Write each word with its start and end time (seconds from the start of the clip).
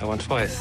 I 0.00 0.04
won 0.06 0.18
twice. 0.18 0.56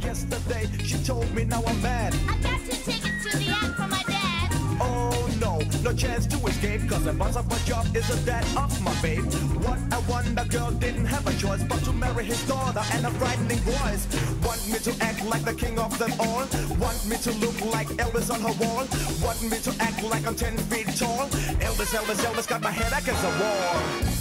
Yesterday, 0.00 0.68
she 0.84 0.98
told 1.04 1.32
me 1.34 1.44
now 1.44 1.62
I'm 1.64 1.80
mad. 1.82 2.14
I 2.28 2.36
got 2.42 2.60
to 2.60 2.68
the 2.68 3.74
from 3.76 3.90
my 3.90 4.02
dad. 4.02 4.48
Oh 4.80 5.30
no, 5.40 5.60
no 5.82 5.94
chance 5.94 6.26
to 6.26 6.36
escape. 6.46 6.88
Cause 6.88 7.04
the 7.04 7.12
boss 7.12 7.36
of 7.36 7.48
my 7.48 7.58
job 7.58 7.86
isn't 7.94 8.24
that 8.26 8.44
of 8.56 8.82
my 8.82 8.94
babe. 9.00 9.24
What 9.62 9.78
a 9.92 10.00
wonder 10.10 10.44
girl 10.46 10.72
didn't 10.72 11.06
have 11.06 11.26
a 11.26 11.34
choice 11.38 11.62
but 11.62 11.82
to 11.84 11.92
marry 11.92 12.24
his 12.24 12.42
daughter 12.48 12.82
and 12.92 13.06
a 13.06 13.10
frightening 13.10 13.58
voice. 13.58 14.06
Want 14.44 14.66
me 14.68 14.78
to 14.80 14.92
act 15.04 15.24
like 15.24 15.44
the 15.44 15.54
king 15.54 15.78
of 15.78 15.96
them 15.98 16.12
all? 16.18 16.46
Want 16.78 17.06
me 17.06 17.16
to 17.18 17.32
look 17.38 17.58
like 17.72 17.88
Elvis 18.02 18.32
on 18.32 18.40
her 18.40 18.56
wall? 18.64 18.86
Want 19.24 19.42
me 19.42 19.58
to 19.58 19.72
act 19.80 20.02
like 20.02 20.26
I'm 20.26 20.34
10 20.34 20.56
feet 20.70 20.88
tall? 20.96 21.28
Elvis, 21.62 21.94
Elvis, 21.94 22.24
Elvis 22.24 22.48
got 22.48 22.60
my 22.62 22.72
head 22.72 22.92
against 22.92 23.22
the 23.22 23.28
wall. 23.40 24.11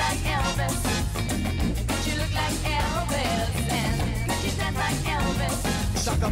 Could 0.00 0.08
you 0.08 0.16
be 0.16 0.24
like 0.24 0.40
Elvis? 0.40 0.78
Could 1.88 2.06
you 2.06 2.18
look 2.18 2.32
like 2.34 2.56
Elvis? 2.64 3.52
And 3.70 4.30
could 4.30 4.44
you 4.44 4.52
dance 4.56 4.76
like 4.76 5.00
Elvis? 5.04 5.56
Shaka 6.02 6.28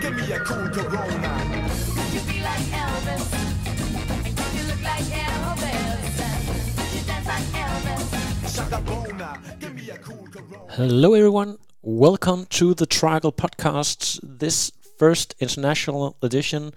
give 0.00 0.16
me 0.16 0.32
a 0.32 0.38
cool 0.40 0.68
Corona. 0.68 1.32
Could 1.94 2.14
you 2.14 2.20
be 2.32 2.40
like 2.42 2.66
Elvis? 2.72 3.26
And 4.24 4.36
could 4.36 4.54
you 4.54 4.64
look 4.68 4.82
like 4.82 5.04
Elvis? 5.04 6.20
And 6.22 6.78
could 6.78 6.92
you 6.94 7.02
dance 7.06 7.26
like 7.26 7.48
Elvis? 7.52 8.04
Shaka 8.56 8.78
give 9.60 9.74
me 9.74 9.90
a 9.90 9.98
cool 9.98 10.26
Corona. 10.32 10.72
Hello, 10.72 11.12
everyone. 11.12 11.58
Welcome 11.82 12.46
to 12.46 12.72
the 12.72 12.86
Triangle 12.86 13.32
Podcast, 13.32 14.18
this 14.22 14.72
first 14.96 15.34
international 15.40 16.16
edition 16.22 16.72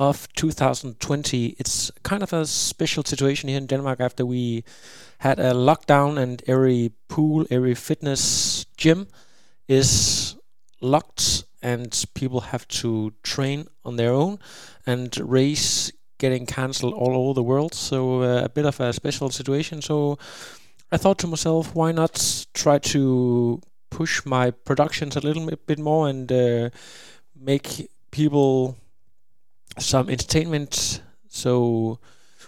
of 0.00 0.26
2020. 0.34 1.54
It's 1.58 1.92
kind 2.02 2.24
of 2.24 2.32
a 2.32 2.46
special 2.46 3.04
situation 3.04 3.48
here 3.48 3.58
in 3.58 3.66
Denmark 3.66 4.00
after 4.00 4.26
we 4.26 4.64
had 5.22 5.38
a 5.38 5.52
lockdown 5.52 6.18
and 6.18 6.42
every 6.48 6.90
pool, 7.06 7.46
every 7.48 7.76
fitness 7.76 8.66
gym 8.76 9.06
is 9.68 10.36
locked 10.80 11.44
and 11.62 12.04
people 12.12 12.40
have 12.40 12.66
to 12.66 13.12
train 13.22 13.68
on 13.84 13.94
their 13.94 14.12
own 14.12 14.40
and 14.84 15.16
race 15.20 15.92
getting 16.18 16.44
cancelled 16.44 16.92
all 16.94 17.14
over 17.16 17.34
the 17.34 17.42
world. 17.42 17.72
So 17.72 18.22
uh, 18.22 18.42
a 18.46 18.48
bit 18.48 18.66
of 18.66 18.80
a 18.80 18.92
special 18.92 19.30
situation. 19.30 19.80
So 19.80 20.18
I 20.90 20.96
thought 20.96 21.20
to 21.20 21.28
myself, 21.28 21.72
why 21.72 21.92
not 21.92 22.46
try 22.52 22.78
to 22.78 23.60
push 23.90 24.26
my 24.26 24.50
productions 24.50 25.14
a 25.14 25.20
little 25.20 25.48
bit, 25.68 25.78
more 25.78 26.08
and 26.08 26.32
uh, 26.32 26.70
make 27.36 27.88
people 28.10 28.76
some 29.78 30.10
entertainment 30.10 31.00
so 31.28 32.00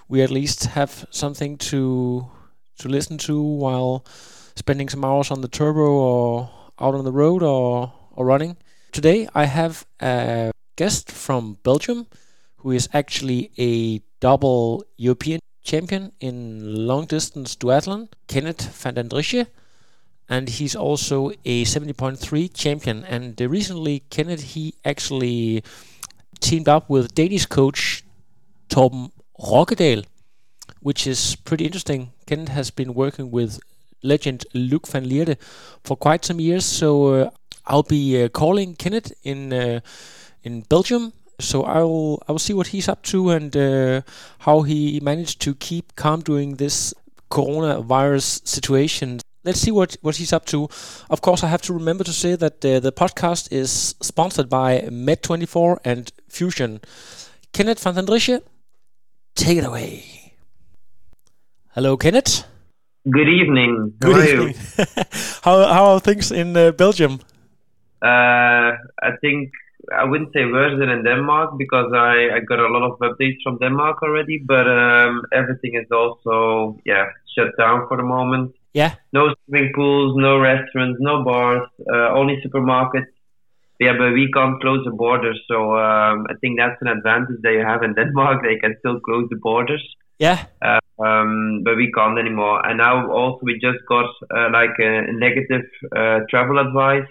we 0.08 0.22
at 0.22 0.30
least 0.30 0.64
have 0.64 1.06
something 1.10 1.56
to 1.56 2.30
to 2.84 2.88
listen 2.88 3.16
to 3.16 3.40
while 3.40 4.04
spending 4.56 4.88
some 4.90 5.04
hours 5.04 5.30
on 5.30 5.40
the 5.40 5.48
turbo 5.48 5.80
or 5.80 6.50
out 6.78 6.94
on 6.94 7.04
the 7.04 7.12
road 7.12 7.42
or, 7.42 7.92
or 8.12 8.26
running. 8.26 8.56
Today 8.92 9.26
I 9.34 9.46
have 9.46 9.86
a 10.00 10.52
guest 10.76 11.10
from 11.10 11.58
Belgium 11.62 12.06
who 12.58 12.70
is 12.70 12.88
actually 12.92 13.50
a 13.58 14.02
double 14.20 14.84
European 14.96 15.40
champion 15.62 16.12
in 16.20 16.86
long 16.86 17.06
distance 17.06 17.56
duathlon, 17.56 18.08
Kenneth 18.28 18.62
Vandendriessche. 18.82 19.46
And 20.28 20.48
he's 20.48 20.76
also 20.76 21.30
a 21.44 21.64
70.3 21.64 22.52
champion. 22.54 23.04
And 23.04 23.40
uh, 23.40 23.48
recently, 23.48 24.00
Kenneth, 24.10 24.54
he 24.54 24.74
actually 24.84 25.62
teamed 26.40 26.68
up 26.68 26.88
with 26.88 27.14
Danish 27.14 27.44
coach 27.46 28.04
Torben 28.70 29.10
Rokkedal, 29.38 30.04
which 30.84 31.06
is 31.06 31.34
pretty 31.34 31.64
interesting. 31.64 32.12
Kenneth 32.26 32.50
has 32.50 32.70
been 32.70 32.92
working 32.92 33.30
with 33.30 33.58
legend 34.02 34.44
Luc 34.52 34.86
van 34.86 35.06
Lierde 35.08 35.36
for 35.82 35.96
quite 35.96 36.26
some 36.26 36.38
years. 36.38 36.66
So 36.66 36.88
uh, 37.06 37.30
I'll 37.66 37.82
be 37.82 38.22
uh, 38.22 38.28
calling 38.28 38.76
Kenneth 38.76 39.10
in 39.22 39.52
uh, 39.52 39.80
in 40.42 40.60
Belgium. 40.68 41.14
So 41.40 41.62
I'll 41.62 42.22
I 42.28 42.32
will 42.32 42.38
see 42.38 42.52
what 42.52 42.68
he's 42.68 42.86
up 42.86 43.02
to 43.04 43.30
and 43.30 43.56
uh, 43.56 44.02
how 44.40 44.62
he 44.62 45.00
managed 45.00 45.40
to 45.40 45.54
keep 45.54 45.96
calm 45.96 46.20
during 46.20 46.56
this 46.56 46.92
coronavirus 47.30 48.46
situation. 48.46 49.20
Let's 49.42 49.60
see 49.60 49.72
what, 49.72 49.96
what 50.00 50.16
he's 50.16 50.32
up 50.32 50.46
to. 50.46 50.68
Of 51.10 51.20
course, 51.20 51.44
I 51.44 51.48
have 51.48 51.60
to 51.62 51.74
remember 51.74 52.04
to 52.04 52.12
say 52.12 52.34
that 52.34 52.64
uh, 52.64 52.80
the 52.80 52.92
podcast 52.92 53.52
is 53.52 53.94
sponsored 54.00 54.48
by 54.48 54.80
Med24 54.90 55.78
and 55.84 56.10
Fusion. 56.28 56.80
Kenneth 57.52 57.82
van 57.82 57.94
den 57.94 58.40
take 59.34 59.58
it 59.58 59.64
away. 59.64 60.23
Hello, 61.74 61.96
Kenneth. 61.96 62.44
Good 63.10 63.28
evening. 63.28 63.94
How 64.00 64.08
Good 64.08 64.16
are 64.16 64.28
you? 64.28 64.48
evening. 64.48 64.86
how, 65.42 65.66
how 65.66 65.84
are 65.86 65.98
things 65.98 66.30
in 66.30 66.56
uh, 66.56 66.70
Belgium? 66.70 67.18
Uh, 68.00 68.78
I 69.02 69.10
think 69.20 69.50
I 69.92 70.04
wouldn't 70.04 70.32
say 70.32 70.44
worse 70.44 70.78
than 70.78 70.88
in 70.88 71.02
Denmark 71.02 71.58
because 71.58 71.90
I, 71.92 72.36
I 72.36 72.40
got 72.48 72.60
a 72.60 72.68
lot 72.68 72.84
of 72.88 72.98
updates 73.00 73.42
from 73.42 73.58
Denmark 73.58 74.04
already, 74.04 74.38
but 74.46 74.68
um, 74.68 75.22
everything 75.32 75.74
is 75.74 75.90
also 75.90 76.78
yeah 76.86 77.06
shut 77.36 77.48
down 77.58 77.88
for 77.88 77.96
the 77.96 78.04
moment. 78.04 78.54
Yeah. 78.72 78.94
No 79.12 79.34
swimming 79.34 79.72
pools, 79.74 80.14
no 80.16 80.38
restaurants, 80.38 80.98
no 81.00 81.24
bars, 81.24 81.66
uh, 81.92 82.10
only 82.14 82.40
supermarkets. 82.46 83.10
Yeah, 83.80 83.94
but 83.98 84.12
we 84.12 84.30
can't 84.32 84.60
close 84.60 84.84
the 84.84 84.92
borders, 84.92 85.40
so 85.48 85.74
um, 85.74 86.26
I 86.30 86.34
think 86.40 86.60
that's 86.60 86.80
an 86.82 86.86
advantage 86.86 87.42
that 87.42 87.52
you 87.52 87.64
have 87.66 87.82
in 87.82 87.94
Denmark. 88.00 88.42
They 88.44 88.60
can 88.60 88.76
still 88.78 89.00
close 89.00 89.26
the 89.28 89.40
borders. 89.42 89.84
Yeah. 90.20 90.46
Uh, 90.62 90.78
um, 90.98 91.62
but 91.64 91.76
we 91.76 91.90
can't 91.92 92.18
anymore. 92.18 92.64
And 92.66 92.78
now 92.78 93.10
also 93.10 93.40
we 93.42 93.54
just 93.54 93.78
got 93.88 94.06
uh, 94.36 94.50
like 94.52 94.74
a, 94.78 95.12
negative 95.12 95.62
uh, 95.96 96.20
travel 96.30 96.58
advice 96.58 97.08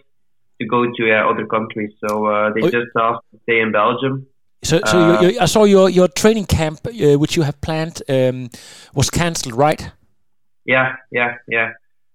to 0.62 0.68
go 0.68 0.86
to 0.86 1.12
uh, 1.12 1.30
other 1.30 1.46
countries. 1.46 1.92
So 2.06 2.26
uh, 2.26 2.54
they 2.54 2.62
Oh. 2.62 2.70
just 2.70 2.92
asked 2.96 3.26
to 3.32 3.40
stay 3.44 3.60
in 3.60 3.72
Belgium. 3.72 4.28
So, 4.64 4.80
so 4.86 4.98
Uh, 4.98 5.22
you, 5.22 5.30
you, 5.30 5.40
I 5.42 5.46
saw 5.46 5.66
your, 5.66 5.90
your 5.90 6.08
training 6.08 6.46
camp, 6.46 6.80
uh, 6.86 7.20
which 7.20 7.36
you 7.36 7.44
have 7.44 7.60
planned, 7.60 8.02
um, 8.08 8.50
was 8.94 9.10
cancelled, 9.10 9.56
right? 9.56 9.92
Yeah, 10.66 10.96
yeah, 11.12 11.36
yeah. 11.48 11.72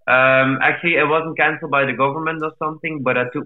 Um, 0.09 0.59
actually, 0.63 0.95
it 0.95 1.07
wasn't 1.07 1.37
cancelled 1.37 1.71
by 1.71 1.85
the 1.85 1.93
government 1.93 2.43
or 2.43 2.53
something, 2.59 3.03
but 3.03 3.19
I 3.19 3.25
took 3.31 3.45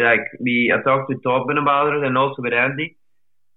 like 0.00 0.24
we 0.40 0.72
I 0.74 0.80
talked 0.82 1.10
to 1.10 1.18
Torben 1.18 1.60
about 1.60 1.94
it 1.94 2.02
and 2.04 2.16
also 2.16 2.40
with 2.40 2.54
Andy. 2.54 2.96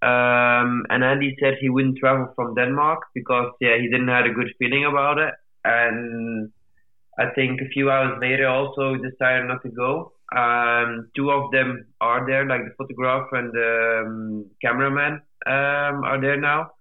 Um, 0.04 0.86
and 0.90 1.04
Andy 1.04 1.36
said 1.40 1.56
he 1.62 1.70
wouldn't 1.70 1.98
travel 1.98 2.34
from 2.36 2.56
Denmark 2.56 3.00
because 3.14 3.52
yeah 3.62 3.78
he 3.80 3.88
didn't 3.90 4.10
have 4.10 4.26
a 4.26 4.34
good 4.40 4.52
feeling 4.60 4.86
about 4.86 5.18
it. 5.18 5.34
And 5.64 6.52
I 7.18 7.26
think 7.36 7.62
a 7.62 7.70
few 7.70 7.90
hours 7.92 8.18
later 8.20 8.48
also 8.48 8.96
decided 8.96 9.48
not 9.48 9.62
to 9.64 9.70
go. 9.70 10.14
Um, 10.36 11.10
two 11.16 11.30
of 11.32 11.52
them 11.52 11.86
are 12.02 12.26
there, 12.26 12.46
like 12.46 12.62
the 12.66 12.74
photographer 12.76 13.36
and 13.36 13.54
the 13.54 14.04
um, 14.06 14.46
cameraman 14.62 15.22
um, 15.46 16.04
are 16.04 16.20
there 16.20 16.40
now. 16.40 16.72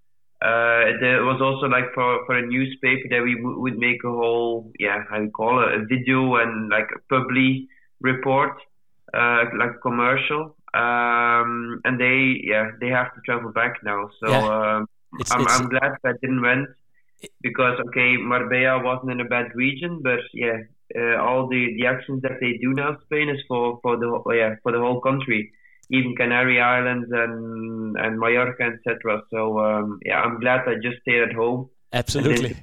Uh, 0.40 0.98
there 1.00 1.22
was 1.22 1.40
also 1.40 1.66
like 1.66 1.92
for, 1.94 2.24
for 2.26 2.36
a 2.36 2.46
newspaper 2.46 3.08
that 3.10 3.22
we 3.22 3.36
w- 3.36 3.60
would 3.60 3.78
make 3.78 4.02
a 4.04 4.10
whole, 4.10 4.72
yeah, 4.80 5.04
how 5.08 5.20
you 5.20 5.30
call 5.30 5.62
it, 5.62 5.74
a 5.74 5.84
video 5.84 6.36
and 6.36 6.68
like 6.68 6.88
a 6.96 7.14
public 7.14 7.68
report, 8.00 8.52
uh, 9.14 9.44
like 9.58 9.80
commercial. 9.82 10.56
Um, 10.74 11.80
and 11.84 12.00
they, 12.00 12.40
yeah, 12.44 12.70
they 12.80 12.88
have 12.88 13.14
to 13.14 13.20
travel 13.26 13.52
back 13.52 13.74
now. 13.84 14.08
So 14.20 14.28
Yeah. 14.30 14.44
um, 14.56 14.88
It's, 15.18 15.30
I'm, 15.30 15.42
it's, 15.42 15.52
I'm 15.52 15.68
glad 15.68 15.92
that 16.04 16.20
didn't 16.22 16.40
went 16.42 16.68
because 17.42 17.78
okay, 17.88 18.16
Marbella 18.16 18.82
wasn't 18.82 19.12
in 19.12 19.20
a 19.20 19.24
bad 19.36 19.54
region, 19.54 20.00
but 20.02 20.20
yeah, 20.32 20.58
uh, 20.98 21.16
all 21.22 21.48
the, 21.48 21.74
the 21.78 21.86
actions 21.86 22.22
that 22.22 22.38
they 22.40 22.52
do 22.64 22.72
now, 22.72 22.96
Spain 23.04 23.28
is 23.28 23.40
for 23.48 23.78
for 23.82 23.96
the 23.98 24.08
whole- 24.08 24.34
yeah 24.34 24.54
for 24.62 24.72
the 24.72 24.78
whole 24.78 25.00
country, 25.00 25.52
even 25.90 26.16
Canary 26.16 26.60
Islands 26.60 27.08
and 27.12 27.96
and 27.96 28.18
Mallorca, 28.18 28.64
etc. 28.74 29.22
So 29.30 29.58
um, 29.60 29.98
yeah, 30.04 30.20
I'm 30.20 30.40
glad 30.40 30.60
I 30.66 30.74
just 30.82 31.00
stayed 31.02 31.22
at 31.28 31.34
home. 31.34 31.68
absolutely. 31.92 32.56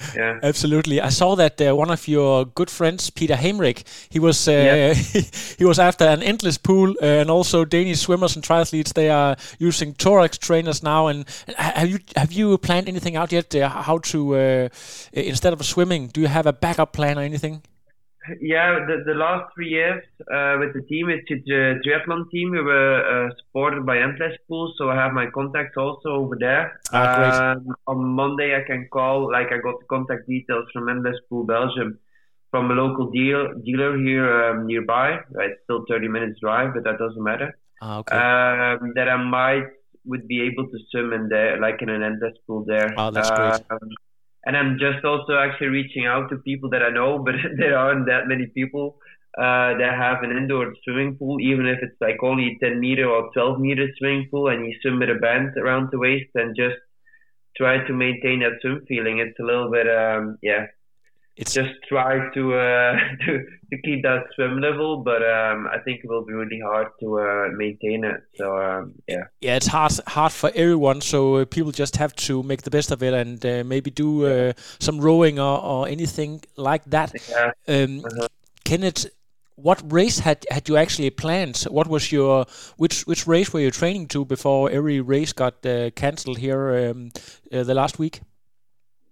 Didn't 0.00 0.12
get 0.12 0.16
it. 0.16 0.16
Yeah. 0.16 0.38
Absolutely, 0.42 1.00
I 1.00 1.10
saw 1.10 1.34
that 1.36 1.60
uh, 1.60 1.74
one 1.76 1.90
of 1.90 2.08
your 2.08 2.44
good 2.44 2.70
friends, 2.70 3.10
Pieter 3.10 3.36
Heemeryck, 3.36 3.84
he 4.10 4.18
was 4.18 4.48
uh, 4.48 4.52
Yeah. 4.52 4.94
he 5.58 5.64
was 5.64 5.78
after 5.78 6.04
an 6.04 6.22
endless 6.22 6.58
pool, 6.58 6.90
uh, 7.02 7.20
and 7.20 7.30
also 7.30 7.64
Danish 7.64 8.00
swimmers 8.00 8.36
and 8.36 8.44
triathletes. 8.44 8.92
They 8.92 9.10
are 9.10 9.36
using 9.58 9.94
Thorax 9.94 10.38
trainers 10.38 10.82
now. 10.82 11.08
And 11.08 11.24
ha- 11.56 11.72
have 11.76 11.88
you 11.90 11.98
have 12.16 12.32
you 12.32 12.58
planned 12.58 12.88
anything 12.88 13.16
out 13.16 13.32
yet? 13.32 13.54
Uh, 13.54 13.68
how 13.68 13.98
to 13.98 14.36
uh, 14.36 14.68
instead 15.12 15.52
of 15.52 15.64
swimming, 15.64 16.08
do 16.08 16.20
you 16.20 16.28
have 16.28 16.46
a 16.46 16.52
backup 16.52 16.92
plan 16.92 17.18
or 17.18 17.22
anything? 17.22 17.62
Yeah, 18.40 18.84
the, 18.86 19.02
the 19.06 19.14
last 19.14 19.54
three 19.54 19.70
years 19.70 20.04
uh, 20.20 20.56
with 20.60 20.74
the 20.74 20.82
team, 20.88 21.08
it's 21.08 21.26
the 21.28 21.80
triathlon 21.84 22.30
team. 22.30 22.50
We 22.50 22.60
were 22.60 23.28
uh, 23.28 23.34
supported 23.38 23.86
by 23.86 23.98
Endless 23.98 24.36
Pool, 24.46 24.72
so 24.76 24.90
I 24.90 24.96
have 24.96 25.12
my 25.12 25.26
contacts 25.30 25.76
also 25.76 26.10
over 26.10 26.36
there. 26.38 26.80
Ah. 26.92 27.52
Um, 27.52 27.74
on 27.86 28.04
Monday, 28.04 28.54
I 28.54 28.66
can 28.66 28.88
call, 28.92 29.32
like, 29.32 29.46
I 29.52 29.58
got 29.58 29.80
the 29.80 29.86
contact 29.88 30.28
details 30.28 30.66
from 30.72 30.88
Endless 30.90 31.16
Pool 31.30 31.44
Belgium 31.44 31.98
from 32.50 32.70
a 32.70 32.74
local 32.74 33.10
deal, 33.10 33.54
dealer 33.64 33.96
here 33.96 34.50
um, 34.50 34.66
nearby. 34.66 35.18
It's 35.36 35.62
still 35.64 35.84
30 35.88 36.08
minutes 36.08 36.40
drive, 36.40 36.74
but 36.74 36.84
that 36.84 36.98
doesn't 36.98 37.22
matter. 37.22 37.56
Ah, 37.80 37.98
okay. 37.98 38.16
Um, 38.16 38.92
that 38.96 39.08
I 39.08 39.16
might 39.16 39.68
would 40.04 40.26
be 40.26 40.42
able 40.42 40.66
to 40.68 40.78
swim 40.90 41.12
in 41.12 41.28
there, 41.28 41.60
like 41.60 41.82
in 41.82 41.88
an 41.88 42.02
endless 42.02 42.36
pool 42.46 42.64
there. 42.66 42.92
Oh, 42.96 43.10
that's 43.10 43.30
great. 43.30 43.62
Um, 43.70 43.90
and 44.44 44.56
I'm 44.56 44.78
just 44.78 45.04
also 45.04 45.36
actually 45.36 45.68
reaching 45.68 46.06
out 46.06 46.30
to 46.30 46.36
people 46.36 46.70
that 46.70 46.82
I 46.82 46.90
know, 46.90 47.18
but 47.24 47.34
there 47.58 47.76
aren't 47.76 48.06
that 48.06 48.26
many 48.26 48.46
people 48.46 48.98
uh, 49.38 49.78
that 49.78 49.94
have 49.96 50.22
an 50.22 50.36
indoor 50.36 50.74
swimming 50.84 51.16
pool, 51.16 51.40
even 51.40 51.66
if 51.66 51.78
it's 51.82 52.00
like 52.00 52.16
only 52.22 52.58
10 52.60 52.80
meter 52.80 53.08
or 53.08 53.30
12 53.32 53.60
meter 53.60 53.88
swimming 53.98 54.28
pool, 54.30 54.48
and 54.48 54.66
you 54.66 54.74
swim 54.82 54.98
with 54.98 55.10
a 55.10 55.14
band 55.14 55.56
around 55.56 55.88
the 55.90 55.98
waist 55.98 56.30
and 56.34 56.56
just 56.56 56.76
try 57.56 57.78
to 57.86 57.92
maintain 57.92 58.40
that 58.40 58.60
swim 58.60 58.84
feeling. 58.88 59.18
It's 59.18 59.38
a 59.38 59.44
little 59.44 59.70
bit, 59.70 59.86
um, 59.88 60.38
yeah, 60.42 60.66
it's 61.36 61.54
just 61.54 61.70
try 61.88 62.28
to 62.34 62.54
uh, 62.54 62.92
to 63.24 63.44
to 63.70 63.82
keep 63.84 64.02
that 64.02 64.24
swim 64.34 64.60
level, 64.60 64.98
but 64.98 65.22
um, 65.22 65.66
I 65.72 65.78
think 65.84 66.00
it 66.04 66.08
will 66.08 66.24
be 66.24 66.32
really 66.32 66.60
hard 66.60 66.88
to 67.00 67.18
uh, 67.20 67.48
maintain 67.56 68.04
it. 68.04 68.22
So 68.34 68.56
um, 68.58 68.94
yeah, 69.08 69.24
yeah, 69.40 69.56
it's 69.56 69.66
hard 69.68 69.92
hard 70.06 70.32
for 70.32 70.50
everyone. 70.54 71.00
So 71.00 71.36
uh, 71.36 71.44
people 71.44 71.72
just 71.72 71.96
have 71.96 72.14
to 72.26 72.42
make 72.42 72.62
the 72.62 72.70
best 72.70 72.90
of 72.90 73.02
it 73.02 73.14
and 73.14 73.44
uh, 73.44 73.64
maybe 73.64 73.90
do 73.90 74.26
uh, 74.26 74.52
some 74.78 75.00
rowing 75.00 75.38
or, 75.38 75.62
or 75.62 75.88
anything 75.88 76.42
like 76.56 76.84
that. 76.86 77.12
yeah. 77.28 77.52
Um, 77.68 78.04
Uh-huh. 78.04 78.28
Kenneth, 78.64 79.06
what 79.56 79.82
race 79.92 80.18
had 80.20 80.44
had 80.50 80.68
you 80.68 80.76
actually 80.76 81.10
planned? 81.10 81.64
What 81.70 81.86
was 81.88 82.12
your 82.12 82.46
which 82.76 83.06
which 83.06 83.26
race 83.26 83.52
were 83.52 83.60
you 83.60 83.70
training 83.70 84.08
to 84.08 84.24
before 84.24 84.70
every 84.70 85.00
race 85.00 85.32
got 85.32 85.64
uh, 85.66 85.90
cancelled 85.90 86.38
here 86.38 86.90
um, 86.90 87.10
uh, 87.52 87.62
the 87.64 87.74
last 87.74 87.98
week? 87.98 88.20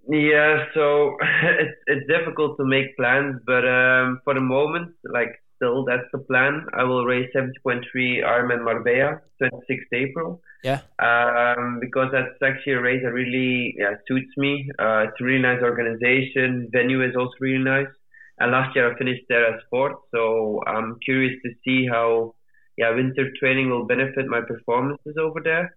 Yeah, 0.08 0.64
so 0.74 1.16
it's 1.60 1.78
it's 1.86 2.06
difficult 2.08 2.56
to 2.58 2.64
make 2.64 2.96
plans, 2.96 3.40
but 3.46 3.68
um, 3.68 4.20
for 4.24 4.34
the 4.34 4.40
moment, 4.40 4.94
like 5.04 5.36
still 5.56 5.84
that's 5.84 6.08
the 6.12 6.18
plan. 6.18 6.66
I 6.72 6.84
will 6.84 7.04
race 7.04 7.28
70.3 7.36 7.84
Ironman 8.24 8.64
Marbella, 8.64 9.20
26th 9.42 9.92
April. 9.92 10.40
Yeah. 10.64 10.80
Um, 10.98 11.78
because 11.80 12.08
that's 12.10 12.40
actually 12.42 12.72
a 12.72 12.80
race 12.80 13.02
that 13.04 13.12
really 13.12 13.74
yeah, 13.78 13.94
suits 14.08 14.32
me. 14.36 14.70
Uh, 14.78 15.06
it's 15.08 15.20
a 15.20 15.24
really 15.24 15.42
nice 15.42 15.62
organization. 15.62 16.68
Venue 16.72 17.02
is 17.02 17.14
also 17.14 17.34
really 17.40 17.62
nice. 17.62 17.92
And 18.40 18.52
last 18.52 18.74
year 18.74 18.90
I 18.90 18.96
finished 18.96 19.24
there 19.28 19.54
as 19.54 19.60
fourth, 19.68 19.98
so 20.10 20.62
I'm 20.66 20.96
curious 21.04 21.34
to 21.44 21.50
see 21.64 21.86
how 21.86 22.34
yeah 22.78 22.94
winter 22.94 23.28
training 23.38 23.68
will 23.68 23.84
benefit 23.84 24.26
my 24.26 24.40
performances 24.40 25.16
over 25.20 25.40
there. 25.44 25.76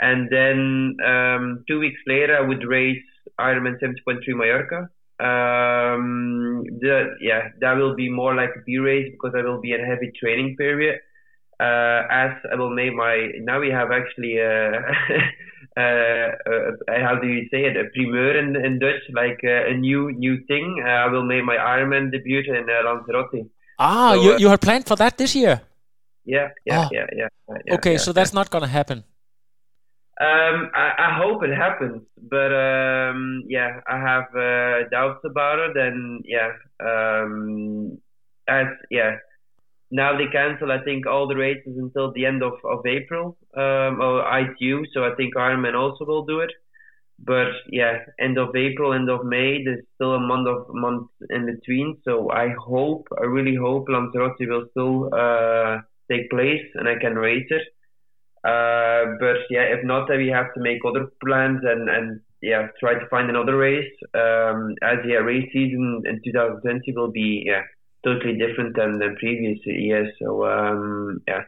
And 0.00 0.30
then 0.30 0.96
um, 1.04 1.64
two 1.66 1.80
weeks 1.80 2.00
later, 2.06 2.36
I 2.36 2.46
would 2.46 2.62
race 2.62 3.02
Ironman 3.38 3.78
70.3 3.80 4.22
Mallorca. 4.34 4.88
Um, 5.20 6.64
the, 6.80 7.16
yeah, 7.20 7.48
that 7.60 7.74
will 7.76 7.94
be 7.96 8.08
more 8.10 8.34
like 8.34 8.50
a 8.56 8.62
B 8.64 8.78
race 8.78 9.10
because 9.10 9.34
I 9.36 9.42
will 9.42 9.60
be 9.60 9.72
in 9.72 9.80
a 9.80 9.86
heavy 9.86 10.12
training 10.20 10.56
period. 10.56 11.00
Uh, 11.60 12.02
as 12.08 12.32
I 12.52 12.54
will 12.54 12.70
make 12.70 12.94
my 12.94 13.32
now 13.40 13.58
we 13.58 13.68
have 13.70 13.90
actually 13.90 14.40
uh, 14.40 14.78
uh, 15.76 15.80
uh, 15.80 16.70
how 17.04 17.18
do 17.20 17.26
you 17.26 17.48
say 17.50 17.64
it 17.64 17.76
a 17.76 17.84
primeur 17.94 18.38
in, 18.38 18.54
in 18.54 18.78
Dutch 18.78 19.02
like 19.12 19.40
a 19.42 19.74
new 19.74 20.12
new 20.12 20.38
thing. 20.46 20.80
Uh, 20.86 20.88
I 20.88 21.06
will 21.08 21.24
make 21.24 21.44
my 21.44 21.56
Ironman 21.56 22.12
debut 22.12 22.42
in 22.46 22.64
uh, 22.70 22.82
Lanzarote. 22.86 23.50
Ah, 23.78 24.12
So, 24.14 24.22
you 24.22 24.38
you 24.38 24.48
had 24.48 24.60
planned 24.60 24.86
for 24.86 24.96
that 24.96 25.18
this 25.18 25.34
year. 25.34 25.60
Yeah, 26.24 26.50
yeah, 26.64 26.78
Ah. 26.78 26.88
yeah, 26.92 27.06
yeah, 27.20 27.28
yeah. 27.66 27.74
okay, 27.74 27.92
yeah, 27.92 28.04
so 28.04 28.12
that's 28.12 28.32
not 28.32 28.50
gonna 28.50 28.68
happen. 28.68 29.02
Um, 30.20 30.70
I, 30.74 30.92
I 30.98 31.18
hope 31.18 31.44
it 31.44 31.54
happens, 31.54 32.02
but 32.20 32.52
um, 32.52 33.44
yeah, 33.46 33.80
I 33.86 33.98
have 33.98 34.24
uh, 34.34 34.88
doubts 34.90 35.20
about 35.24 35.60
it, 35.60 35.76
and 35.76 36.24
yeah, 36.26 36.50
um, 36.80 37.98
as 38.48 38.66
yeah, 38.90 39.16
now 39.92 40.18
they 40.18 40.26
cancel. 40.26 40.72
I 40.72 40.82
think 40.82 41.06
all 41.06 41.28
the 41.28 41.36
races 41.36 41.76
until 41.78 42.12
the 42.12 42.26
end 42.26 42.42
of 42.42 42.54
of 42.64 42.84
April, 42.84 43.36
um, 43.56 44.00
or 44.00 44.24
ITU. 44.40 44.86
So 44.92 45.04
I 45.04 45.14
think 45.14 45.36
Ironman 45.36 45.74
also 45.78 46.04
will 46.04 46.24
do 46.24 46.40
it. 46.40 46.50
But 47.18 47.48
yeah, 47.70 47.98
end 48.20 48.38
of 48.38 48.54
April, 48.54 48.92
end 48.94 49.10
of 49.10 49.24
May, 49.24 49.64
there's 49.64 49.84
still 49.96 50.14
a 50.14 50.20
month 50.20 50.46
of 50.48 50.66
month 50.74 51.10
in 51.30 51.46
between. 51.46 51.98
So 52.04 52.30
I 52.30 52.50
hope, 52.58 53.08
I 53.20 53.24
really 53.24 53.56
hope 53.56 53.88
Lanzarote 53.88 54.36
will 54.40 54.66
still 54.70 55.10
uh, 55.12 55.78
take 56.10 56.30
place 56.30 56.64
and 56.74 56.88
I 56.88 56.96
can 57.00 57.16
race 57.16 57.46
it. 57.50 57.62
Uh, 58.48 59.02
but 59.20 59.38
yeah, 59.50 59.66
if 59.76 59.84
not, 59.84 60.08
then 60.08 60.18
we 60.18 60.28
have 60.28 60.52
to 60.54 60.60
make 60.60 60.80
other 60.88 61.06
plans 61.24 61.60
and, 61.64 61.88
and 61.88 62.20
yeah, 62.40 62.68
try 62.80 62.94
to 62.94 63.06
find 63.08 63.28
another 63.28 63.56
race. 63.56 63.92
Um, 64.14 64.74
as 64.82 64.98
yeah, 65.04 65.20
race 65.32 65.48
season 65.52 66.02
in 66.06 66.20
2020 66.24 66.92
will 66.96 67.10
be 67.10 67.44
yeah 67.46 67.62
totally 68.04 68.38
different 68.38 68.76
than 68.76 68.98
the 68.98 69.14
previous 69.18 69.58
years. 69.64 70.08
So 70.20 70.46
um, 70.46 71.20
yeah, 71.28 71.42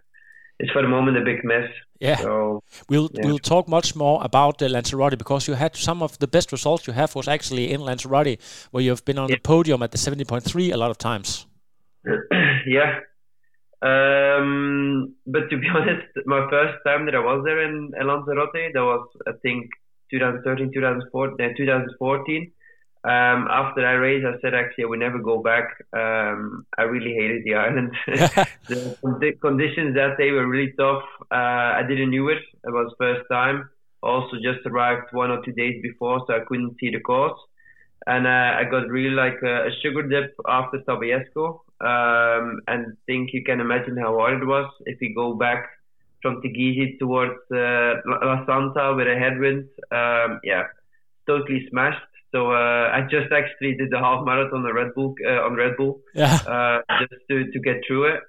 it's 0.58 0.72
for 0.72 0.82
the 0.82 0.88
moment 0.88 1.16
a 1.16 1.24
big 1.24 1.44
mess. 1.44 1.70
Yeah. 2.00 2.16
So 2.16 2.62
We'll 2.88 3.10
Yeah. 3.14 3.26
we'll 3.26 3.38
talk 3.38 3.68
much 3.68 3.94
more 3.94 4.20
about 4.24 4.58
the 4.58 4.68
Lanzarote 4.68 5.18
because 5.18 5.46
you 5.48 5.54
had 5.54 5.76
some 5.76 6.02
of 6.02 6.18
the 6.18 6.26
best 6.26 6.52
results 6.52 6.86
you 6.86 6.94
have 6.94 7.14
was 7.14 7.28
actually 7.28 7.72
in 7.72 7.80
Lanzarote, 7.80 8.38
where 8.70 8.82
you 8.82 8.90
have 8.90 9.04
been 9.04 9.18
on 9.18 9.28
the 9.28 9.38
podium 9.38 9.82
at 9.82 9.90
the 9.90 9.98
seventy 9.98 10.24
point 10.24 10.44
three 10.44 10.70
a 10.72 10.76
lot 10.76 10.90
of 10.90 10.98
times. 10.98 11.46
yeah. 12.66 13.00
Um, 13.82 15.14
but 15.26 15.48
to 15.50 15.56
be 15.58 15.68
honest, 15.74 16.06
my 16.26 16.46
first 16.50 16.78
time 16.84 17.06
that 17.06 17.14
I 17.14 17.20
was 17.20 17.42
there 17.44 17.62
in, 17.62 17.92
in 17.98 18.06
Lanzarote, 18.06 18.72
that 18.74 18.82
was 18.82 19.08
I 19.26 19.32
think 19.42 19.70
2013, 20.10 20.72
2014, 20.72 21.50
uh, 21.50 21.54
2014. 21.56 22.52
Um, 23.02 23.48
after 23.50 23.86
I 23.86 23.92
raced, 23.92 24.26
I 24.26 24.38
said 24.42 24.52
actually 24.52 24.84
I 24.84 24.86
would 24.88 24.98
never 24.98 25.18
go 25.18 25.42
back. 25.42 25.64
Um, 25.96 26.66
I 26.76 26.82
really 26.82 27.14
hated 27.14 27.44
the 27.44 27.54
island. 27.54 27.96
the 28.68 28.96
condi- 29.02 29.40
conditions 29.40 29.94
that 29.94 30.18
day 30.18 30.30
were 30.32 30.46
really 30.46 30.74
tough. 30.78 31.02
Uh, 31.30 31.80
I 31.80 31.82
didn't 31.88 32.10
knew 32.10 32.28
it. 32.28 32.42
It 32.64 32.70
was 32.70 32.94
first 32.98 33.22
time. 33.30 33.70
Also 34.02 34.36
just 34.36 34.66
arrived 34.66 35.12
one 35.12 35.30
or 35.30 35.42
two 35.42 35.52
days 35.52 35.80
before, 35.82 36.22
so 36.26 36.34
I 36.34 36.40
couldn't 36.46 36.76
see 36.78 36.90
the 36.90 37.00
course. 37.00 37.38
And 38.06 38.26
uh, 38.26 38.58
I 38.58 38.64
got 38.70 38.88
really 38.88 39.14
like 39.14 39.38
a, 39.42 39.66
a 39.66 39.70
sugar 39.82 40.02
dip 40.02 40.34
after 40.46 40.78
Tabayesco. 40.78 41.60
Um, 41.80 42.60
and 42.66 42.96
think 43.06 43.30
you 43.32 43.42
can 43.42 43.60
imagine 43.60 43.96
how 43.96 44.18
hard 44.18 44.42
it 44.42 44.46
was 44.46 44.70
if 44.86 45.00
you 45.00 45.14
go 45.14 45.34
back 45.34 45.68
from 46.22 46.42
Teguise 46.42 46.98
towards 46.98 47.40
uh, 47.52 47.94
La 48.04 48.44
Santa 48.46 48.94
with 48.94 49.06
a 49.06 49.16
headwind. 49.18 49.68
Um, 49.90 50.40
yeah, 50.44 50.64
totally 51.26 51.66
smashed. 51.70 52.00
So 52.32 52.52
uh, 52.52 52.90
I 52.92 53.02
just 53.10 53.32
actually 53.32 53.74
did 53.74 53.90
the 53.90 53.98
half 53.98 54.24
marathon 54.24 54.64
on 54.64 54.74
Red 54.74 54.94
Bull 54.94 55.14
uh, 55.26 55.42
on 55.42 55.54
Red 55.54 55.76
Bull 55.76 56.00
Yeah. 56.14 56.38
uh, 56.46 56.80
just 57.00 57.22
to, 57.28 57.50
to 57.50 57.58
get 57.58 57.82
through 57.86 58.14
it. 58.14 58.20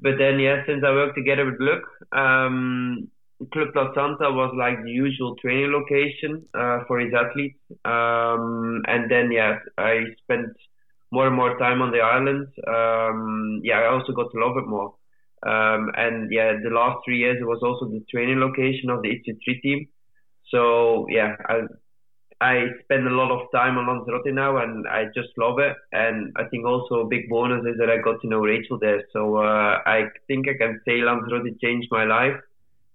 But 0.00 0.18
then, 0.18 0.38
yeah, 0.38 0.64
since 0.66 0.82
I 0.84 0.90
worked 0.90 1.16
together 1.16 1.44
with 1.44 1.60
Luc, 1.60 1.82
um, 2.12 3.08
Club 3.52 3.68
La 3.74 3.92
Santa 3.94 4.30
was 4.30 4.54
like 4.56 4.82
the 4.82 4.90
usual 4.90 5.36
training 5.36 5.72
location 5.72 6.46
uh, 6.54 6.84
for 6.86 7.00
his 7.00 7.12
athletes. 7.12 7.58
Um, 7.84 8.82
and 8.86 9.10
then, 9.10 9.32
yeah, 9.32 9.58
I 9.76 10.04
spent 10.22 10.48
more 11.10 11.26
and 11.26 11.36
more 11.36 11.58
time 11.58 11.82
on 11.82 11.90
the 11.90 12.00
island. 12.00 12.48
Um, 12.66 13.60
yeah, 13.62 13.80
I 13.80 13.86
also 13.92 14.12
got 14.12 14.30
to 14.32 14.38
love 14.38 14.56
it 14.56 14.66
more. 14.66 14.94
Um, 15.44 15.90
and 15.96 16.32
yeah, 16.32 16.52
the 16.62 16.70
last 16.70 17.04
three 17.04 17.18
years 17.18 17.38
it 17.40 17.44
was 17.44 17.60
also 17.62 17.90
the 17.90 18.04
training 18.10 18.40
location 18.40 18.88
of 18.88 19.02
the 19.02 19.10
EC3 19.10 19.60
team. 19.62 19.88
So 20.50 21.06
yeah, 21.10 21.36
I 21.46 21.62
I 22.40 22.66
spend 22.82 23.06
a 23.06 23.10
lot 23.10 23.30
of 23.30 23.50
time 23.52 23.78
on 23.78 23.86
Lanzarote 23.86 24.34
now, 24.34 24.56
and 24.58 24.86
I 24.88 25.04
just 25.14 25.28
love 25.38 25.58
it. 25.58 25.76
And 25.92 26.32
I 26.36 26.44
think 26.44 26.66
also 26.66 27.00
a 27.00 27.06
big 27.08 27.28
bonus 27.28 27.64
is 27.66 27.78
that 27.78 27.90
I 27.90 27.98
got 27.98 28.20
to 28.22 28.28
know 28.28 28.40
Rachel 28.40 28.78
there. 28.78 29.04
So 29.12 29.36
uh, 29.36 29.78
I 29.86 30.08
think 30.26 30.48
I 30.48 30.56
can 30.58 30.80
say 30.84 31.00
Lanzarote 31.02 31.58
changed 31.60 31.88
my 31.90 32.04
life, 32.04 32.36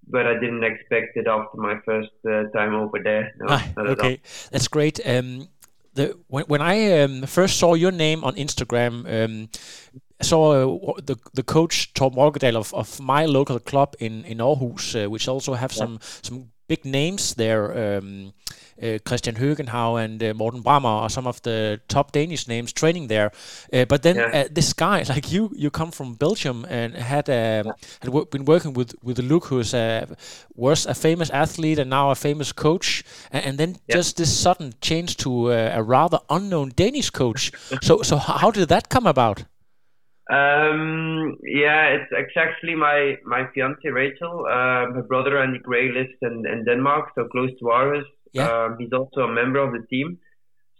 but 0.09 0.25
I 0.25 0.33
didn't 0.33 0.63
expect 0.63 1.15
it 1.15 1.27
after 1.27 1.57
my 1.57 1.79
first 1.85 2.09
uh, 2.27 2.43
time 2.57 2.73
over 2.73 2.99
there. 3.03 3.31
No, 3.39 3.45
Ah, 3.49 3.67
okay, 3.77 4.21
that's 4.51 4.67
great. 4.67 4.99
Um, 5.05 5.47
the 5.93 6.17
when, 6.27 6.45
when 6.45 6.61
I 6.61 7.01
um, 7.01 7.23
first 7.23 7.57
saw 7.57 7.75
your 7.75 7.91
name 7.91 8.23
on 8.23 8.35
Instagram, 8.35 9.05
um, 9.07 9.49
I 10.21 10.23
saw 10.23 10.51
uh, 10.51 10.93
the 11.05 11.15
the 11.33 11.43
coach 11.43 11.93
Torben 11.93 12.17
Rokkedal 12.17 12.55
of, 12.55 12.73
of 12.73 12.99
my 12.99 13.25
local 13.25 13.59
club 13.59 13.95
in 13.99 14.25
in 14.25 14.39
Aarhus, 14.39 14.95
uh, 14.95 15.09
which 15.09 15.27
also 15.27 15.53
have 15.53 15.71
some 15.71 15.99
some 16.21 16.51
big 16.67 16.85
names 16.85 17.35
there. 17.35 17.97
Um, 17.97 18.33
Kristian 19.03 19.37
Høgenhaug 19.37 19.97
and 19.97 20.23
uh, 20.23 20.33
Morten 20.33 20.61
Brammer 20.63 21.01
are 21.03 21.09
some 21.09 21.27
of 21.27 21.41
the 21.41 21.79
top 21.87 22.11
Danish 22.11 22.47
names 22.47 22.73
training 22.73 23.07
there. 23.07 23.31
Uh, 23.73 23.85
but 23.85 24.01
then 24.01 24.15
Yeah. 24.15 24.41
uh, 24.41 24.47
this 24.53 24.73
guy, 24.73 25.03
like 25.15 25.31
you, 25.31 25.49
you 25.55 25.69
come 25.69 25.91
from 25.91 26.15
Belgium 26.15 26.65
and 26.69 26.95
had 26.95 27.29
um, 27.29 27.73
had 28.01 28.29
been 28.29 28.45
working 28.45 28.73
with 28.73 28.95
with 29.03 29.19
Luc, 29.19 29.45
who's 29.45 29.73
a 29.73 30.07
was 30.55 30.85
a 30.85 30.93
famous 30.93 31.29
athlete 31.29 31.81
and 31.81 31.89
now 31.89 32.11
a 32.11 32.15
famous 32.15 32.53
coach, 32.53 33.03
and, 33.31 33.45
and 33.45 33.57
then 33.57 33.69
Yeah. 33.87 33.97
just 33.97 34.17
this 34.17 34.41
sudden 34.41 34.73
change 34.81 35.15
to 35.17 35.29
uh, 35.29 35.79
a 35.79 35.81
rather 35.83 36.19
unknown 36.29 36.71
Danish 36.75 37.09
coach. 37.11 37.51
so 37.81 38.01
so 38.03 38.17
how 38.17 38.51
did 38.51 38.67
that 38.69 38.89
come 38.89 39.09
about? 39.09 39.43
Um, 40.29 41.37
yeah, 41.43 41.87
it's, 41.95 42.37
actually 42.37 42.75
my 42.75 43.17
my 43.25 43.47
fiance 43.53 43.89
Rachel. 43.89 44.45
Uh, 44.45 44.93
her 44.93 45.03
brother 45.07 45.39
Andy 45.41 45.57
Gray 45.57 45.91
lives 45.91 46.13
in, 46.21 46.45
in 46.45 46.65
Denmark, 46.65 47.09
so 47.15 47.27
close 47.27 47.49
to 47.59 47.69
ours. 47.71 48.05
Yeah. 48.33 48.47
Um, 48.47 48.77
he's 48.79 48.93
also 48.93 49.21
a 49.21 49.33
member 49.33 49.59
of 49.59 49.71
the 49.73 49.85
team. 49.87 50.19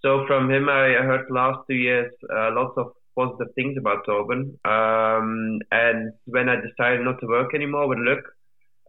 So 0.01 0.25
from 0.27 0.49
him, 0.49 0.69
I 0.69 0.93
heard 1.03 1.25
last 1.29 1.59
two 1.67 1.75
years 1.75 2.11
uh, 2.33 2.51
lots 2.53 2.73
of 2.77 2.93
positive 3.15 3.53
things 3.55 3.77
about 3.77 4.05
Torben. 4.07 4.55
Um, 4.65 5.59
and 5.71 6.13
when 6.25 6.47
I 6.47 6.55
decided 6.55 7.01
not 7.01 7.19
to 7.19 7.27
work 7.27 7.53
anymore 7.53 7.87
with 7.87 7.99
Luc, 7.99 8.23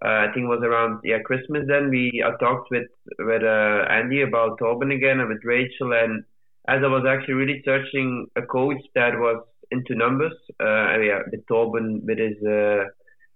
uh, 0.05 0.09
I 0.09 0.27
think 0.33 0.45
it 0.45 0.49
was 0.49 0.63
around 0.63 1.01
yeah 1.05 1.19
Christmas. 1.25 1.65
Then 1.67 1.91
we 1.91 2.25
I 2.25 2.31
talked 2.39 2.71
with 2.71 2.89
with 3.19 3.43
uh, 3.43 3.85
Andy 3.91 4.23
about 4.23 4.59
Torben 4.59 4.95
again 4.95 5.21
and 5.21 5.29
with 5.29 5.45
Rachel. 5.45 5.93
And 5.93 6.25
as 6.69 6.81
I 6.83 6.87
was 6.87 7.05
actually 7.07 7.35
really 7.35 7.63
searching 7.65 8.27
a 8.37 8.43
coach 8.43 8.83
that 8.95 9.19
was 9.19 9.45
into 9.71 9.95
numbers, 9.95 10.33
uh, 10.61 10.99
yeah, 10.99 11.21
with 11.31 11.45
Torben 11.47 12.03
with 12.05 12.19
his 12.19 12.37
uh, 12.47 12.85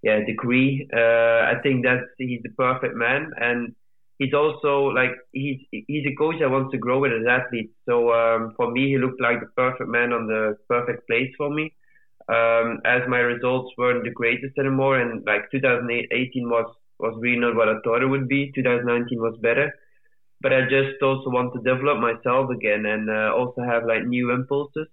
yeah 0.02 0.20
degree, 0.24 0.88
uh, 0.94 1.52
I 1.52 1.54
think 1.62 1.84
that 1.84 2.00
he's 2.18 2.42
the 2.42 2.54
perfect 2.56 2.94
man. 2.94 3.32
And 3.36 3.74
he's 4.18 4.34
also 4.34 4.86
like 4.86 5.12
he's 5.32 5.60
he's 5.70 6.06
a 6.06 6.14
coach 6.16 6.36
that 6.40 6.50
wants 6.50 6.72
to 6.72 6.78
grow 6.78 7.00
with 7.00 7.12
his 7.12 7.26
athletes. 7.26 7.74
So 7.86 8.12
um, 8.12 8.52
for 8.56 8.70
me, 8.70 8.88
he 8.88 8.98
looked 8.98 9.20
like 9.20 9.40
the 9.40 9.50
perfect 9.56 9.88
man 9.88 10.12
on 10.12 10.26
the 10.26 10.56
perfect 10.68 11.06
place 11.08 11.32
for 11.36 11.50
me. 11.50 11.72
Um, 12.26 12.80
as 12.86 13.02
my 13.08 13.18
results 13.18 13.74
weren't 13.76 14.04
the 14.04 14.10
greatest 14.10 14.56
anymore, 14.58 14.98
and 14.98 15.24
like 15.26 15.50
2018 15.50 16.48
was 16.48 16.74
was 16.98 17.16
really 17.20 17.40
not 17.40 17.56
what 17.56 17.68
I 17.68 17.74
thought 17.84 18.02
it 18.02 18.06
would 18.06 18.28
be. 18.28 18.52
2019 18.54 19.20
was 19.20 19.36
better, 19.42 19.72
but 20.40 20.52
I 20.52 20.62
just 20.62 21.02
also 21.02 21.30
want 21.30 21.52
to 21.54 21.60
develop 21.60 21.98
myself 21.98 22.50
again 22.50 22.86
and 22.86 23.10
uh, 23.10 23.32
also 23.34 23.62
have 23.62 23.84
like 23.84 24.06
new 24.06 24.30
impulses. 24.32 24.88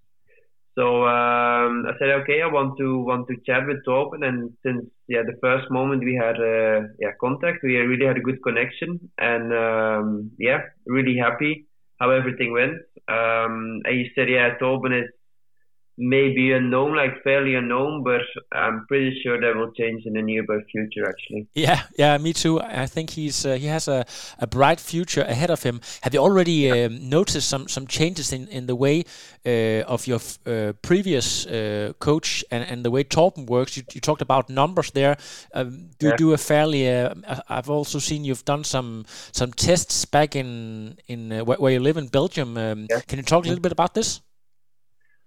So 0.75 1.05
um, 1.05 1.85
I 1.85 1.91
said, 1.99 2.09
okay, 2.21 2.41
I 2.41 2.47
want 2.47 2.77
to 2.77 2.99
want 2.99 3.27
to 3.27 3.35
chat 3.45 3.67
with 3.67 3.83
Torben, 3.85 4.25
and 4.25 4.53
since 4.63 4.85
yeah 5.07 5.23
the 5.23 5.37
first 5.41 5.69
moment 5.69 6.03
we 6.03 6.15
had 6.15 6.37
uh, 6.39 6.87
yeah 6.99 7.11
contact, 7.19 7.59
we 7.63 7.75
really 7.75 8.05
had 8.05 8.17
a 8.17 8.21
good 8.21 8.41
connection, 8.41 9.11
and 9.17 9.53
um, 9.53 10.31
yeah, 10.39 10.61
really 10.85 11.17
happy 11.17 11.67
how 11.99 12.09
everything 12.09 12.51
went. 12.51 12.77
Um, 13.07 13.81
and 13.85 13.99
you 13.99 14.07
said, 14.15 14.29
yeah, 14.29 14.57
Torben 14.59 15.03
is 15.03 15.09
maybe 16.01 16.51
unknown, 16.51 16.96
like 16.96 17.22
fairly 17.24 17.53
unknown, 17.55 18.03
but 18.03 18.22
I'm 18.51 18.86
pretty 18.88 19.20
sure 19.22 19.39
that 19.39 19.55
will 19.55 19.72
change 19.72 20.05
in 20.05 20.13
the 20.13 20.22
nearby 20.22 20.58
future, 20.72 21.08
actually. 21.08 21.48
Yeah, 21.53 21.81
yeah, 21.98 22.17
me 22.17 22.34
too. 22.34 22.60
I 22.60 22.88
think 22.88 23.12
he's 23.12 23.46
uh, 23.46 23.53
he 23.53 23.67
has 23.67 23.88
a, 23.88 24.03
a 24.39 24.48
bright 24.48 24.79
future 24.79 25.22
ahead 25.22 25.51
of 25.51 25.63
him. 25.63 25.79
Have 26.01 26.13
you 26.15 26.20
already 26.22 26.72
um, 26.72 27.10
noticed 27.10 27.48
some 27.50 27.67
some 27.67 27.86
changes 27.88 28.34
in 28.34 28.48
in 28.48 28.65
the 28.65 28.75
way 28.75 29.03
uh, 29.46 29.84
of 29.93 30.08
your 30.08 30.20
f- 30.20 30.39
uh, 30.48 30.74
previous 30.81 31.46
uh, 31.46 31.93
coach 32.00 32.43
and, 32.51 32.63
and 32.72 32.84
the 32.84 32.89
way 32.91 33.03
Torben 33.03 33.46
works? 33.46 33.77
You, 33.77 33.84
you 33.93 34.01
talked 34.01 34.22
about 34.22 34.50
numbers 34.50 34.91
there. 34.91 35.15
Um, 35.53 35.89
do 36.00 36.05
you 36.08 36.12
Yeah. 36.12 36.17
do 36.17 36.34
a 36.34 36.38
fairly? 36.38 36.89
Uh, 36.89 37.13
I've 37.48 37.70
also 37.70 38.00
seen 38.00 38.25
you've 38.25 38.46
done 38.46 38.63
some 38.63 39.05
some 39.31 39.51
tests 39.53 40.05
back 40.05 40.36
in 40.36 40.98
in 41.08 41.31
uh, 41.31 41.46
where, 41.46 41.58
where 41.60 41.74
you 41.74 41.79
live 41.84 42.00
in 42.00 42.08
Belgium. 42.08 42.58
Um, 42.58 42.88
Yeah. 42.89 43.01
Can 43.08 43.20
you 43.20 43.24
talk 43.25 43.46
a 43.46 43.48
little 43.50 43.62
bit 43.62 43.72
about 43.72 43.93
this? 43.93 44.22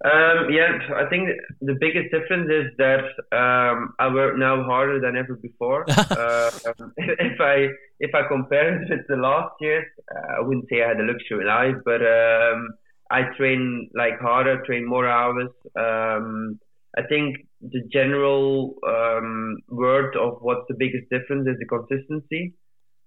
Um, 0.03 0.51
yeah, 0.51 0.79
I 0.97 1.09
think 1.09 1.29
the 1.61 1.77
biggest 1.81 2.11
difference 2.11 2.51
is 2.51 2.73
that 2.79 3.05
um, 3.33 3.95
I 3.99 4.13
work 4.13 4.37
now 4.37 4.63
harder 4.65 5.01
than 5.01 5.17
ever 5.17 5.37
before. 5.37 5.87
uh, 5.89 6.51
um, 6.81 6.93
if 6.99 7.41
I 7.41 7.69
if 8.01 8.15
I 8.15 8.27
compare 8.29 8.83
it 8.83 8.91
with 8.91 9.07
the 9.09 9.17
last 9.17 9.55
years, 9.61 9.87
uh, 10.15 10.39
I 10.39 10.41
wouldn't 10.41 10.67
say 10.69 10.83
I 10.83 10.89
had 10.89 11.01
a 11.01 11.05
luxury 11.05 11.45
life, 11.47 11.77
but 11.85 12.03
um, 12.03 12.69
I 13.11 13.23
train 13.37 13.89
like 13.95 14.21
harder, 14.21 14.63
train 14.67 14.85
more 14.87 15.09
hours. 15.09 15.51
Um, 15.79 16.59
I 16.99 17.03
think 17.09 17.37
the 17.61 17.83
general 17.93 18.75
um, 18.87 19.57
word 19.69 20.17
of 20.17 20.39
what's 20.41 20.67
the 20.69 20.77
biggest 20.79 21.09
difference 21.11 21.49
is 21.49 21.57
the 21.59 21.67
consistency. 21.67 22.55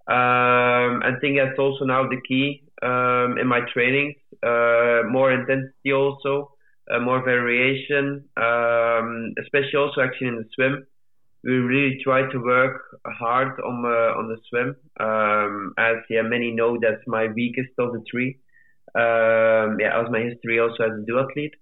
Um, 0.08 1.04
I 1.04 1.12
think 1.20 1.38
that's 1.38 1.60
also 1.60 1.86
now 1.86 2.08
the 2.08 2.22
key 2.28 2.64
um, 2.82 3.38
in 3.38 3.48
my 3.48 3.60
training. 3.74 4.16
Uh, 4.42 5.02
more 5.10 5.32
intensity 5.32 5.92
also 5.94 6.57
uh, 6.92 7.00
more 7.00 7.24
variation, 7.24 8.24
um, 8.38 9.34
especially 9.42 9.78
also 9.78 10.02
actually 10.02 10.28
in 10.28 10.38
the 10.38 10.46
swim. 10.54 10.86
We 11.44 11.54
really 11.54 12.00
try 12.04 12.30
to 12.30 12.38
work 12.40 12.82
hard 13.06 13.60
on 13.62 13.86
uh, 13.86 14.20
on 14.20 14.28
the 14.28 14.38
swim, 14.50 14.76
um, 15.00 15.74
as 15.78 15.98
yeah 16.10 16.24
many 16.24 16.52
know 16.52 16.78
that's 16.82 17.06
my 17.08 17.28
weakest 17.28 17.72
of 17.78 17.94
the 17.94 18.04
three. 18.10 18.40
Um, 18.96 19.78
yeah, 19.80 20.02
as 20.02 20.10
my 20.12 20.22
history 20.22 20.60
also 20.60 20.84
as 20.84 20.92
a 20.92 21.06
duathlete. 21.12 21.54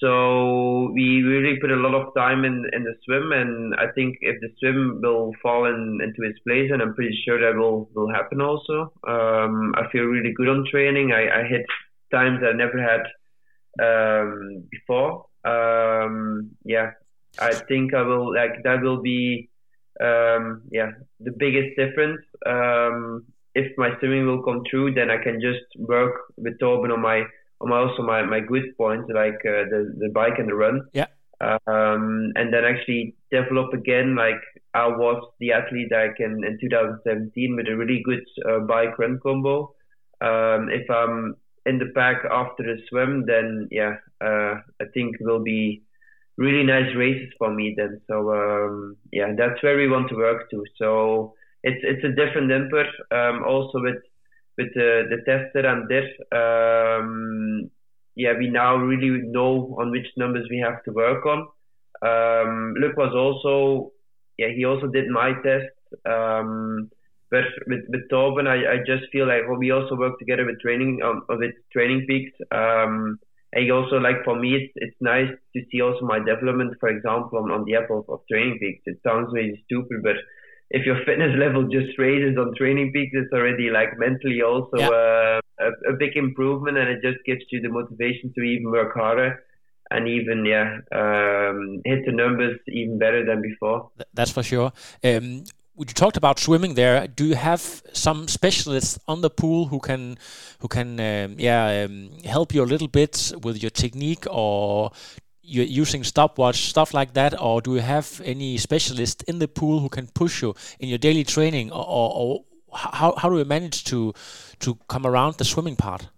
So 0.00 0.90
we 0.92 1.22
really 1.22 1.58
put 1.58 1.70
a 1.70 1.76
lot 1.76 1.94
of 1.94 2.12
time 2.14 2.44
in, 2.44 2.64
in 2.74 2.84
the 2.84 2.94
swim, 3.04 3.32
and 3.32 3.74
I 3.76 3.90
think 3.94 4.18
if 4.20 4.38
the 4.42 4.50
swim 4.58 5.00
will 5.02 5.32
fall 5.42 5.64
in, 5.64 6.00
into 6.02 6.28
its 6.28 6.38
place, 6.40 6.70
and 6.70 6.82
I'm 6.82 6.94
pretty 6.94 7.18
sure 7.24 7.40
that 7.40 7.58
will 7.58 7.88
will 7.94 8.12
happen 8.12 8.42
also. 8.42 8.92
Um, 9.08 9.72
I 9.74 9.88
feel 9.90 10.04
really 10.04 10.34
good 10.36 10.48
on 10.48 10.66
training. 10.70 11.12
I, 11.12 11.40
I 11.40 11.48
hit 11.48 11.64
times 12.12 12.40
I 12.44 12.54
never 12.54 12.78
had 12.78 13.04
um, 13.82 14.64
before. 14.70 15.26
Um, 15.44 16.50
yeah, 16.64 16.90
I 17.38 17.54
think 17.54 17.94
I 17.94 18.02
will 18.02 18.34
like 18.34 18.62
that 18.64 18.82
will 18.82 19.02
be 19.02 19.48
um, 20.00 20.62
yeah 20.70 20.90
the 21.20 21.32
biggest 21.32 21.76
difference. 21.76 22.20
Um, 22.44 23.24
if 23.54 23.72
my 23.78 23.90
swimming 23.98 24.26
will 24.26 24.42
come 24.42 24.62
true, 24.68 24.92
then 24.92 25.10
I 25.10 25.22
can 25.22 25.40
just 25.40 25.64
work 25.78 26.14
with 26.36 26.58
Torben 26.58 26.92
on 26.92 27.00
my 27.00 27.24
on 27.60 27.70
my 27.70 27.78
also 27.78 28.02
my, 28.02 28.22
my 28.22 28.40
good 28.40 28.76
points 28.76 29.10
like 29.12 29.40
uh, 29.46 29.64
the 29.70 29.94
the 29.98 30.10
bike 30.10 30.38
and 30.38 30.48
the 30.48 30.54
run. 30.54 30.82
Yeah. 30.92 31.06
Um, 31.40 32.32
and 32.34 32.52
then 32.52 32.64
actually 32.64 33.14
develop 33.30 33.72
again 33.74 34.16
like 34.16 34.40
I 34.72 34.86
was 34.88 35.22
the 35.38 35.52
athlete 35.52 35.88
like 35.90 36.16
in, 36.18 36.42
in 36.44 36.58
2017 36.60 37.56
with 37.56 37.68
a 37.68 37.76
really 37.76 38.02
good 38.04 38.24
uh, 38.48 38.60
bike 38.60 38.98
run 38.98 39.18
combo. 39.22 39.74
Um, 40.20 40.70
if 40.70 40.90
I'm 40.90 41.36
in 41.66 41.78
the 41.78 41.92
pack 41.94 42.24
after 42.30 42.62
the 42.62 42.80
swim, 42.88 43.24
then 43.26 43.68
yeah, 43.70 43.96
uh, 44.20 44.60
I 44.80 44.84
think 44.94 45.16
will 45.20 45.42
be 45.42 45.82
really 46.36 46.64
nice 46.64 46.94
races 46.96 47.32
for 47.38 47.52
me 47.52 47.74
then. 47.76 48.00
So 48.08 48.32
um, 48.32 48.96
yeah, 49.12 49.32
that's 49.36 49.62
where 49.62 49.76
we 49.76 49.88
want 49.88 50.08
to 50.10 50.16
work 50.16 50.50
to. 50.50 50.64
So 50.78 51.34
it's 51.62 51.80
it's 51.82 52.04
a 52.04 52.16
different 52.16 52.50
input. 52.50 52.86
Um, 53.10 53.44
also 53.44 53.80
with 53.80 54.02
with 54.56 54.72
the 54.74 55.04
the 55.10 55.22
test 55.26 55.52
that 55.54 55.66
I 55.66 55.74
did, 55.88 56.08
um, 56.32 57.70
yeah, 58.14 58.32
we 58.38 58.48
now 58.48 58.76
really 58.76 59.22
know 59.26 59.76
on 59.80 59.90
which 59.90 60.06
numbers 60.16 60.46
we 60.50 60.58
have 60.58 60.82
to 60.84 60.92
work 60.92 61.26
on. 61.26 61.48
Um, 62.02 62.74
Luc 62.78 62.96
was 62.96 63.14
also 63.14 63.92
yeah, 64.38 64.48
he 64.54 64.64
also 64.64 64.86
did 64.86 65.08
my 65.08 65.32
test. 65.42 65.72
Um, 66.04 66.90
but 67.36 67.46
with 67.70 67.84
with 67.92 68.04
Torben, 68.12 68.46
I, 68.46 68.58
I 68.74 68.76
just 68.92 69.04
feel 69.12 69.26
like 69.26 69.42
well, 69.48 69.58
we 69.58 69.70
also 69.70 69.94
work 69.96 70.18
together 70.18 70.44
with 70.46 70.60
training 70.60 71.00
um, 71.04 71.22
with 71.28 71.54
training 71.72 72.06
peaks. 72.08 72.32
Um, 72.50 73.18
and 73.52 73.70
also 73.70 73.96
like 73.96 74.24
for 74.24 74.36
me, 74.38 74.50
it's 74.60 74.72
it's 74.76 75.00
nice 75.00 75.30
to 75.54 75.60
see 75.70 75.80
also 75.80 76.04
my 76.04 76.18
development. 76.18 76.74
For 76.80 76.88
example, 76.88 77.38
on, 77.38 77.50
on 77.50 77.64
the 77.64 77.76
app 77.76 77.90
of, 77.90 78.04
of 78.08 78.20
training 78.30 78.58
peaks, 78.60 78.82
it 78.86 78.98
sounds 79.06 79.28
really 79.32 79.62
stupid, 79.66 80.02
but 80.02 80.16
if 80.70 80.84
your 80.84 80.98
fitness 81.06 81.34
level 81.38 81.64
just 81.76 81.98
raises 81.98 82.36
on 82.38 82.54
training 82.56 82.92
peaks, 82.92 83.14
it's 83.14 83.32
already 83.32 83.70
like 83.70 83.98
mentally 83.98 84.42
also 84.42 84.76
Yeah. 84.76 84.88
uh, 84.88 85.40
a, 85.58 85.68
a 85.92 85.96
big 85.98 86.16
improvement, 86.16 86.76
and 86.76 86.88
it 86.90 87.00
just 87.02 87.24
gives 87.24 87.44
you 87.50 87.60
the 87.60 87.68
motivation 87.68 88.32
to 88.34 88.42
even 88.42 88.70
work 88.70 88.92
harder 88.94 89.42
and 89.90 90.08
even 90.08 90.44
yeah 90.44 90.78
um, 90.92 91.80
hit 91.84 92.04
the 92.04 92.12
numbers 92.12 92.58
even 92.68 92.98
better 92.98 93.24
than 93.24 93.40
before. 93.40 93.90
That's 94.12 94.32
for 94.32 94.42
sure. 94.42 94.72
Um, 95.04 95.44
you 95.78 95.84
talked 95.84 96.16
about 96.16 96.38
swimming 96.38 96.74
there. 96.74 97.06
Do 97.06 97.26
you 97.26 97.34
have 97.34 97.82
some 97.92 98.28
specialists 98.28 98.98
on 99.06 99.20
the 99.20 99.30
pool 99.30 99.66
who 99.66 99.78
can, 99.78 100.18
who 100.60 100.68
can, 100.68 100.98
um, 100.98 101.36
yeah, 101.38 101.84
um, 101.84 102.10
help 102.24 102.54
you 102.54 102.62
a 102.62 102.64
little 102.64 102.88
bit 102.88 103.32
with 103.42 103.62
your 103.62 103.70
technique, 103.70 104.26
or 104.30 104.90
you're 105.42 105.64
using 105.64 106.02
stopwatch 106.02 106.68
stuff 106.68 106.94
like 106.94 107.12
that, 107.14 107.40
or 107.40 107.60
do 107.60 107.74
you 107.74 107.80
have 107.80 108.20
any 108.24 108.58
specialist 108.58 109.22
in 109.24 109.38
the 109.38 109.48
pool 109.48 109.80
who 109.80 109.88
can 109.88 110.06
push 110.08 110.42
you 110.42 110.54
in 110.80 110.88
your 110.88 110.98
daily 110.98 111.24
training, 111.24 111.70
or, 111.70 111.84
or, 111.86 112.10
or 112.16 112.44
how 112.74 113.14
how 113.16 113.28
do 113.30 113.38
you 113.38 113.44
manage 113.44 113.84
to 113.84 114.12
to 114.60 114.76
come 114.88 115.06
around 115.06 115.36
the 115.36 115.44
swimming 115.44 115.76
part? 115.76 116.08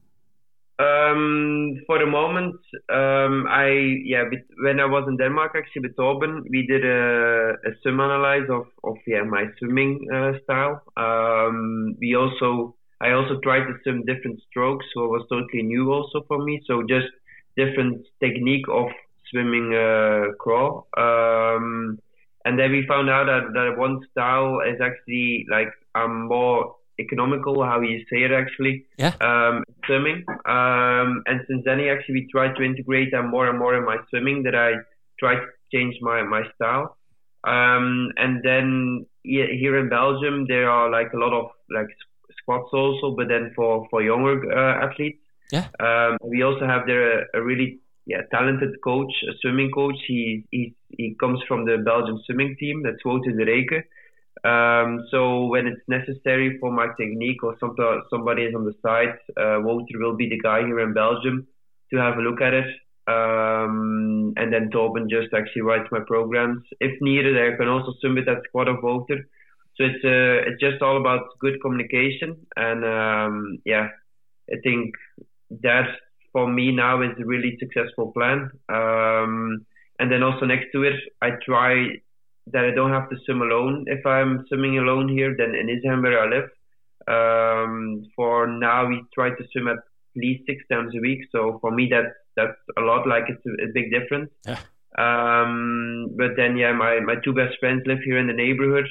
Um, 0.80 1.82
for 1.86 1.98
the 1.98 2.06
moment, 2.06 2.54
um, 2.88 3.46
I 3.50 3.68
yeah, 4.04 4.24
when 4.62 4.78
I 4.78 4.84
was 4.86 5.06
in 5.08 5.16
Denmark 5.16 5.52
actually 5.56 5.82
with 5.82 5.96
Torben, 5.96 6.44
we 6.50 6.66
did 6.66 6.84
a, 6.84 7.54
a 7.66 7.70
swim 7.82 7.98
analyze 7.98 8.48
of 8.48 8.66
of 8.84 8.96
yeah 9.06 9.24
my 9.24 9.46
swimming 9.58 10.06
uh, 10.14 10.38
style. 10.44 10.82
Um, 10.96 11.96
we 12.00 12.14
also 12.14 12.76
I 13.00 13.10
also 13.10 13.40
tried 13.42 13.66
to 13.66 13.74
swim 13.82 14.04
different 14.04 14.40
strokes, 14.48 14.86
so 14.94 15.04
it 15.06 15.10
was 15.10 15.26
totally 15.28 15.64
new 15.64 15.92
also 15.92 16.24
for 16.28 16.38
me. 16.44 16.62
So 16.66 16.82
just 16.82 17.08
different 17.56 18.06
technique 18.20 18.66
of 18.68 18.86
swimming 19.30 19.74
uh, 19.74 20.34
crawl. 20.38 20.86
Um, 20.96 21.98
and 22.44 22.58
then 22.58 22.70
we 22.70 22.86
found 22.86 23.10
out 23.10 23.26
that, 23.26 23.52
that 23.52 23.76
one 23.76 24.00
style 24.10 24.60
is 24.66 24.80
actually 24.80 25.44
like 25.50 25.68
um, 25.94 26.28
more 26.28 26.76
economical, 26.98 27.62
how 27.64 27.80
you 27.80 27.98
say 28.10 28.18
it 28.24 28.32
actually, 28.32 28.84
Yeah. 28.98 29.14
um, 29.20 29.64
swimming. 29.86 30.24
Um, 30.44 31.22
and 31.26 31.44
since 31.48 31.62
then, 31.64 31.80
I 31.80 31.88
actually 31.88 32.26
tried 32.30 32.56
to 32.56 32.62
integrate 32.62 33.10
that 33.12 33.22
more 33.24 33.48
and 33.48 33.58
more 33.58 33.74
in 33.76 33.84
my 33.84 33.98
swimming. 34.10 34.42
That 34.44 34.54
I 34.54 34.70
tried 35.18 35.40
to 35.40 35.48
change 35.72 35.96
my 36.00 36.22
my 36.22 36.42
style. 36.54 36.96
Um, 37.44 38.10
and 38.16 38.42
then 38.42 39.06
yeah, 39.24 39.46
here 39.46 39.76
in 39.78 39.88
Belgium, 39.88 40.46
there 40.48 40.68
are 40.68 40.90
like 40.90 41.12
a 41.12 41.18
lot 41.18 41.32
of 41.32 41.50
like 41.70 41.86
squats 42.40 42.70
also, 42.72 43.14
but 43.16 43.28
then 43.28 43.52
for 43.54 43.86
for 43.90 44.02
younger 44.02 44.36
uh, 44.52 44.86
athletes. 44.86 45.20
Yeah. 45.52 45.66
Um, 45.80 46.18
we 46.22 46.42
also 46.42 46.66
have 46.66 46.86
there 46.86 47.20
a, 47.20 47.24
a 47.34 47.42
really 47.42 47.78
yeah 48.06 48.22
talented 48.30 48.74
coach, 48.82 49.12
a 49.30 49.32
swimming 49.40 49.70
coach. 49.70 49.98
He 50.06 50.44
he 50.50 50.74
he 50.96 51.14
comes 51.20 51.40
from 51.48 51.64
the 51.64 51.78
Belgian 51.78 52.20
swimming 52.26 52.56
team. 52.58 52.82
That's 52.82 53.04
Wouter 53.04 53.32
de 53.32 53.44
Reken. 53.44 53.82
Um, 54.44 55.06
so 55.10 55.46
when 55.46 55.66
it's 55.66 55.82
necessary 55.88 56.58
for 56.58 56.70
my 56.72 56.88
technique 56.98 57.42
or 57.42 57.56
some, 57.58 57.74
somebody 58.10 58.42
is 58.42 58.54
on 58.54 58.64
the 58.64 58.74
side, 58.82 59.14
uh, 59.36 59.60
Wouter 59.60 59.98
will 59.98 60.16
be 60.16 60.28
the 60.28 60.38
guy 60.38 60.60
here 60.60 60.80
in 60.80 60.94
Belgium 60.94 61.46
to 61.90 61.96
have 61.98 62.18
a 62.18 62.22
look 62.22 62.40
at 62.40 62.54
it. 62.54 62.66
Um, 63.08 64.34
and 64.36 64.52
then 64.52 64.70
Torben 64.70 65.08
just 65.08 65.32
actually 65.34 65.62
writes 65.62 65.88
my 65.90 66.00
programs. 66.06 66.62
If 66.80 67.00
needed, 67.00 67.36
I 67.36 67.56
can 67.56 67.68
also 67.68 67.94
submit 68.02 68.26
that 68.26 68.42
squad 68.48 68.68
of 68.68 68.82
Wouter. 68.82 69.26
So 69.76 69.84
it's 69.84 70.04
uh, 70.04 70.50
it's 70.50 70.60
just 70.60 70.82
all 70.82 70.96
about 71.00 71.38
good 71.38 71.62
communication, 71.62 72.36
and 72.56 72.84
um, 72.84 73.58
yeah, 73.64 73.88
I 74.52 74.56
think 74.64 74.94
that 75.62 75.86
for 76.32 76.52
me 76.52 76.72
now 76.72 77.00
is 77.02 77.16
a 77.18 77.24
really 77.24 77.56
successful 77.60 78.12
plan. 78.12 78.50
Um, 78.68 79.64
and 80.00 80.10
then 80.10 80.22
also 80.22 80.46
next 80.46 80.66
to 80.72 80.82
it, 80.82 80.94
I 81.22 81.30
try 81.44 82.00
that 82.52 82.64
I 82.64 82.74
don't 82.74 82.92
have 82.92 83.10
to 83.10 83.16
swim 83.24 83.42
alone. 83.42 83.84
If 83.86 84.04
I'm 84.06 84.44
swimming 84.48 84.78
alone 84.78 85.08
here, 85.08 85.34
then 85.36 85.54
in 85.54 85.66
Isheim 85.66 86.02
where 86.02 86.20
I 86.20 86.28
live, 86.28 86.48
um, 87.08 88.10
for 88.14 88.46
now 88.46 88.86
we 88.86 89.02
try 89.14 89.30
to 89.30 89.44
swim 89.52 89.68
at 89.68 89.78
least 90.14 90.44
six 90.46 90.62
times 90.70 90.94
a 90.96 91.00
week. 91.00 91.20
So 91.32 91.58
for 91.60 91.70
me, 91.70 91.88
that's 91.90 92.14
that's 92.36 92.58
a 92.76 92.82
lot. 92.82 93.06
Like 93.06 93.24
it's 93.28 93.44
a, 93.46 93.64
a 93.64 93.72
big 93.72 93.90
difference. 93.90 94.30
Yeah. 94.46 94.60
Um, 94.96 96.14
but 96.16 96.36
then 96.36 96.56
yeah, 96.56 96.72
my 96.72 97.00
my 97.00 97.16
two 97.24 97.32
best 97.32 97.58
friends 97.60 97.82
live 97.86 98.00
here 98.04 98.18
in 98.18 98.26
the 98.26 98.32
neighborhood. 98.32 98.86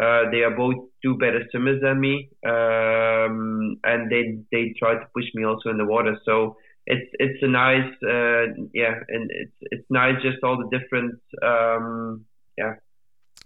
Uh, 0.00 0.30
they 0.30 0.42
are 0.42 0.54
both 0.54 0.76
two 1.02 1.16
better 1.16 1.42
swimmers 1.50 1.80
than 1.80 1.98
me, 1.98 2.28
um, 2.46 3.76
and 3.84 4.10
they 4.10 4.38
they 4.52 4.74
try 4.78 4.94
to 4.94 5.06
push 5.14 5.24
me 5.34 5.44
also 5.44 5.70
in 5.70 5.78
the 5.78 5.84
water. 5.84 6.16
So 6.24 6.56
it's 6.86 7.10
it's 7.14 7.42
a 7.42 7.48
nice 7.48 7.90
uh, 8.02 8.52
yeah, 8.72 8.94
and 9.08 9.30
it's 9.30 9.56
it's 9.60 9.86
nice 9.90 10.22
just 10.22 10.38
all 10.42 10.58
the 10.58 10.78
different 10.78 11.20
um, 11.42 12.24
yeah 12.56 12.74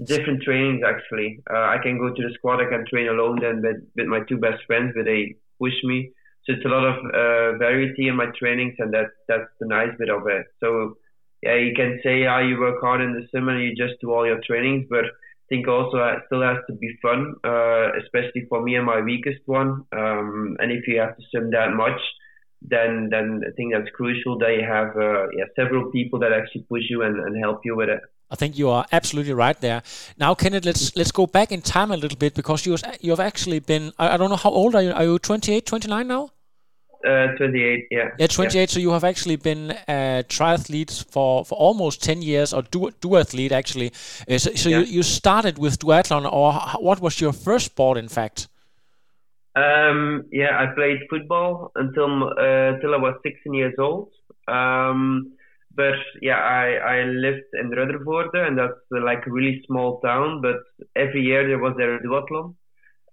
different 0.04 0.42
trainings 0.42 0.82
actually. 0.86 1.40
Uh, 1.50 1.66
I 1.74 1.78
can 1.82 1.98
go 1.98 2.14
to 2.14 2.22
the 2.22 2.34
squad, 2.34 2.60
I 2.60 2.68
can 2.68 2.84
train 2.86 3.08
alone 3.08 3.38
then 3.40 3.62
with, 3.62 3.82
with 3.96 4.06
my 4.06 4.20
two 4.28 4.38
best 4.38 4.64
friends, 4.66 4.92
but 4.96 5.04
they 5.04 5.36
push 5.58 5.74
me. 5.84 6.12
So 6.44 6.54
it's 6.54 6.64
a 6.64 6.68
lot 6.68 6.84
of 6.84 6.96
uh, 7.04 7.58
variety 7.58 8.08
in 8.08 8.16
my 8.16 8.26
trainings, 8.36 8.74
and 8.78 8.92
that 8.94 9.10
that's 9.28 9.50
the 9.60 9.66
nice 9.66 9.90
bit 9.98 10.10
of 10.10 10.26
it. 10.26 10.46
So 10.58 10.96
yeah, 11.42 11.54
you 11.54 11.72
can 11.74 12.00
say 12.02 12.24
how 12.24 12.40
you 12.40 12.58
work 12.58 12.80
hard 12.80 13.00
in 13.00 13.12
the 13.12 13.26
sim 13.30 13.48
and 13.48 13.62
you 13.62 13.74
just 13.74 14.00
do 14.00 14.12
all 14.12 14.26
your 14.26 14.40
trainings, 14.46 14.86
but 14.90 15.04
I 15.04 15.46
think 15.48 15.68
also 15.68 15.98
it 15.98 16.22
still 16.26 16.42
has 16.42 16.58
to 16.68 16.74
be 16.74 16.98
fun, 17.00 17.34
uh, 17.44 17.90
especially 18.02 18.46
for 18.48 18.62
me 18.62 18.74
and 18.76 18.86
my 18.86 19.00
weakest 19.00 19.42
one. 19.46 19.84
Um, 19.92 20.56
and 20.58 20.72
if 20.72 20.88
you 20.88 20.98
have 20.98 21.16
to 21.16 21.22
swim 21.30 21.50
that 21.50 21.74
much, 21.74 22.00
then 22.60 23.08
then 23.10 23.42
I 23.46 23.50
think 23.56 23.72
that's 23.72 23.90
crucial 23.94 24.38
that 24.38 24.54
you 24.54 24.64
have 24.66 24.96
uh, 24.96 25.28
yeah 25.36 25.46
several 25.54 25.90
people 25.92 26.18
that 26.20 26.32
actually 26.32 26.62
push 26.62 26.82
you 26.88 27.02
and, 27.02 27.18
and 27.18 27.36
help 27.36 27.60
you 27.64 27.76
with 27.76 27.88
it. 27.88 28.00
I 28.32 28.36
think 28.36 28.56
you 28.58 28.70
are 28.70 28.86
absolutely 28.90 29.34
right 29.34 29.60
there. 29.60 29.82
Now, 30.18 30.34
Kenneth, 30.34 30.64
let's 30.64 30.96
let's 30.96 31.12
go 31.12 31.26
back 31.26 31.52
in 31.52 31.60
time 31.60 31.90
a 31.92 31.96
little 31.96 32.18
bit 32.18 32.34
because 32.34 32.66
you 32.66 32.76
you 33.00 33.10
have 33.12 33.20
actually 33.20 33.60
been 33.60 33.92
I, 33.98 34.14
I 34.14 34.16
don't 34.16 34.30
know 34.30 34.36
how 34.46 34.50
old 34.50 34.74
are 34.74 34.82
you? 34.82 34.92
Are 34.92 35.04
you 35.04 35.18
28, 35.18 35.66
29 35.66 36.08
now? 36.08 36.30
Uh, 37.04 37.26
28, 37.36 37.88
yeah. 37.90 38.10
Yeah, 38.18 38.28
28. 38.28 38.70
So 38.70 38.78
you 38.78 38.92
have 38.92 39.02
actually 39.02 39.34
been 39.36 39.72
a 39.88 40.22
triathlete 40.28 41.04
for, 41.10 41.44
for 41.44 41.56
almost 41.58 42.00
10 42.04 42.22
years, 42.22 42.52
or 42.54 42.62
du- 42.62 42.92
duathlete 43.00 43.50
actually. 43.50 43.90
Uh, 44.30 44.38
so 44.38 44.54
so 44.54 44.68
Yeah. 44.68 44.78
you, 44.78 44.84
you 44.84 45.02
started 45.02 45.58
with 45.58 45.78
duathlon, 45.80 46.24
or 46.32 46.52
what 46.80 47.00
was 47.00 47.20
your 47.20 47.32
first 47.32 47.66
sport, 47.66 47.98
in 47.98 48.08
fact? 48.08 48.48
Um, 49.56 50.24
yeah, 50.32 50.58
I 50.62 50.66
played 50.74 51.00
football 51.10 51.72
until 51.74 52.30
uh, 52.38 52.78
till 52.80 52.94
I 52.94 52.98
was 52.98 53.14
16 53.22 53.52
years 53.52 53.74
old. 53.78 54.08
Um, 54.48 55.32
but 55.74 55.94
yeah, 56.20 56.38
I, 56.38 56.98
I 56.98 57.02
lived 57.04 57.44
in 57.54 57.70
Ruddervoorde, 57.70 58.36
and 58.36 58.58
that's 58.58 58.80
uh, 58.94 59.04
like 59.04 59.26
a 59.26 59.30
really 59.30 59.62
small 59.66 60.00
town. 60.00 60.42
But 60.42 60.56
every 60.96 61.22
year 61.22 61.46
there 61.46 61.58
was 61.58 61.74
there 61.76 61.96
a 61.96 62.02
duathlon. 62.02 62.54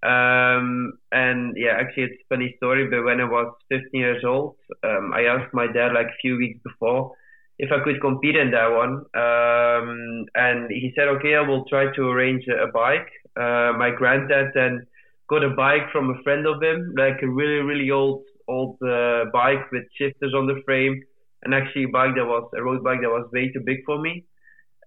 Um, 0.01 0.93
and 1.11 1.55
yeah, 1.57 1.75
actually 1.79 2.03
it's 2.03 2.21
a 2.23 2.35
funny 2.35 2.53
story. 2.57 2.87
But 2.89 3.03
when 3.03 3.19
I 3.21 3.25
was 3.25 3.53
15 3.69 3.89
years 3.93 4.23
old, 4.25 4.55
um, 4.83 5.11
I 5.13 5.23
asked 5.23 5.53
my 5.53 5.67
dad 5.67 5.93
like 5.93 6.07
a 6.07 6.21
few 6.21 6.37
weeks 6.37 6.59
before 6.63 7.11
if 7.59 7.71
I 7.73 7.83
could 7.83 7.99
compete 8.01 8.35
in 8.35 8.51
that 8.51 8.71
one. 8.71 9.03
Um, 9.13 10.25
and 10.33 10.71
he 10.71 10.93
said, 10.95 11.09
okay, 11.09 11.35
I 11.35 11.41
will 11.41 11.65
try 11.65 11.93
to 11.93 12.01
arrange 12.09 12.45
a, 12.47 12.63
a 12.63 12.71
bike. 12.71 13.09
Uh, 13.35 13.73
my 13.77 13.91
granddad 13.95 14.51
then 14.55 14.87
got 15.29 15.43
a 15.43 15.49
bike 15.49 15.91
from 15.91 16.09
a 16.09 16.23
friend 16.23 16.47
of 16.47 16.63
him, 16.63 16.93
like 16.97 17.21
a 17.21 17.27
really, 17.27 17.61
really 17.61 17.91
old, 17.91 18.23
old 18.47 18.77
uh, 18.81 19.25
bike 19.31 19.69
with 19.71 19.83
shifters 19.97 20.33
on 20.33 20.47
the 20.47 20.61
frame, 20.65 21.01
and 21.43 21.53
actually 21.53 21.85
a 21.85 21.89
bike 21.89 22.15
that 22.15 22.25
was 22.25 22.49
a 22.55 22.61
road 22.61 22.83
bike 22.83 23.01
that 23.01 23.09
was 23.09 23.29
way 23.31 23.51
too 23.51 23.61
big 23.65 23.79
for 23.85 23.99
me. 23.99 24.25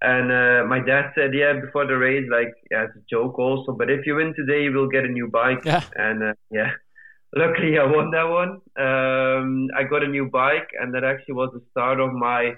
And 0.00 0.32
uh, 0.32 0.66
my 0.66 0.80
dad 0.80 1.12
said, 1.14 1.30
yeah, 1.32 1.52
before 1.60 1.86
the 1.86 1.96
race, 1.96 2.26
like, 2.30 2.52
yeah, 2.70 2.84
it's 2.84 2.96
a 2.96 3.04
joke 3.08 3.38
also, 3.38 3.72
but 3.72 3.88
if 3.88 4.04
you 4.04 4.16
win 4.16 4.34
today, 4.34 4.64
you 4.64 4.72
will 4.72 4.88
get 4.88 5.04
a 5.04 5.08
new 5.08 5.28
bike. 5.28 5.64
Yeah. 5.64 5.82
And 5.94 6.22
uh, 6.22 6.34
yeah, 6.50 6.72
luckily 7.36 7.78
I 7.78 7.84
won 7.84 8.10
that 8.10 8.28
one. 8.28 8.60
Um, 8.76 9.68
I 9.76 9.84
got 9.84 10.02
a 10.02 10.08
new 10.08 10.28
bike, 10.28 10.68
and 10.80 10.92
that 10.94 11.04
actually 11.04 11.34
was 11.34 11.50
the 11.52 11.62
start 11.70 12.00
of 12.00 12.12
my, 12.12 12.54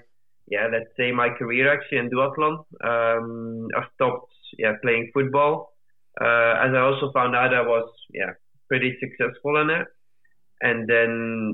yeah, 0.47 0.67
let's 0.71 0.89
say 0.97 1.11
my 1.11 1.29
career 1.29 1.71
actually 1.71 1.99
in 1.99 2.09
duathlon. 2.09 2.65
Um, 2.83 3.67
I 3.77 3.83
stopped, 3.93 4.33
yeah, 4.57 4.73
playing 4.81 5.11
football 5.13 5.75
uh, 6.21 6.63
as 6.63 6.71
I 6.73 6.79
also 6.79 7.11
found 7.11 7.35
out 7.35 7.53
I 7.53 7.61
was 7.61 7.89
yeah 8.13 8.31
pretty 8.67 8.97
successful 8.99 9.61
in 9.61 9.69
it. 9.69 9.87
And 10.69 10.79
then 10.91 11.11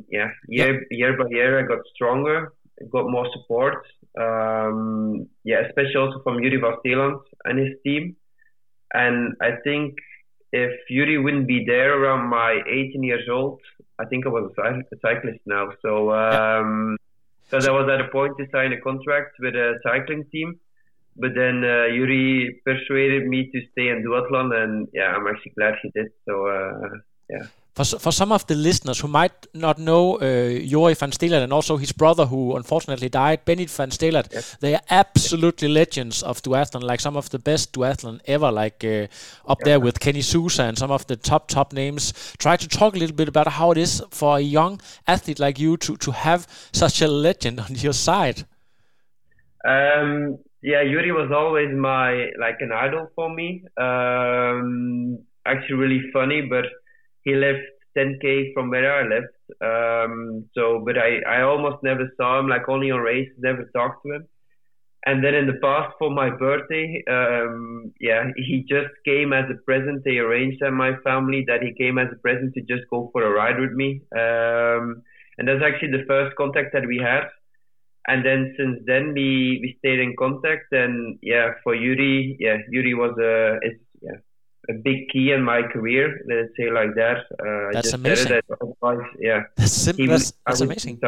yeah, 0.10 0.30
year 0.48 0.86
year 0.90 1.18
by 1.18 1.28
year 1.30 1.52
I 1.60 1.64
got 1.74 1.82
stronger, 1.94 2.54
got 2.96 3.10
more 3.16 3.28
support. 3.36 3.80
Um, 4.26 5.28
yeah, 5.44 5.60
especially 5.68 6.00
also 6.04 6.22
from 6.24 6.38
Joerie 6.38 6.62
Vansteelant 6.66 7.22
and 7.46 7.60
his 7.60 7.74
team. 7.86 8.16
And 8.94 9.36
I 9.42 9.52
think 9.66 9.96
if 10.54 10.72
Joerie 10.90 11.22
wouldn't 11.24 11.48
be 11.48 11.64
there 11.66 11.92
around 11.98 12.30
my 12.30 12.62
18 12.68 13.04
years 13.04 13.28
old, 13.30 13.60
I 14.00 14.06
think 14.06 14.26
I 14.26 14.30
was 14.30 14.52
a 14.52 14.54
cy- 14.56 14.88
a 14.96 14.98
cyclist 15.06 15.42
now. 15.46 15.66
So 15.82 15.92
um, 16.14 16.98
because 17.44 17.68
I 17.68 17.72
was 17.72 17.90
at 17.90 18.06
a 18.06 18.10
point 18.10 18.38
to 18.38 18.46
sign 18.52 18.72
a 18.72 18.80
contract 18.80 19.36
with 19.40 19.56
a 19.56 19.80
cycling 19.84 20.24
team. 20.32 20.60
But 21.18 21.32
then 21.36 21.66
uh, 21.66 21.92
Joerie 21.96 22.64
persuaded 22.64 23.28
me 23.28 23.52
to 23.52 23.60
stay 23.72 23.90
in 23.90 24.06
duathlon, 24.06 24.56
and 24.56 24.88
yeah, 24.94 25.10
I'm 25.16 25.28
actually 25.28 25.52
glad 25.58 25.74
he 25.84 25.90
did. 25.94 26.12
So 26.26 26.48
uh, 26.48 26.90
yeah. 27.30 27.48
For, 27.74 27.86
for 27.86 28.12
some 28.12 28.34
of 28.34 28.46
the 28.48 28.56
listeners 28.56 29.00
who 29.00 29.08
might 29.08 29.48
not 29.54 29.80
know 29.80 30.16
uh, 30.16 30.20
Joerie 30.22 30.98
Vansteelant 30.98 31.42
and 31.42 31.54
also 31.54 31.78
his 31.78 31.94
brother 31.94 32.26
who 32.26 32.58
unfortunately 32.58 33.08
died, 33.08 33.46
Benny 33.46 33.66
Vansteelant, 33.66 34.60
they 34.60 34.76
are 34.76 34.82
absolutely 34.90 35.70
legends 35.70 36.22
of 36.22 36.42
duathlon, 36.42 36.84
like 36.84 37.00
some 37.00 37.16
of 37.16 37.30
the 37.30 37.40
best 37.40 37.72
duathlon 37.72 38.20
ever, 38.26 38.52
like 38.52 38.84
uh, 38.84 39.08
up 39.50 39.60
there 39.64 39.80
with 39.80 40.02
Kenny 40.02 40.22
Souza 40.22 40.64
and 40.64 40.78
some 40.78 40.92
of 40.92 41.08
the 41.08 41.16
top, 41.16 41.48
top 41.48 41.72
names. 41.72 42.14
Try 42.38 42.58
to 42.58 42.68
talk 42.68 42.94
a 42.94 43.00
little 43.00 43.16
bit 43.16 43.30
about 43.30 43.48
how 43.48 43.72
it 43.72 43.78
is 43.78 44.04
for 44.12 44.38
a 44.38 44.42
young 44.42 44.82
athlete 45.08 45.40
like 45.40 45.58
you 45.58 45.78
to, 45.78 45.96
to 45.96 46.12
have 46.12 46.48
such 46.74 47.02
a 47.02 47.08
legend 47.08 47.62
on 47.62 47.76
your 47.76 47.94
side. 47.94 48.46
Um, 49.64 50.40
yeah, 50.62 50.84
Joerie 50.84 51.14
was 51.14 51.32
always 51.34 51.70
my 51.74 52.32
like 52.38 52.58
an 52.60 52.72
idol 52.74 53.10
for 53.16 53.34
me. 53.34 53.64
Um, 53.78 55.20
actually, 55.46 55.76
really 55.76 56.02
funny, 56.12 56.42
but 56.42 56.66
he 57.24 57.36
lived 57.36 57.64
10k 57.98 58.54
from 58.54 58.70
where 58.70 58.92
I 58.94 59.04
lived. 59.08 59.36
Um, 59.62 60.46
so, 60.56 60.82
but 60.86 60.98
I 60.98 61.20
I 61.28 61.42
almost 61.42 61.84
never 61.84 62.10
saw 62.18 62.40
him. 62.40 62.48
Like 62.48 62.70
only 62.70 62.92
on 62.92 63.00
races, 63.02 63.34
never 63.40 63.70
talked 63.76 64.04
to 64.06 64.14
him. 64.14 64.28
And 65.06 65.24
then 65.24 65.34
in 65.34 65.48
the 65.48 65.60
past 65.64 65.96
for 65.98 66.12
my 66.12 66.30
birthday, 66.30 67.04
um, 67.10 67.92
yeah, 68.00 68.30
he 68.36 68.64
just 68.70 68.94
came 69.04 69.34
as 69.34 69.46
a 69.50 69.56
present. 69.66 70.04
They 70.04 70.18
arranged 70.20 70.62
at 70.62 70.74
my 70.74 70.92
family 71.04 71.44
that 71.48 71.64
he 71.64 71.74
came 71.74 71.98
as 71.98 72.10
a 72.12 72.20
present 72.20 72.54
to 72.54 72.62
just 72.62 72.88
go 72.92 73.10
for 73.12 73.24
a 73.24 73.32
ride 73.32 73.60
with 73.60 73.72
me. 73.72 74.02
Um, 74.16 75.02
and 75.38 75.48
that's 75.48 75.64
actually 75.66 75.92
the 75.98 76.06
first 76.08 76.36
contact 76.38 76.74
that 76.74 76.86
we 76.86 76.98
had 77.00 77.24
and 78.08 78.26
then 78.26 78.54
since 78.58 78.80
then 78.86 79.14
we 79.14 79.60
we 79.62 79.76
stayed 79.80 80.00
in 80.00 80.16
contact 80.18 80.72
and 80.72 81.18
yeah 81.22 81.52
for 81.64 81.76
Joerie 81.76 82.36
yeah 82.40 82.58
Joerie 82.74 82.98
was 82.98 83.16
a 83.20 83.60
is 83.68 83.78
a 84.70 84.74
big 84.74 85.10
key 85.10 85.32
in 85.32 85.42
my 85.44 85.62
career. 85.64 86.22
Let's 86.28 86.56
say 86.58 86.70
like 86.72 86.94
that. 86.96 87.18
Uh, 87.40 87.72
That's 87.74 87.94
amazing. 87.94 88.42
Otherwise, 88.50 89.08
yeah. 89.20 89.44
That's, 89.58 89.72
sim- 89.72 89.98
He 89.98 90.08
that's, 90.08 90.34
that's 90.46 90.62
amazing. 90.62 91.00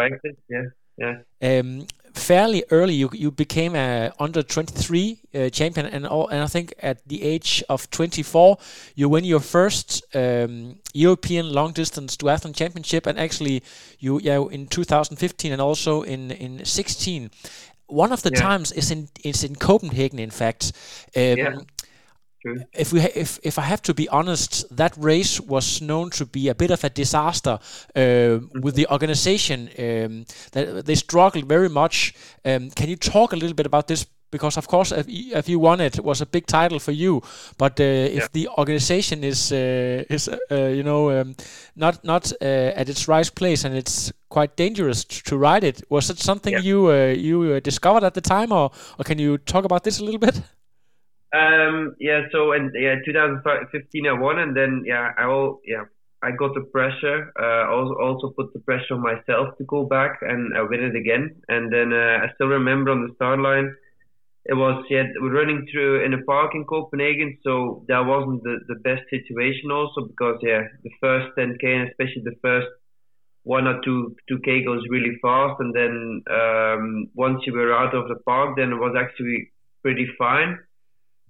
Yeah, 0.50 0.64
yeah. 0.98 1.60
Um, 1.60 1.86
fairly 2.14 2.64
early, 2.70 2.94
you 2.94 3.10
you 3.14 3.32
became 3.32 3.76
a 3.76 4.12
under 4.20 4.44
23 4.44 5.20
uh, 5.36 5.50
champion, 5.50 5.86
and 5.88 6.06
all, 6.08 6.28
and 6.30 6.42
I 6.44 6.48
think 6.48 6.74
at 6.82 6.98
the 7.08 7.24
age 7.24 7.64
of 7.70 7.90
24, 7.90 8.58
you 8.96 9.10
win 9.10 9.24
your 9.26 9.40
first 9.42 10.04
um, 10.16 10.76
European 10.94 11.52
long 11.52 11.74
distance 11.74 12.16
duathlon 12.18 12.54
championship, 12.56 13.08
and 13.08 13.20
actually 13.20 13.62
you 14.00 14.20
yeah 14.24 14.44
in 14.52 14.68
2015 14.68 15.52
and 15.52 15.62
also 15.62 16.02
in 16.04 16.32
in 16.32 16.66
16. 16.66 17.30
One 17.88 18.14
of 18.14 18.22
the 18.22 18.32
Yeah. 18.34 18.42
times 18.42 18.72
is 18.72 18.92
in 18.92 19.08
is 19.24 19.44
in 19.44 19.56
Copenhagen, 19.56 20.20
in 20.20 20.32
fact. 20.32 20.72
Um, 21.16 21.38
Yeah. 21.38 21.56
True. 22.44 22.66
if 22.74 22.92
we 22.94 23.00
if 23.00 23.40
if 23.44 23.58
I 23.58 23.62
have 23.62 23.82
to 23.84 23.94
be 23.94 24.10
honest, 24.10 24.66
that 24.76 24.94
race 24.98 25.40
was 25.40 25.82
known 25.82 26.10
to 26.12 26.26
be 26.26 26.50
a 26.50 26.56
bit 26.56 26.72
of 26.72 26.84
a 26.84 26.90
disaster 26.90 27.58
uh, 27.96 28.40
with 28.62 28.76
the 28.76 28.88
organization. 28.92 29.70
Um, 29.80 30.26
that 30.52 30.86
they 30.86 30.96
struggled 30.96 31.46
very 31.48 31.70
much. 31.70 32.14
Um, 32.46 32.70
can 32.72 32.90
you 32.90 32.98
talk 32.98 33.34
a 33.34 33.36
little 33.38 33.56
bit 33.56 33.66
about 33.66 33.88
this? 33.88 34.06
Because 34.32 34.58
of 34.58 34.68
course, 34.68 34.92
if, 34.92 35.06
if 35.08 35.48
you 35.48 35.60
won 35.60 35.80
it, 35.80 35.98
it 35.98 36.04
was 36.04 36.22
a 36.22 36.26
big 36.26 36.46
title 36.48 36.80
for 36.80 36.92
you. 36.92 37.22
But 37.58 37.80
uh, 37.80 37.84
if 37.84 38.32
the 38.32 38.50
organization 38.58 39.24
is 39.24 39.52
uh, 39.52 40.04
is 40.10 40.28
uh, 40.28 40.56
you 40.76 40.84
know 40.84 41.12
um, 41.22 41.36
not 41.76 42.04
not 42.04 42.34
uh, 42.42 42.80
at 42.80 42.90
its 42.90 43.08
right 43.08 43.36
place 43.36 43.64
and 43.68 43.76
it's 43.76 44.12
quite 44.30 44.56
dangerous 44.58 45.06
to 45.06 45.38
ride 45.38 45.64
it, 45.64 45.82
was 45.90 46.10
it 46.10 46.20
something 46.20 46.54
Yeah. 46.54 46.64
you 46.64 46.88
uh, 46.92 47.14
you 47.16 47.62
discovered 47.62 48.04
at 48.04 48.14
the 48.14 48.22
time, 48.22 48.52
or 48.52 48.72
or 48.98 49.04
can 49.06 49.20
you 49.20 49.38
talk 49.38 49.66
about 49.66 49.84
this 49.84 50.00
a 50.00 50.04
little 50.04 50.20
bit? 50.20 50.42
Um, 51.34 51.96
yeah, 52.00 52.22
so 52.32 52.52
and 52.54 52.72
yeah, 52.76 52.96
2015 53.04 54.08
I 54.08 54.14
won, 54.14 54.40
and 54.40 54.56
then 54.56 54.84
yeah, 54.86 55.12
I 55.18 55.26
all 55.26 55.62
yeah, 55.66 55.86
I 56.22 56.32
got 56.32 56.54
the 56.54 56.62
pressure. 56.62 57.34
Uh, 57.40 57.72
also 57.74 57.96
also 57.96 58.30
put 58.38 58.54
the 58.54 58.60
pressure 58.60 58.94
on 58.94 59.02
myself 59.02 59.58
to 59.58 59.64
go 59.66 59.86
back 59.86 60.20
and 60.22 60.56
uh, 60.56 60.66
win 60.70 60.84
it 60.84 60.96
again. 60.96 61.42
And 61.50 61.74
then 61.74 61.92
uh, 61.92 62.20
I 62.24 62.34
still 62.36 62.48
remember 62.48 62.92
on 62.92 63.08
the 63.08 63.16
start 63.16 63.40
line, 63.40 63.76
it 64.46 64.54
was 64.56 64.86
yeah, 64.90 65.04
we're 65.22 65.34
running 65.34 65.68
through 65.72 66.06
in 66.06 66.14
a 66.14 66.22
park 66.24 66.52
in 66.56 66.66
Copenhagen, 66.66 67.38
so 67.44 67.86
that 67.88 68.06
wasn't 68.06 68.44
the 68.44 68.60
the 68.68 68.80
best 68.88 69.04
situation 69.10 69.72
also 69.72 70.06
because 70.08 70.38
yeah, 70.44 70.64
the 70.84 70.92
first 71.02 71.36
10k 71.38 71.64
and 71.66 71.90
especially 71.90 72.24
the 72.26 72.38
first 72.44 72.68
one 73.44 73.68
or 73.68 73.82
two 73.84 74.16
two 74.30 74.40
k 74.46 74.64
goes 74.64 74.84
really 74.90 75.18
fast, 75.22 75.60
and 75.60 75.74
then 75.76 76.24
um, 76.30 77.08
once 77.16 77.42
you 77.48 77.54
were 77.54 77.74
out 77.74 77.96
of 77.96 78.08
the 78.08 78.18
park, 78.26 78.56
then 78.58 78.72
it 78.74 78.80
was 78.80 78.96
actually 78.98 79.52
pretty 79.82 80.08
fine. 80.18 80.60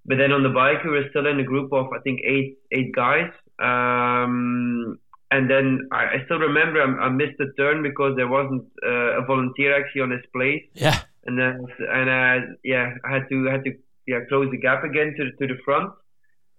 But 0.06 0.18
then 0.18 0.32
on 0.32 0.44
the 0.44 0.50
bike, 0.50 0.84
we 0.84 0.92
were 0.92 1.08
still 1.10 1.28
in 1.28 1.40
a 1.40 1.44
group 1.44 1.72
of 1.72 1.88
I 1.98 2.00
think 2.02 2.22
eight 2.26 2.58
eight 2.72 2.94
guys. 2.94 3.32
Um, 3.60 5.00
and 5.32 5.50
then 5.50 5.88
I, 5.92 6.04
I 6.16 6.26
still 6.26 6.40
remember 6.40 6.82
I, 6.82 7.06
I 7.06 7.10
missed 7.10 7.40
a 7.40 7.52
turn 7.58 7.82
because 7.84 8.16
there 8.16 8.28
wasn't 8.28 8.66
uh, 8.86 9.22
a 9.22 9.26
volunteer 9.26 9.76
actually 9.76 10.02
on 10.02 10.12
his 10.12 10.26
place. 10.36 10.64
Yeah. 10.74 11.00
And 11.26 11.40
then 11.40 11.66
and 11.92 12.10
uh, 12.10 12.48
yeah, 12.64 12.94
I 13.06 13.14
had 13.14 13.30
to 13.30 13.46
had 13.46 13.64
to 13.66 13.72
yeah 14.06 14.20
close 14.30 14.52
the 14.52 14.58
gap 14.58 14.84
again 14.84 15.16
to 15.18 15.32
to 15.32 15.54
the 15.54 15.60
front. 15.64 15.92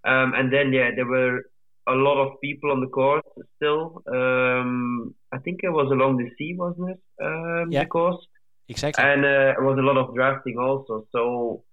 Um, 0.03 0.33
and 0.35 0.51
then 0.51 0.73
yeah, 0.73 0.89
there 0.95 1.05
were 1.05 1.43
a 1.87 1.93
lot 1.93 2.17
of 2.23 2.41
people 2.41 2.71
on 2.71 2.81
the 2.81 2.87
course 2.87 3.23
still. 3.57 4.01
Um, 4.11 5.13
I 5.31 5.37
think 5.37 5.59
it 5.63 5.69
was 5.69 5.91
along 5.91 6.17
the 6.17 6.29
sea, 6.37 6.55
wasn't 6.57 6.91
it? 6.91 6.99
Um, 7.21 7.71
Yeah. 7.71 7.83
The 7.83 7.89
course 7.89 8.25
Exactly. 8.67 9.03
and 9.03 9.23
uh, 9.23 9.53
there 9.53 9.61
was 9.63 9.77
a 9.77 9.83
lot 9.83 9.97
of 9.97 10.15
drafting 10.15 10.57
also. 10.57 11.05
So 11.11 11.63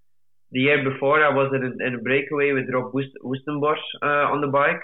the 0.53 0.61
year 0.61 0.89
before, 0.89 1.25
I 1.25 1.35
was 1.35 1.53
in 1.55 1.63
a, 1.65 1.87
in 1.87 1.95
a 1.95 2.03
breakaway 2.03 2.53
with 2.53 2.73
Rob 2.73 2.93
Woest- 2.93 3.21
Woestenborghs 3.25 3.83
uh, 4.03 4.31
on 4.33 4.41
the 4.41 4.47
bike, 4.47 4.83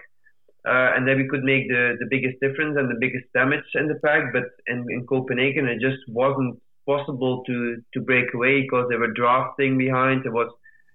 uh, 0.67 0.97
and 0.97 1.07
then 1.07 1.19
we 1.19 1.29
could 1.29 1.45
make 1.45 1.69
the, 1.69 1.97
the 2.01 2.07
biggest 2.11 2.41
difference 2.41 2.77
and 2.79 2.91
the 2.91 2.99
biggest 2.99 3.27
damage 3.33 3.65
in 3.75 3.89
the 3.89 4.01
pack. 4.05 4.33
But 4.33 4.45
in, 4.67 4.87
in 4.91 5.07
Copenhagen, 5.07 5.69
it 5.69 5.81
just 5.81 6.03
wasn't 6.09 6.61
possible 6.87 7.45
to 7.45 7.83
to 7.95 8.01
break 8.01 8.33
away 8.35 8.63
because 8.63 8.89
they 8.89 8.97
were 8.97 9.13
drafting 9.13 9.77
behind. 9.79 10.25
It 10.25 10.33
was 10.33 10.51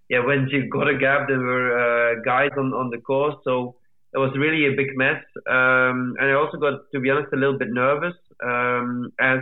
yeah, 0.10 0.26
when 0.26 0.48
you 0.50 0.70
got 0.70 0.90
a 0.90 0.98
gap, 0.98 1.28
there 1.28 1.40
were 1.40 1.70
uh, 1.80 2.22
guys 2.26 2.52
on 2.58 2.74
on 2.74 2.90
the 2.90 2.98
course, 2.98 3.36
so 3.44 3.76
it 4.14 4.18
was 4.18 4.32
really 4.38 4.68
a 4.68 4.76
big 4.76 4.96
mess. 4.96 5.24
Um, 5.50 6.16
and 6.20 6.30
I 6.30 6.34
also 6.34 6.58
got, 6.58 6.82
to 6.92 7.00
be 7.00 7.10
honest, 7.10 7.34
a 7.34 7.36
little 7.36 7.58
bit 7.58 7.70
nervous 7.72 8.14
um, 8.44 9.12
as 9.20 9.40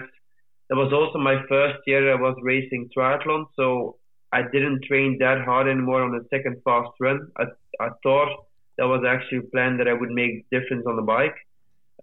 that 0.70 0.78
was 0.78 0.94
also 0.94 1.20
my 1.20 1.44
first 1.50 1.80
year 1.86 2.14
I 2.14 2.22
was 2.22 2.38
racing 2.42 2.90
triathlon, 2.96 3.46
so 3.56 3.98
I 4.34 4.44
didn't 4.44 4.84
train 4.86 5.18
that 5.20 5.44
hard 5.44 5.68
anymore 5.68 6.04
on 6.04 6.12
the 6.12 6.26
second 6.30 6.62
fast 6.64 6.92
run. 7.00 7.32
I, 7.38 7.46
I 7.80 7.90
thought 8.04 8.46
that 8.78 8.86
was 8.88 9.04
actually 9.08 9.40
a 9.40 9.52
plan 9.52 9.78
that 9.78 9.88
I 9.88 9.94
would 9.94 10.12
make 10.12 10.50
difference 10.50 10.86
on 10.88 10.96
the 10.96 11.02
bike. 11.02 11.36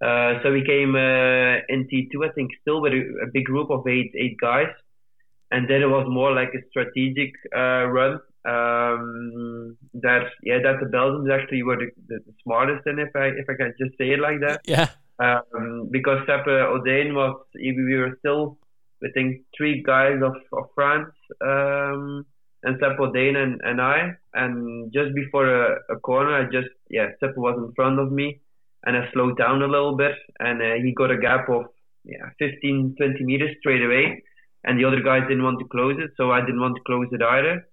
Uh, 0.00 0.40
so 0.42 0.52
we 0.52 0.64
came 0.64 0.94
uh, 0.94 1.58
in 1.68 1.88
T2, 1.90 2.28
I 2.28 2.32
think, 2.32 2.50
still 2.60 2.80
with 2.80 2.92
a, 2.92 3.02
a 3.24 3.26
big 3.32 3.44
group 3.44 3.70
of 3.70 3.86
eight 3.88 4.12
eight 4.16 4.36
guys, 4.40 4.72
and 5.50 5.68
then 5.68 5.82
it 5.82 5.88
was 5.88 6.06
more 6.08 6.32
like 6.32 6.50
a 6.54 6.62
strategic 6.70 7.32
uh, 7.56 7.86
run. 7.86 8.20
Um, 8.44 9.76
that 9.94 10.30
yeah, 10.42 10.58
that 10.62 10.78
the 10.80 10.86
Belgians 10.86 11.28
actually 11.30 11.64
were 11.64 11.76
the, 11.76 11.90
the, 12.06 12.20
the 12.24 12.32
smartest 12.44 12.86
in, 12.86 13.00
if 13.00 13.10
I 13.16 13.26
if 13.26 13.46
I 13.50 13.54
can 13.54 13.74
just 13.78 13.98
say 13.98 14.10
it 14.10 14.20
like 14.20 14.38
that 14.40 14.60
yeah. 14.64 14.90
um, 15.18 15.88
because 15.90 16.24
Seppe 16.26 16.46
Odeyn 16.46 17.14
was 17.14 17.34
we 17.54 17.96
were 17.96 18.16
still 18.20 18.56
I 19.04 19.08
think 19.12 19.42
three 19.56 19.82
guys 19.82 20.22
of, 20.22 20.36
of 20.52 20.66
France 20.76 21.12
um, 21.40 22.26
and 22.62 22.80
Seppe 22.80 22.98
Odeyn 22.98 23.36
and, 23.36 23.60
and 23.62 23.80
I. 23.80 24.10
And 24.34 24.92
just 24.92 25.14
before 25.14 25.46
a, 25.48 25.76
a 25.90 25.96
corner 26.00 26.34
I 26.34 26.44
just 26.44 26.68
yeah 26.90 27.08
Seppe 27.22 27.36
was 27.36 27.56
in 27.58 27.72
front 27.74 27.98
of 27.98 28.10
me 28.12 28.40
and 28.84 28.96
I 28.96 29.10
slowed 29.12 29.38
down 29.38 29.62
a 29.62 29.66
little 29.66 29.96
bit 29.96 30.14
and 30.38 30.60
uh, 30.62 30.74
he 30.82 30.92
got 30.92 31.10
a 31.10 31.18
gap 31.18 31.48
of 31.48 31.66
yeah 32.04 32.30
15 32.38 32.94
20 32.96 33.24
meters 33.24 33.56
straight 33.60 33.82
away 33.82 34.22
and 34.64 34.78
the 34.78 34.84
other 34.84 35.02
guys 35.02 35.22
didn't 35.28 35.44
want 35.44 35.58
to 35.60 35.68
close 35.68 35.96
it 35.98 36.10
so 36.16 36.30
I 36.30 36.40
didn't 36.40 36.60
want 36.60 36.76
to 36.76 36.82
close 36.86 37.06
it 37.12 37.22
either. 37.22 37.66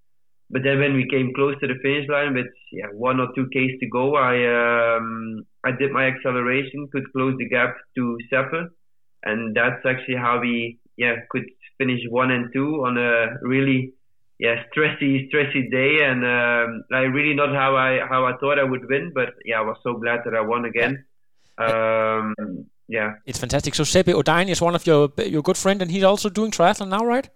But 0.48 0.62
then 0.62 0.78
when 0.78 0.94
we 0.94 1.08
came 1.08 1.32
close 1.34 1.56
to 1.60 1.66
the 1.66 1.74
finish 1.82 2.08
line 2.08 2.34
with 2.34 2.46
yeah 2.70 2.86
one 2.92 3.18
or 3.18 3.28
two 3.34 3.46
Ks 3.46 3.80
to 3.80 3.88
go, 3.88 4.14
I 4.14 4.96
um, 4.96 5.44
I 5.64 5.72
did 5.72 5.90
my 5.90 6.06
acceleration, 6.06 6.88
could 6.92 7.12
close 7.12 7.34
the 7.36 7.48
gap 7.48 7.76
to 7.96 8.16
Seppe, 8.32 8.68
and 9.24 9.56
that's 9.56 9.84
actually 9.84 10.16
how 10.16 10.38
we 10.40 10.78
yeah 10.96 11.16
could 11.30 11.46
finish 11.78 12.00
one 12.08 12.30
and 12.30 12.52
two 12.52 12.84
on 12.86 12.96
a 12.98 13.38
really 13.42 13.92
yeah 14.38 14.62
stressy 14.70 15.28
stressy 15.30 15.70
day, 15.70 16.04
and 16.04 16.24
um, 16.24 16.84
like 16.90 17.12
really 17.12 17.34
not 17.34 17.50
how 17.54 17.76
I 17.76 18.00
how 18.08 18.24
I 18.26 18.36
thought 18.38 18.58
I 18.58 18.64
would 18.64 18.88
win, 18.88 19.12
but 19.14 19.34
yeah 19.44 19.58
I 19.58 19.62
was 19.62 19.78
so 19.82 19.94
glad 19.94 20.20
that 20.24 20.34
I 20.34 20.40
won 20.40 20.64
again. 20.64 21.04
Um, 21.58 22.34
yeah, 22.88 23.14
It's 23.26 23.38
fantastic. 23.38 23.74
So 23.74 23.82
Seppe 23.84 24.12
Odeyn 24.12 24.48
is 24.48 24.60
one 24.60 24.74
of 24.74 24.86
your 24.86 25.10
your 25.18 25.42
good 25.42 25.56
friend, 25.56 25.82
and 25.82 25.90
he's 25.90 26.04
also 26.04 26.28
doing 26.28 26.50
triathlon 26.52 26.88
now, 26.88 27.04
right? 27.04 27.28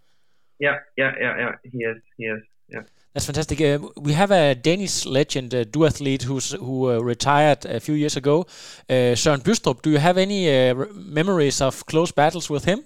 yeah, 0.61 0.79
yeah, 0.97 1.13
yeah, 1.21 1.39
yeah. 1.39 1.55
He 1.65 1.79
is, 1.79 1.97
he 2.17 2.25
is, 2.25 2.43
yeah. 2.69 2.83
That's 3.15 3.27
fantastic. 3.27 3.61
Uh, 3.61 3.79
we 3.97 4.13
have 4.13 4.31
a 4.31 4.55
Danish 4.55 5.05
legend, 5.07 5.55
uh, 5.55 5.65
duathlete, 5.65 6.23
who's 6.23 6.53
who 6.53 6.91
uh, 6.91 6.99
retired 7.01 7.65
a 7.65 7.81
few 7.81 7.95
years 7.95 8.17
ago, 8.17 8.47
uh, 8.89 9.17
Søren 9.17 9.43
Bystrup. 9.43 9.83
Do 9.83 9.91
you 9.91 9.99
have 9.99 10.19
any 10.19 10.49
uh, 10.49 10.75
memories 10.95 11.61
of 11.61 11.85
close 11.87 12.13
battles 12.13 12.51
with 12.51 12.65
him? 12.65 12.85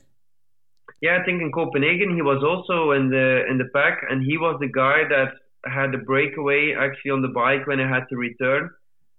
Yeah, 1.01 1.19
I 1.21 1.25
think 1.25 1.43
in 1.43 1.53
Copenhagen 1.53 2.15
he 2.15 2.23
was 2.23 2.43
also 2.43 2.93
in 2.93 3.11
the 3.11 3.45
in 3.51 3.59
the 3.59 3.69
pack, 3.75 4.03
and 4.09 4.25
he 4.25 4.39
was 4.39 4.57
the 4.61 4.69
guy 4.69 5.03
that 5.09 5.35
had 5.67 5.93
the 5.93 5.99
breakaway 5.99 6.75
actually 6.79 7.11
on 7.11 7.23
the 7.23 7.29
bike 7.29 7.67
when 7.67 7.81
I 7.81 7.89
had 7.89 8.09
to 8.11 8.17
return. 8.17 8.71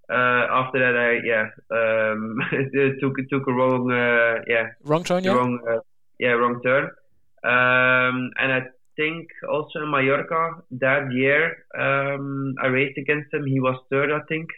Uh, 0.09 0.45
after 0.61 0.79
that, 0.79 0.95
I 0.95 1.11
yeah 1.25 1.45
um, 1.71 2.39
took 2.99 3.15
took 3.29 3.47
a 3.47 3.53
wrong 3.53 3.91
uh, 3.91 4.43
yeah 4.47 4.67
Wrong 4.83 5.03
turn, 5.03 5.23
yeah. 5.23 5.33
wrong 5.33 5.59
uh, 5.67 5.79
yeah 6.19 6.31
wrong 6.31 6.61
turn. 6.63 6.85
Um, 7.43 8.31
and 8.37 8.51
I 8.51 8.61
think 8.95 9.27
also 9.49 9.83
in 9.83 9.91
Mallorca 9.91 10.61
that 10.71 11.11
year 11.11 11.65
um, 11.77 12.55
I 12.61 12.67
raced 12.67 12.97
against 12.97 13.33
him. 13.33 13.45
He 13.45 13.59
was 13.59 13.77
third, 13.91 14.11
I 14.11 14.21
think, 14.27 14.49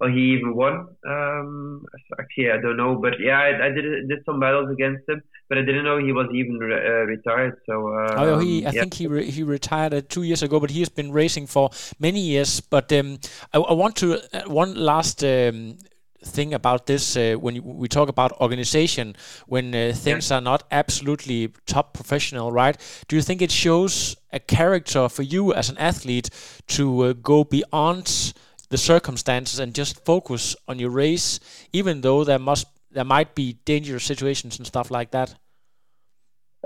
or 0.00 0.10
he 0.10 0.36
even 0.36 0.54
won. 0.54 0.88
Um, 1.06 1.84
actually, 2.18 2.50
I 2.50 2.60
don't 2.60 2.76
know, 2.76 2.96
but 2.96 3.14
yeah, 3.20 3.38
I, 3.38 3.66
I 3.66 3.68
did 3.70 4.08
did 4.08 4.24
some 4.24 4.40
battles 4.40 4.70
against 4.70 5.08
him, 5.08 5.22
but 5.48 5.58
I 5.58 5.62
didn't 5.62 5.84
know 5.84 5.98
he 5.98 6.12
was 6.12 6.28
even 6.34 6.58
re- 6.58 6.74
uh, 6.86 7.04
retired. 7.06 7.56
So 7.66 7.74
um, 7.94 8.16
Oh, 8.16 8.38
he, 8.38 8.64
I 8.66 8.70
yeah. 8.70 8.80
think 8.80 8.94
he 8.94 9.06
re- 9.06 9.30
he 9.30 9.42
retired 9.42 9.92
uh, 9.92 10.00
two 10.08 10.22
years 10.22 10.42
ago, 10.42 10.60
but 10.60 10.70
he 10.70 10.80
has 10.80 10.88
been 10.88 11.10
racing 11.12 11.46
for 11.48 11.70
many 11.98 12.20
years. 12.20 12.60
But 12.60 12.92
um, 12.92 13.18
I, 13.52 13.58
I 13.58 13.72
want 13.72 13.96
to 13.96 14.20
uh, 14.32 14.42
one 14.48 14.74
last 14.74 15.24
um, 15.24 15.78
thing 16.22 16.54
about 16.54 16.86
this 16.86 17.16
uh, 17.16 17.34
when 17.38 17.62
we 17.62 17.88
talk 17.88 18.08
about 18.08 18.32
organization 18.40 19.14
when 19.46 19.74
uh, 19.74 19.92
things 19.94 20.30
are 20.30 20.40
not 20.40 20.62
absolutely 20.70 21.52
top 21.66 21.92
professional, 21.92 22.52
right? 22.52 22.76
Do 23.08 23.16
you 23.16 23.22
think 23.22 23.42
it 23.42 23.50
shows 23.50 24.16
a 24.32 24.38
character 24.38 25.08
for 25.08 25.22
you 25.22 25.52
as 25.52 25.68
an 25.68 25.76
athlete 25.78 26.30
to 26.68 27.02
uh, 27.02 27.12
go 27.14 27.44
beyond 27.44 28.32
the 28.70 28.78
circumstances 28.78 29.58
and 29.58 29.74
just 29.74 30.04
focus 30.04 30.56
on 30.68 30.78
your 30.78 30.90
race, 30.90 31.40
even 31.72 32.00
though 32.00 32.24
there 32.24 32.38
must 32.38 32.66
there 32.94 33.04
might 33.04 33.34
be 33.34 33.58
dangerous 33.64 34.04
situations 34.04 34.58
and 34.58 34.66
stuff 34.66 34.90
like 34.90 35.10
that? 35.10 35.34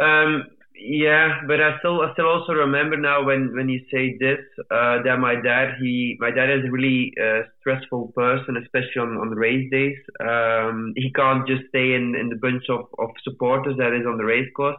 Um, 0.01 0.45
Yeah, 0.81 1.43
but 1.49 1.61
I 1.61 1.77
still 1.81 2.03
I 2.03 2.13
still 2.13 2.29
also 2.29 2.53
remember 2.53 2.97
now 2.97 3.25
when 3.25 3.53
when 3.57 3.69
you 3.69 3.81
say 3.91 4.17
this 4.21 4.39
uh, 4.71 5.03
that 5.03 5.19
my 5.19 5.35
dad 5.35 5.75
he 5.81 6.17
my 6.21 6.31
dad 6.31 6.51
is 6.51 6.65
a 6.65 6.71
really 6.71 7.13
uh, 7.21 7.43
stressful 7.59 8.13
person, 8.15 8.57
especially 8.57 9.01
on 9.03 9.17
on 9.19 9.31
the 9.31 9.37
race 9.37 9.69
days. 9.73 9.99
Um, 10.21 10.93
he 10.95 11.11
can't 11.13 11.49
just 11.49 11.65
stay 11.71 11.95
in 11.99 12.15
in 12.15 12.29
the 12.29 12.37
bunch 12.37 12.71
of 12.71 12.87
of 12.99 13.11
supporters 13.25 13.77
that 13.79 13.93
is 13.93 14.07
on 14.07 14.19
the 14.19 14.25
race 14.25 14.51
course. 14.55 14.79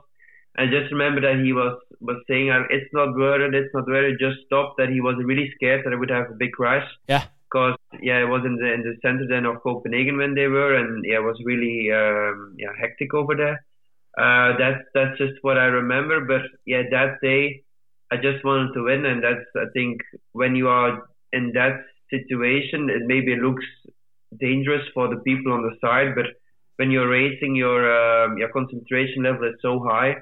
I 0.58 0.66
just 0.68 0.90
remember 0.96 1.20
that 1.20 1.44
he 1.44 1.52
was 1.52 1.76
was 2.00 2.24
saying 2.30 2.50
uh, 2.50 2.64
it's 2.70 2.92
not 2.94 3.14
worth 3.16 3.42
it, 3.42 3.54
it's 3.54 3.74
not 3.74 3.86
worth 3.86 4.08
it, 4.14 4.24
just 4.26 4.40
stop. 4.46 4.76
That 4.78 4.90
he 4.96 5.02
was 5.02 5.16
really 5.32 5.52
scared 5.56 5.84
that 5.84 5.92
I 5.92 6.00
would 6.00 6.16
have 6.18 6.32
a 6.32 6.40
big 6.40 6.54
crash. 6.54 6.88
Yeah. 7.10 7.26
Because 7.50 7.78
yeah, 8.02 8.20
it 8.22 8.30
was 8.30 8.44
in 8.46 8.56
the 8.58 8.74
in 8.74 8.82
the 8.82 8.96
center 9.02 9.26
then 9.28 9.46
of 9.46 9.64
Copenhagen 9.64 10.18
when 10.18 10.36
they 10.36 10.48
were, 10.48 10.76
and 10.76 11.04
yeah, 11.06 11.18
it 11.18 11.24
was 11.24 11.42
really 11.44 11.92
um, 11.92 12.56
yeah 12.58 12.74
hectic 12.80 13.14
over 13.14 13.36
there. 13.36 13.64
Uh, 14.18 14.58
that's 14.58 14.84
that's 14.94 15.18
just 15.18 15.34
what 15.42 15.58
I 15.58 15.66
remember. 15.66 16.26
But 16.26 16.42
yeah, 16.66 16.84
that 16.92 17.20
day 17.22 17.64
I 18.12 18.18
just 18.18 18.44
wanted 18.44 18.74
to 18.74 18.84
win, 18.84 19.06
and 19.06 19.24
that's 19.24 19.46
I 19.56 19.66
think 19.74 20.02
when 20.34 20.56
you 20.56 20.68
are 20.68 21.08
in 21.34 21.52
that 21.54 21.82
situation, 22.10 22.90
it 22.90 23.04
maybe 23.06 23.36
looks 23.36 23.66
dangerous 24.40 24.86
for 24.94 25.08
the 25.08 25.22
people 25.22 25.52
on 25.54 25.64
the 25.64 25.76
side, 25.82 26.16
but 26.16 26.26
when 26.78 26.92
you're 26.92 27.10
racing, 27.10 27.56
your 27.56 27.82
um, 27.92 28.38
your 28.38 28.50
concentration 28.50 29.24
level 29.24 29.50
is 29.50 29.56
so 29.62 29.84
high. 29.86 30.16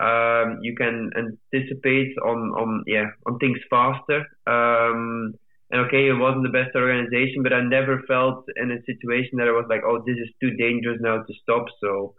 Um, 0.00 0.58
you 0.62 0.74
can 0.74 1.10
anticipate 1.16 2.16
on 2.24 2.38
on 2.56 2.84
yeah 2.86 3.10
on 3.26 3.38
things 3.38 3.58
faster. 3.68 4.24
Um, 4.46 5.34
and 5.70 5.82
okay, 5.82 6.08
it 6.08 6.14
wasn't 6.14 6.44
the 6.44 6.56
best 6.58 6.74
organization, 6.74 7.42
but 7.42 7.52
I 7.52 7.60
never 7.60 8.02
felt 8.08 8.44
in 8.56 8.70
a 8.70 8.82
situation 8.84 9.36
that 9.38 9.48
I 9.48 9.52
was 9.52 9.66
like, 9.68 9.82
oh, 9.84 10.02
this 10.06 10.16
is 10.16 10.30
too 10.40 10.52
dangerous 10.56 10.98
now 11.00 11.22
to 11.22 11.34
stop. 11.42 11.66
So 11.80 12.14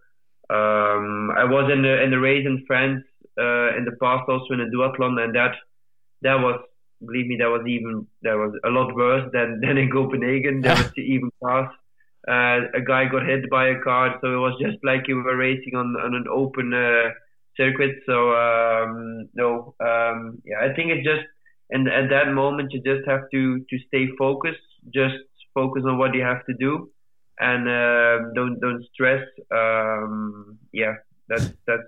um, 0.49 1.31
I 1.31 1.45
was 1.45 1.71
in 1.71 1.81
the 1.81 2.01
in 2.03 2.11
the 2.11 2.19
race 2.19 2.45
in 2.45 2.63
France 2.67 3.03
uh, 3.39 3.75
in 3.77 3.85
the 3.85 3.97
past 4.01 4.29
also 4.29 4.53
in 4.53 4.61
a 4.61 4.65
duathlon, 4.65 5.19
and 5.23 5.35
that 5.35 5.55
that 6.21 6.35
was 6.35 6.61
believe 7.05 7.27
me 7.27 7.37
that 7.39 7.49
was 7.49 7.65
even 7.67 8.05
that 8.21 8.35
was 8.35 8.53
a 8.65 8.69
lot 8.69 8.93
worse 8.95 9.29
than 9.33 9.61
than 9.61 9.77
in 9.77 9.89
Copenhagen. 9.89 10.61
There 10.61 10.75
was 10.75 10.91
even 10.97 11.31
cars. 11.43 11.73
Uh, 12.27 12.67
a 12.75 12.81
guy 12.85 13.05
got 13.05 13.25
hit 13.25 13.49
by 13.49 13.69
a 13.69 13.79
car, 13.79 14.19
so 14.21 14.33
it 14.33 14.37
was 14.37 14.61
just 14.61 14.77
like 14.83 15.07
you 15.07 15.15
were 15.23 15.37
racing 15.37 15.75
on 15.75 15.95
on 15.95 16.13
an 16.13 16.25
open 16.29 16.73
uh, 16.73 17.09
circuit. 17.57 17.95
So 18.05 18.35
um, 18.35 19.29
no, 19.33 19.73
um, 19.79 20.41
yeah, 20.45 20.59
I 20.61 20.73
think 20.75 20.91
it's 20.91 21.05
just 21.05 21.25
and 21.69 21.87
at 21.87 22.09
that 22.09 22.31
moment 22.33 22.71
you 22.73 22.81
just 22.81 23.07
have 23.07 23.29
to 23.31 23.59
to 23.69 23.79
stay 23.87 24.07
focused, 24.17 24.67
just 24.93 25.15
focus 25.53 25.83
on 25.85 25.97
what 25.97 26.13
you 26.13 26.21
have 26.21 26.45
to 26.45 26.53
do 26.53 26.89
and 27.39 27.67
uh, 27.67 28.31
don't 28.35 28.59
don't 28.59 28.85
stress. 28.93 29.25
Um, 29.51 30.59
yeah, 30.73 30.95
that's 31.27 31.49
that's 31.65 31.83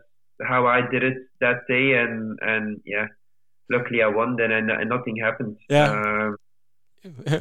how 0.48 0.65
I 0.65 0.82
did 0.89 1.04
it 1.04 1.17
that 1.41 1.67
day, 1.67 1.94
and 1.94 2.39
and 2.41 2.82
yeah, 2.86 3.08
luckily 3.70 4.02
I 4.02 4.08
won 4.08 4.38
then, 4.38 4.52
and, 4.52 4.72
and 4.72 4.89
nothing 4.89 5.17
happened. 5.17 5.58
Yeah. 5.70 5.91
Um, 5.91 6.38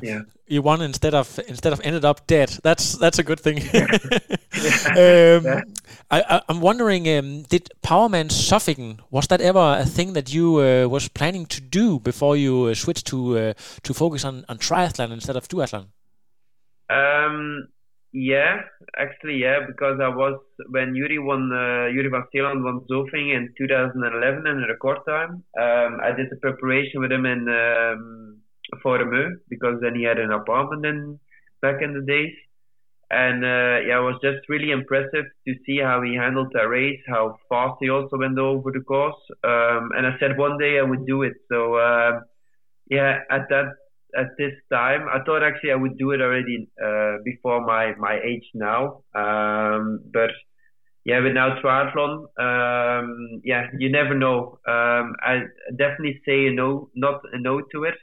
yeah. 0.03 0.23
you 0.46 0.62
won 0.62 0.83
instead 0.83 1.14
of 1.14 1.38
instead 1.49 1.73
of 1.73 1.81
ended 1.85 2.05
up 2.05 2.27
dead. 2.27 2.59
That's 2.62 2.96
that's 2.99 3.18
a 3.18 3.23
good 3.23 3.40
thing. 3.40 3.59
um, 4.96 5.44
Yeah. 5.44 5.62
I, 6.11 6.42
I'm 6.49 6.61
wondering, 6.61 7.09
um, 7.09 7.42
did 7.42 7.68
Powerman 7.83 8.31
Zofingen 8.31 8.99
was 9.11 9.29
that 9.29 9.40
ever 9.40 9.77
a 9.79 9.85
thing 9.85 10.12
that 10.14 10.33
you 10.35 10.57
uh, 10.57 10.88
was 10.88 11.09
planning 11.09 11.46
to 11.46 11.61
do 11.61 12.01
before 12.01 12.37
you 12.37 12.64
uh, 12.64 12.75
switched 12.75 13.07
to 13.07 13.38
uh, 13.38 13.53
to 13.85 13.94
focus 13.94 14.25
on, 14.25 14.44
on 14.49 14.59
triathlon 14.59 15.12
instead 15.12 15.37
of 15.37 15.46
duathlon? 15.49 15.87
Um, 16.90 17.68
yeah, 18.12 18.62
actually, 18.99 19.38
yeah, 19.38 19.61
because 19.66 20.01
I 20.03 20.09
was 20.09 20.40
when 20.68 20.94
Joerie 20.94 21.25
won, 21.25 21.53
uh, 21.53 21.87
Joerie 21.94 22.11
Vansteelant 22.11 22.64
won 22.64 22.81
Zofing 22.90 23.37
in 23.37 23.55
2011 23.57 24.46
in 24.49 24.64
a 24.64 24.66
record 24.66 24.99
time. 25.07 25.44
Um, 25.57 26.01
I 26.03 26.11
did 26.16 26.27
the 26.29 26.37
preparation 26.42 27.01
with 27.01 27.12
him 27.12 27.25
in 27.25 27.49
um, 27.49 28.39
Foremeux 28.83 29.37
because 29.48 29.80
then 29.80 29.94
he 29.94 30.04
had 30.04 30.18
an 30.18 30.33
apartment 30.33 30.85
in 30.87 31.18
back 31.62 31.83
in 31.83 31.92
the 31.92 32.00
days, 32.00 32.35
and 33.11 33.44
uh, 33.44 33.80
yeah, 33.87 33.98
it 33.98 34.02
was 34.02 34.18
just 34.22 34.48
really 34.48 34.70
impressive 34.70 35.26
to 35.46 35.54
see 35.66 35.78
how 35.78 36.02
he 36.02 36.14
handled 36.14 36.52
the 36.52 36.66
race, 36.66 37.00
how 37.06 37.37
fast 37.48 37.76
he 37.80 37.90
also 37.90 38.16
went 38.16 38.38
over 38.38 38.70
the 38.72 38.80
course. 38.80 39.20
Um, 39.44 39.90
and 39.96 40.06
I 40.06 40.16
said 40.18 40.38
one 40.38 40.59
day 40.59 40.78
I 40.78 40.83
would 40.83 41.06
do 41.06 41.22
it. 41.22 41.35
So 41.50 41.74
uh, 41.74 42.20
yeah, 42.88 43.20
at 43.30 43.48
that 43.50 43.74
at 44.16 44.37
this 44.38 44.52
time. 44.72 45.06
I 45.09 45.22
thought 45.24 45.42
actually 45.42 45.72
I 45.72 45.76
would 45.76 45.98
do 45.98 46.11
it 46.12 46.20
already 46.20 46.68
uh, 46.83 47.18
before 47.24 47.64
my 47.64 47.94
my 47.98 48.18
age 48.24 48.44
now, 48.54 49.02
um, 49.14 50.00
but 50.12 50.30
yeah, 51.04 51.20
with 51.20 51.33
now 51.33 51.59
triathlon, 51.61 52.26
um, 52.38 53.40
yeah, 53.42 53.66
you 53.78 53.90
never 53.90 54.14
know. 54.14 54.59
Um, 54.66 55.14
I 55.22 55.44
definitely 55.76 56.20
say 56.26 56.50
no, 56.50 56.90
not 56.94 57.22
a 57.33 57.38
no 57.38 57.61
to 57.72 57.85
it, 57.85 57.94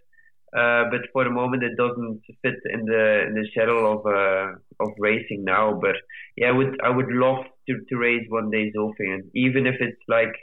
uh, 0.55 0.85
but 0.91 1.01
for 1.11 1.23
the 1.23 1.29
moment 1.29 1.63
it 1.63 1.75
doesn't 1.77 2.21
fit 2.41 2.55
in 2.71 2.85
the 2.85 3.25
in 3.27 3.33
the 3.33 3.47
schedule 3.51 3.85
of 3.93 4.05
uh, 4.05 4.53
of 4.79 4.89
racing 4.97 5.43
now. 5.43 5.77
But 5.79 5.95
yeah, 6.35 6.49
I 6.49 6.51
would 6.51 6.79
I 6.81 6.89
would 6.89 7.09
love 7.09 7.45
to, 7.67 7.79
to 7.89 7.97
race 7.97 8.25
one 8.29 8.49
day 8.49 8.71
Zofingen, 8.75 9.29
even 9.33 9.67
if 9.67 9.75
it's 9.79 10.01
like 10.07 10.33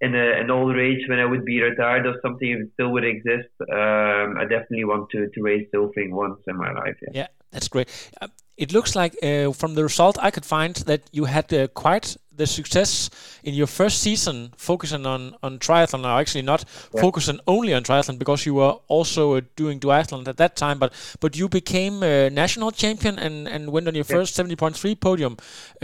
in 0.00 0.14
a, 0.16 0.40
an 0.40 0.50
old 0.50 0.76
age 0.76 1.08
when 1.08 1.20
I 1.20 1.24
would 1.24 1.44
be 1.44 1.60
retired 1.62 2.06
or 2.06 2.16
something, 2.22 2.48
if 2.50 2.60
it 2.60 2.70
still 2.74 2.90
would 2.90 3.04
exist, 3.04 3.48
um, 3.70 4.36
I 4.36 4.44
definitely 4.48 4.84
want 4.84 5.10
to, 5.10 5.28
to 5.28 5.42
race 5.42 5.68
surfing 5.72 6.10
once 6.10 6.40
in 6.48 6.56
my 6.56 6.72
life. 6.72 6.96
Yeah. 7.02 7.10
Yeah, 7.14 7.26
that's 7.52 7.68
great. 7.68 7.88
Uh, 8.20 8.26
it 8.56 8.72
looks 8.72 8.96
like 8.96 9.16
uh, 9.22 9.52
from 9.52 9.74
the 9.74 9.84
result 9.84 10.18
I 10.20 10.30
could 10.30 10.44
find 10.44 10.74
that 10.86 11.02
you 11.12 11.26
had 11.26 11.52
uh, 11.54 11.68
quite 11.68 12.16
the 12.42 12.46
success 12.46 13.10
in 13.42 13.54
your 13.54 13.66
first 13.66 13.96
season 14.06 14.52
focusing 14.56 15.04
on, 15.06 15.34
on 15.42 15.58
triathlon, 15.58 16.04
or 16.04 16.20
actually 16.20 16.46
not 16.52 16.68
focusing 17.04 17.38
only 17.46 17.72
on 17.74 17.82
triathlon 17.82 18.18
because 18.18 18.46
you 18.46 18.54
were 18.54 18.74
also 18.88 19.22
uh, 19.36 19.40
doing 19.56 19.80
duathlon 19.80 20.26
at 20.28 20.36
that 20.36 20.56
time, 20.56 20.78
but 20.78 20.90
but 21.20 21.36
you 21.36 21.48
became 21.48 22.02
a 22.02 22.30
national 22.30 22.70
champion 22.70 23.18
and, 23.18 23.48
and 23.48 23.70
went 23.74 23.88
on 23.88 23.94
your 23.94 24.08
first 24.16 24.36
70.3 24.36 25.00
podium. 25.00 25.36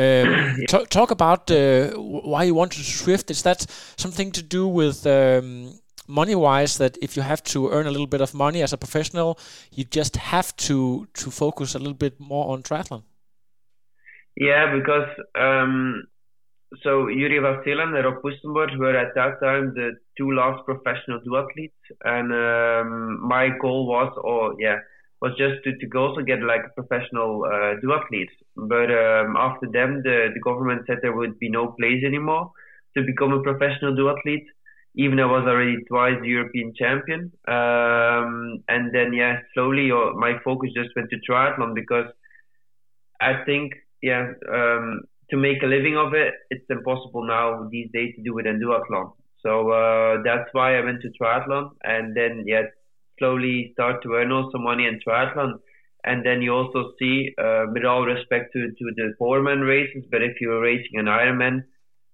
Um, 0.04 0.56
ta- 0.68 0.86
talk 0.98 1.10
about 1.10 1.50
uh, 1.50 1.90
why 2.32 2.42
you 2.44 2.54
wanted 2.54 2.78
to 2.78 2.84
Swift. 2.84 3.30
Is 3.30 3.42
that 3.42 3.66
something 3.96 4.32
to 4.32 4.42
do 4.42 4.66
with 4.80 5.06
um, 5.06 5.78
money 6.06 6.34
wise 6.34 6.78
that 6.78 6.98
if 7.02 7.16
you 7.16 7.22
have 7.22 7.42
to 7.44 7.70
earn 7.70 7.86
a 7.86 7.90
little 7.90 8.06
bit 8.06 8.20
of 8.20 8.34
money 8.34 8.62
as 8.62 8.72
a 8.72 8.78
professional, 8.78 9.38
you 9.70 9.84
just 9.84 10.16
have 10.16 10.56
to 10.56 11.06
to 11.14 11.30
focus 11.30 11.74
a 11.74 11.78
little 11.78 12.00
bit 12.06 12.14
more 12.18 12.52
on 12.52 12.62
triathlon. 12.62 13.02
Yeah, 14.36 14.72
because 14.78 15.08
um, 15.34 16.04
so 16.82 17.06
Joerie 17.06 17.40
Vansteelant 17.40 17.96
and 17.96 18.04
Rob 18.04 18.22
Woestenborghs 18.22 18.76
were 18.78 18.96
at 18.96 19.14
that 19.14 19.40
time 19.40 19.72
the 19.74 19.92
two 20.16 20.32
last 20.32 20.64
professional 20.64 21.20
duathletes, 21.20 21.72
and 22.04 22.32
um, 22.32 23.26
my 23.26 23.48
goal 23.60 23.86
was, 23.86 24.12
or 24.22 24.54
yeah, 24.60 24.78
was 25.22 25.32
just 25.38 25.64
to, 25.64 25.76
to 25.78 25.86
go 25.86 26.08
also 26.08 26.20
get 26.22 26.42
like 26.42 26.60
a 26.66 26.82
professional 26.82 27.44
uh, 27.44 27.80
duathlete. 27.82 28.36
But 28.56 28.90
um, 28.90 29.36
after 29.36 29.66
them, 29.70 30.02
the, 30.02 30.28
the 30.34 30.40
government 30.40 30.82
said 30.86 30.98
there 31.02 31.16
would 31.16 31.38
be 31.38 31.48
no 31.48 31.68
place 31.78 32.04
anymore 32.04 32.52
to 32.96 33.02
become 33.02 33.32
a 33.32 33.42
professional 33.42 33.94
duathlete. 33.94 34.46
Even 34.94 35.20
I 35.20 35.26
was 35.26 35.44
already 35.46 35.76
twice 35.88 36.16
European 36.22 36.74
champion, 36.76 37.32
um, 37.46 38.62
and 38.68 38.92
then 38.92 39.12
yeah, 39.12 39.38
slowly 39.54 39.90
uh, 39.90 40.12
my 40.14 40.34
focus 40.44 40.70
just 40.74 40.90
went 40.96 41.08
to 41.10 41.16
triathlon 41.28 41.74
because 41.74 42.06
I 43.20 43.44
think 43.44 43.74
yeah, 44.02 44.32
um, 44.52 45.02
to 45.30 45.36
make 45.36 45.62
a 45.62 45.66
living 45.66 45.96
of 45.96 46.14
it, 46.14 46.34
it's 46.50 46.64
impossible 46.70 47.26
now 47.26 47.68
these 47.70 47.90
days 47.92 48.14
to 48.16 48.22
do 48.22 48.38
it 48.38 48.46
in 48.46 48.60
duathlon. 48.60 49.12
So 49.42 49.70
uh, 49.70 50.22
that's 50.24 50.48
why 50.52 50.76
I 50.76 50.84
went 50.84 51.02
to 51.02 51.10
triathlon, 51.20 51.70
and 51.84 52.16
then 52.16 52.44
yeah, 52.46 52.62
slowly 53.18 53.70
start 53.74 54.02
to 54.02 54.14
earn 54.14 54.32
also 54.32 54.58
money 54.58 54.86
in 54.86 55.00
triathlon. 55.06 55.54
And 56.04 56.24
then 56.24 56.42
you 56.42 56.54
also 56.54 56.92
see, 56.98 57.34
uh, 57.38 57.66
with 57.72 57.84
all 57.84 58.04
respect 58.04 58.52
to, 58.54 58.68
to 58.68 58.84
the 58.96 59.14
Powerman 59.20 59.66
races, 59.66 60.04
but 60.10 60.22
if 60.22 60.40
you're 60.40 60.60
racing 60.60 60.98
an 60.98 61.06
Ironman, 61.06 61.64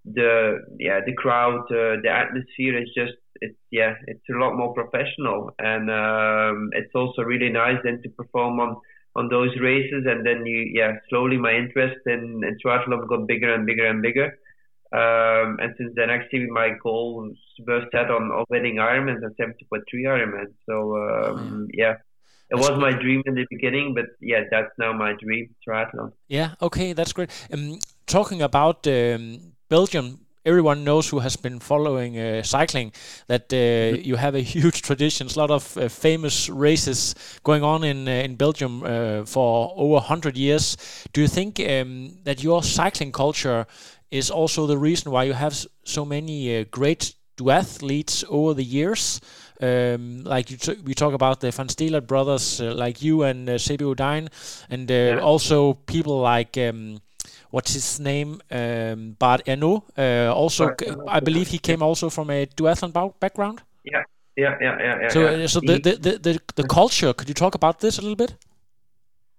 the 0.05 0.59
yeah 0.79 1.01
the 1.05 1.15
crowd, 1.15 1.61
uh, 1.71 1.97
the 2.03 2.11
atmosphere 2.11 2.79
is 2.83 2.91
just 2.95 3.15
it's 3.41 3.59
yeah 3.71 3.95
it's 4.07 4.25
a 4.31 4.39
lot 4.39 4.55
more 4.57 4.75
professional, 4.75 5.55
and 5.59 5.91
um, 5.91 6.71
it's 6.73 6.95
also 6.95 7.23
really 7.23 7.51
nice 7.51 7.79
then 7.85 8.01
to 8.03 8.11
perform 8.11 8.61
on 8.61 8.77
on 9.17 9.29
those 9.29 9.57
races, 9.61 10.05
and 10.07 10.27
then 10.27 10.45
you 10.47 10.71
yeah 10.75 10.99
slowly 11.09 11.37
my 11.37 11.53
interest 11.53 12.01
in, 12.07 12.43
in 12.45 12.57
triathlon 12.65 13.07
got 13.09 13.27
bigger 13.27 13.53
and 13.55 13.67
bigger 13.67 13.87
and 13.87 14.03
bigger. 14.03 14.39
Um, 14.93 15.59
and 15.61 15.75
since 15.77 15.93
then, 15.97 16.09
actually, 16.09 16.47
my 16.47 16.71
goals 16.81 17.37
were 17.67 17.85
set 17.91 18.13
on, 18.13 18.31
on 18.31 18.45
winning 18.49 18.77
Ironmans 18.77 19.25
and 19.25 19.37
70.3 19.37 19.83
Ironman. 19.93 20.53
So, 20.67 20.97
um, 20.97 21.67
yeah, 21.75 21.97
it 22.49 22.55
was 22.55 22.79
my 22.79 22.93
dream 22.93 23.23
in 23.27 23.35
the 23.35 23.45
beginning, 23.51 23.95
but 23.95 24.07
yeah, 24.21 24.43
that's 24.51 24.71
now 24.79 24.93
my 24.93 25.15
dream 25.21 25.53
triathlon. 25.67 26.13
Yeah, 26.29 26.55
okay, 26.63 26.93
that's 26.93 27.13
great. 27.13 27.31
Um, 27.53 27.81
talking 28.07 28.41
about 28.41 28.87
um, 28.87 29.55
Belgium, 29.69 30.24
everyone 30.45 30.85
knows 30.85 31.09
who 31.09 31.21
has 31.21 31.37
been 31.37 31.59
following 31.61 32.19
uh, 32.19 32.43
cycling 32.43 32.93
that 33.27 33.53
uh, 33.53 33.97
you 33.99 34.17
have 34.17 34.35
a 34.35 34.41
huge 34.41 34.83
tradition, 34.83 35.27
a 35.27 35.39
lot 35.39 35.51
of 35.51 35.77
uh, 35.77 35.89
famous 35.89 36.49
races 36.49 37.15
going 37.43 37.63
on 37.63 37.85
in 37.85 38.09
uh, 38.09 38.11
in 38.11 38.37
Belgium 38.37 38.83
uh, 38.83 39.25
for 39.25 39.73
over 39.77 40.01
hundred 40.01 40.37
years. 40.37 40.77
Do 41.13 41.21
you 41.21 41.29
think 41.29 41.61
um, 41.61 42.19
that 42.25 42.43
your 42.43 42.63
cycling 42.63 43.13
culture 43.13 43.67
is 44.11 44.31
also 44.31 44.67
the 44.67 44.79
reason 44.79 45.11
why 45.11 45.25
you 45.25 45.33
have 45.33 45.67
so 45.85 46.05
many 46.05 46.57
uh, 46.57 46.65
great 46.71 47.15
duathletes 47.37 48.25
over 48.29 48.55
the 48.55 48.65
years. 48.65 49.21
Um, 49.61 50.25
like 50.25 50.51
you 50.51 50.57
t- 50.57 50.81
we 50.85 50.95
talk 50.95 51.15
about 51.15 51.41
the 51.41 51.49
Vansteelant 51.49 52.07
brothers, 52.07 52.61
uh, 52.61 52.75
like 52.75 53.03
you 53.03 53.23
and 53.23 53.49
uh, 53.49 53.59
Seppe 53.59 53.85
Odeyn, 53.85 54.29
and 54.69 54.91
uh, 54.91 55.21
also 55.23 55.75
people 55.75 56.21
like 56.21 56.59
um, 56.59 57.01
what's 57.55 57.73
his 57.73 58.01
name, 58.01 58.31
um, 58.51 59.17
Bart 59.19 59.43
Aernouts. 59.47 59.83
Uh, 59.97 60.35
also, 60.35 60.65
Bart 60.67 60.83
I 61.17 61.21
believe 61.21 61.49
he 61.49 61.59
came 61.59 61.83
also 61.83 62.11
from 62.11 62.31
a 62.31 62.47
duathlon 62.47 62.93
background. 63.21 63.63
Yeah, 63.85 64.03
yeah, 64.37 64.55
yeah, 64.61 64.77
yeah. 64.87 64.97
yeah 65.03 65.09
So, 65.09 65.21
yeah. 65.21 65.47
so 65.47 65.61
the, 65.61 65.79
the, 65.87 65.93
the, 66.07 66.13
the, 66.27 66.41
the 66.57 66.67
culture. 66.79 67.13
Could 67.13 67.29
you 67.29 67.35
talk 67.35 67.55
about 67.55 67.79
this 67.79 67.99
a 67.99 68.03
little 68.03 68.17
bit? 68.17 68.35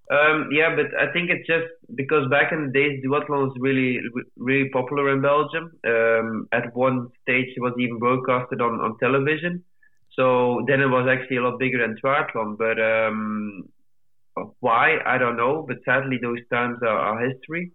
Um, 0.09 0.49
yeah, 0.51 0.69
but 0.77 0.87
I 1.03 1.11
think 1.11 1.29
it's 1.29 1.47
just 1.47 1.67
because 1.95 2.29
back 2.29 2.51
in 2.53 2.67
the 2.67 2.71
days, 2.71 3.03
duathlon 3.03 3.41
was 3.47 3.55
really, 3.59 3.99
really 4.37 4.69
popular 4.69 5.11
in 5.13 5.21
Belgium. 5.21 5.65
Um, 5.93 6.47
at 6.53 6.73
one 6.75 7.09
stage, 7.23 7.49
it 7.57 7.61
was 7.67 7.73
even 7.79 7.99
broadcasted 7.99 8.61
on, 8.61 8.79
on 8.79 8.97
television. 8.99 9.63
So 10.15 10.63
then 10.67 10.79
it 10.79 10.91
was 10.97 11.05
actually 11.09 11.37
a 11.37 11.41
lot 11.41 11.59
bigger 11.59 11.79
than 11.79 11.97
triathlon. 12.01 12.57
But 12.57 12.77
um, 12.79 13.67
why? 14.61 14.99
I 15.05 15.17
don't 15.17 15.35
know. 15.35 15.65
But 15.67 15.77
sadly, 15.83 16.17
those 16.21 16.43
times 16.49 16.77
are, 16.81 16.99
are 17.09 17.29
history. 17.29 17.73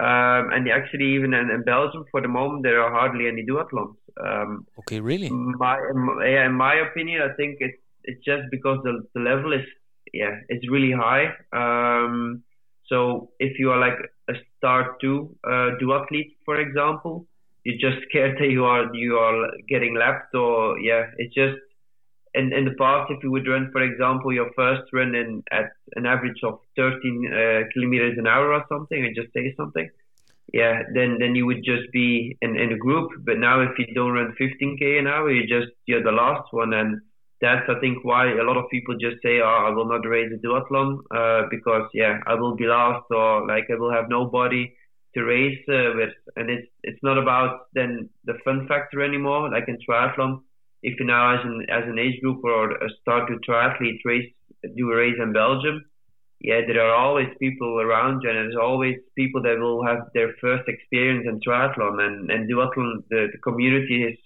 Um, 0.00 0.52
and 0.52 0.68
actually, 0.70 1.14
even 1.16 1.34
in, 1.34 1.50
in 1.50 1.64
Belgium, 1.64 2.04
for 2.10 2.20
the 2.20 2.28
moment, 2.28 2.62
there 2.62 2.80
are 2.80 2.92
hardly 2.92 3.26
any 3.26 3.44
duathlons. 3.44 3.96
Um, 4.24 4.66
Okay, 4.80 5.00
really? 5.00 5.28
my, 5.28 5.76
in 5.90 5.98
my- 5.98 6.26
yeah, 6.26 6.46
in 6.46 6.52
my 6.54 6.74
opinion, 6.76 7.22
I 7.22 7.34
think 7.34 7.56
it's 7.60 7.78
it's 8.04 8.24
just 8.24 8.44
because 8.50 8.78
the 8.84 9.04
the 9.14 9.20
level 9.20 9.52
is 9.52 9.66
yeah 10.12 10.34
it's 10.48 10.68
really 10.70 10.92
high. 10.92 11.26
Um, 11.52 12.42
so 12.86 13.30
if 13.38 13.58
you 13.58 13.70
are 13.70 13.78
like 13.78 13.98
a 14.30 14.34
star 14.56 14.96
two 15.00 15.36
uh, 15.44 15.76
duathlete, 15.80 16.36
for 16.44 16.60
example, 16.60 17.26
you're 17.64 17.76
just 17.90 18.02
scared 18.08 18.38
that 18.38 18.50
you 18.50 18.64
are 18.64 18.94
you 18.94 19.16
are 19.18 19.50
getting 19.68 19.94
lapped 19.94 20.34
or 20.34 20.78
yeah, 20.78 21.06
it's 21.18 21.34
just 21.34 21.58
in 22.34 22.52
in 22.52 22.64
the 22.64 22.74
past 22.78 23.10
if 23.10 23.22
you 23.22 23.30
would 23.30 23.48
run, 23.48 23.70
for 23.72 23.82
example, 23.82 24.32
your 24.32 24.50
first 24.54 24.82
run 24.92 25.14
in 25.14 25.42
at 25.50 25.70
an 25.96 26.06
average 26.06 26.40
of 26.44 26.60
13 26.76 26.92
uh, 27.32 27.68
kilometers 27.72 28.18
an 28.18 28.26
hour 28.26 28.52
or 28.52 28.64
something, 28.68 29.04
and 29.04 29.14
just 29.16 29.32
say 29.32 29.54
something 29.56 29.88
yeah, 30.52 30.82
then 30.94 31.18
then 31.18 31.34
you 31.34 31.46
would 31.46 31.62
just 31.64 31.92
be 31.92 32.36
in, 32.40 32.56
in 32.56 32.72
a 32.72 32.78
group. 32.78 33.10
But 33.24 33.38
now 33.38 33.60
if 33.60 33.78
you 33.78 33.92
don't 33.94 34.12
run 34.12 34.34
15k 34.40 34.98
an 34.98 35.06
hour, 35.06 35.30
you 35.30 35.46
just 35.46 35.72
you're 35.86 36.02
the 36.02 36.12
last 36.12 36.52
one, 36.52 36.72
and 36.72 37.00
that's 37.40 37.68
I 37.68 37.78
think 37.80 38.04
why 38.04 38.32
a 38.32 38.42
lot 38.42 38.56
of 38.56 38.70
people 38.70 38.96
just 38.98 39.22
say, 39.22 39.40
oh, 39.40 39.66
I 39.68 39.70
will 39.70 39.86
not 39.86 40.06
race 40.08 40.32
a 40.32 40.44
duathlon 40.44 40.98
uh, 41.14 41.48
because 41.50 41.88
yeah, 41.92 42.20
I 42.26 42.34
will 42.34 42.56
be 42.56 42.64
last 42.64 43.04
or 43.10 43.46
like 43.46 43.64
I 43.70 43.74
will 43.74 43.92
have 43.92 44.08
nobody 44.08 44.74
to 45.14 45.22
race 45.22 45.62
uh, 45.68 45.92
with, 45.94 46.14
and 46.36 46.48
it's 46.50 46.68
it's 46.82 47.02
not 47.02 47.18
about 47.18 47.66
then 47.74 48.08
the 48.24 48.34
fun 48.44 48.66
factor 48.68 49.02
anymore. 49.02 49.50
Like 49.50 49.68
in 49.68 49.78
triathlon, 49.86 50.40
if 50.82 50.98
you 50.98 51.06
now 51.06 51.38
as 51.38 51.44
an 51.44 51.66
as 51.70 51.84
an 51.88 51.98
age 51.98 52.20
group 52.20 52.42
or 52.44 52.72
a 52.72 52.88
start 53.00 53.28
to 53.28 53.50
triathlete 53.50 54.00
race 54.04 54.30
do 54.76 54.90
a 54.90 54.96
race 54.96 55.16
in 55.22 55.32
Belgium 55.32 55.84
yeah, 56.40 56.60
there 56.66 56.80
are 56.80 56.94
always 56.94 57.28
people 57.40 57.80
around 57.80 58.22
you, 58.22 58.30
and 58.30 58.38
there's 58.38 58.56
always 58.56 58.96
people 59.16 59.42
that 59.42 59.58
will 59.58 59.84
have 59.84 60.08
their 60.14 60.34
first 60.40 60.68
experience 60.68 61.26
in 61.28 61.40
triathlon. 61.40 62.00
And 62.00 62.30
and 62.30 62.48
duathlon, 62.48 63.02
the, 63.10 63.28
the 63.32 63.38
community 63.38 64.04
is 64.04 64.18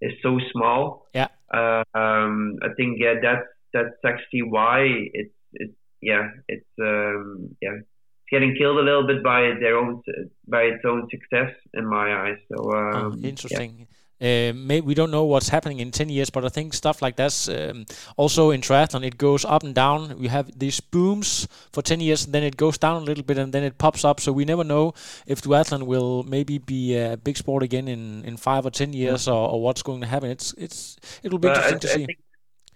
is 0.00 0.12
so 0.22 0.38
small. 0.52 1.06
Yeah. 1.14 1.28
Uh, 1.52 1.84
um, 1.94 2.56
I 2.62 2.68
think 2.76 2.98
yeah, 2.98 3.14
that's 3.20 3.46
that's 3.74 4.00
actually 4.04 4.42
why 4.42 4.86
it's 5.12 5.34
it's 5.52 5.74
yeah, 6.00 6.28
it's 6.48 6.68
um, 6.80 7.54
yeah, 7.60 7.80
it's 7.80 7.88
getting 8.30 8.54
killed 8.56 8.78
a 8.78 8.82
little 8.82 9.06
bit 9.06 9.22
by 9.22 9.52
their 9.60 9.76
own 9.76 10.02
by 10.46 10.62
its 10.62 10.84
own 10.86 11.06
success 11.10 11.52
in 11.74 11.86
my 11.86 12.28
eyes. 12.28 12.38
So 12.50 12.72
Oh, 12.72 13.06
um, 13.08 13.20
yeah. 13.50 13.97
Interesting. 14.20 14.62
Uh, 14.62 14.66
may, 14.66 14.80
we 14.80 14.94
don't 14.94 15.10
know 15.10 15.24
what's 15.24 15.48
happening 15.48 15.80
in 15.80 15.90
10 15.90 16.08
years, 16.08 16.30
but 16.30 16.44
I 16.44 16.48
think 16.48 16.74
stuff 16.74 17.02
like 17.02 17.16
that's 17.16 17.48
um, 17.48 17.86
also 18.16 18.50
in 18.50 18.60
triathlon. 18.60 19.04
It 19.04 19.18
goes 19.18 19.44
up 19.44 19.62
and 19.62 19.74
down. 19.74 20.18
We 20.18 20.28
have 20.28 20.58
these 20.58 20.80
booms 20.80 21.46
for 21.72 21.82
10 21.82 22.00
years, 22.00 22.24
and 22.24 22.34
then 22.34 22.42
it 22.42 22.56
goes 22.56 22.78
down 22.78 23.02
a 23.02 23.04
little 23.04 23.24
bit, 23.24 23.38
and 23.38 23.52
then 23.52 23.62
it 23.64 23.78
pops 23.78 24.04
up. 24.04 24.20
So 24.20 24.32
we 24.32 24.44
never 24.44 24.64
know 24.64 24.94
if 25.26 25.42
duathlon 25.42 25.86
will 25.86 26.22
maybe 26.24 26.58
be 26.58 26.96
a 26.98 27.16
big 27.16 27.36
sport 27.36 27.62
again 27.62 27.88
in, 27.88 28.24
in 28.24 28.36
five 28.36 28.66
or 28.66 28.70
10 28.70 28.92
years, 28.92 29.28
or, 29.28 29.50
or 29.50 29.62
what's 29.62 29.82
going 29.82 30.00
to 30.00 30.06
happen. 30.06 30.30
It's 30.30 30.54
it's 30.58 30.96
it 31.22 31.32
will 31.32 31.38
be 31.38 31.48
But 31.48 31.58
I- 31.58 31.70
interesting 31.72 31.80
to 31.80 31.88
I 31.88 31.92
see. 31.96 32.06
think- 32.06 32.18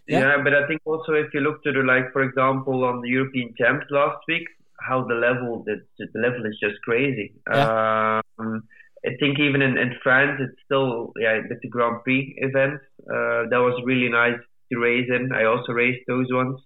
Yeah. 0.09 0.20
yeah. 0.20 0.42
but 0.42 0.52
I 0.55 0.66
think 0.66 0.81
also 0.85 1.12
if 1.14 1.33
you 1.35 1.40
look 1.40 1.62
to 1.64 1.72
the 1.72 1.81
like, 1.83 2.12
for 2.12 2.22
example, 2.22 2.85
on 2.85 3.00
the 3.02 3.09
European 3.09 3.55
champs 3.57 3.87
last 3.90 4.18
week, 4.28 4.48
how 4.81 5.05
the 5.05 5.14
level 5.14 5.62
the, 5.64 5.76
the 5.98 6.18
level 6.20 6.44
is 6.44 6.59
just 6.61 6.81
crazy. 6.83 7.35
Um, 7.50 8.64
I 9.05 9.11
think 9.19 9.38
even 9.41 9.62
in, 9.62 9.79
in 9.79 9.95
France, 10.03 10.41
it's 10.41 10.61
still 10.65 11.12
yeah 11.19 11.41
with 11.49 11.61
the 11.62 11.69
Grand 11.69 12.03
Prix 12.05 12.35
event. 12.38 12.81
Uh, 13.03 13.51
that 13.51 13.59
was 13.59 13.81
really 13.85 14.09
nice 14.09 14.38
to 14.71 14.79
race 14.79 15.09
in. 15.09 15.33
I 15.33 15.45
also 15.45 15.73
raced 15.73 16.05
those 16.07 16.27
ones. 16.31 16.61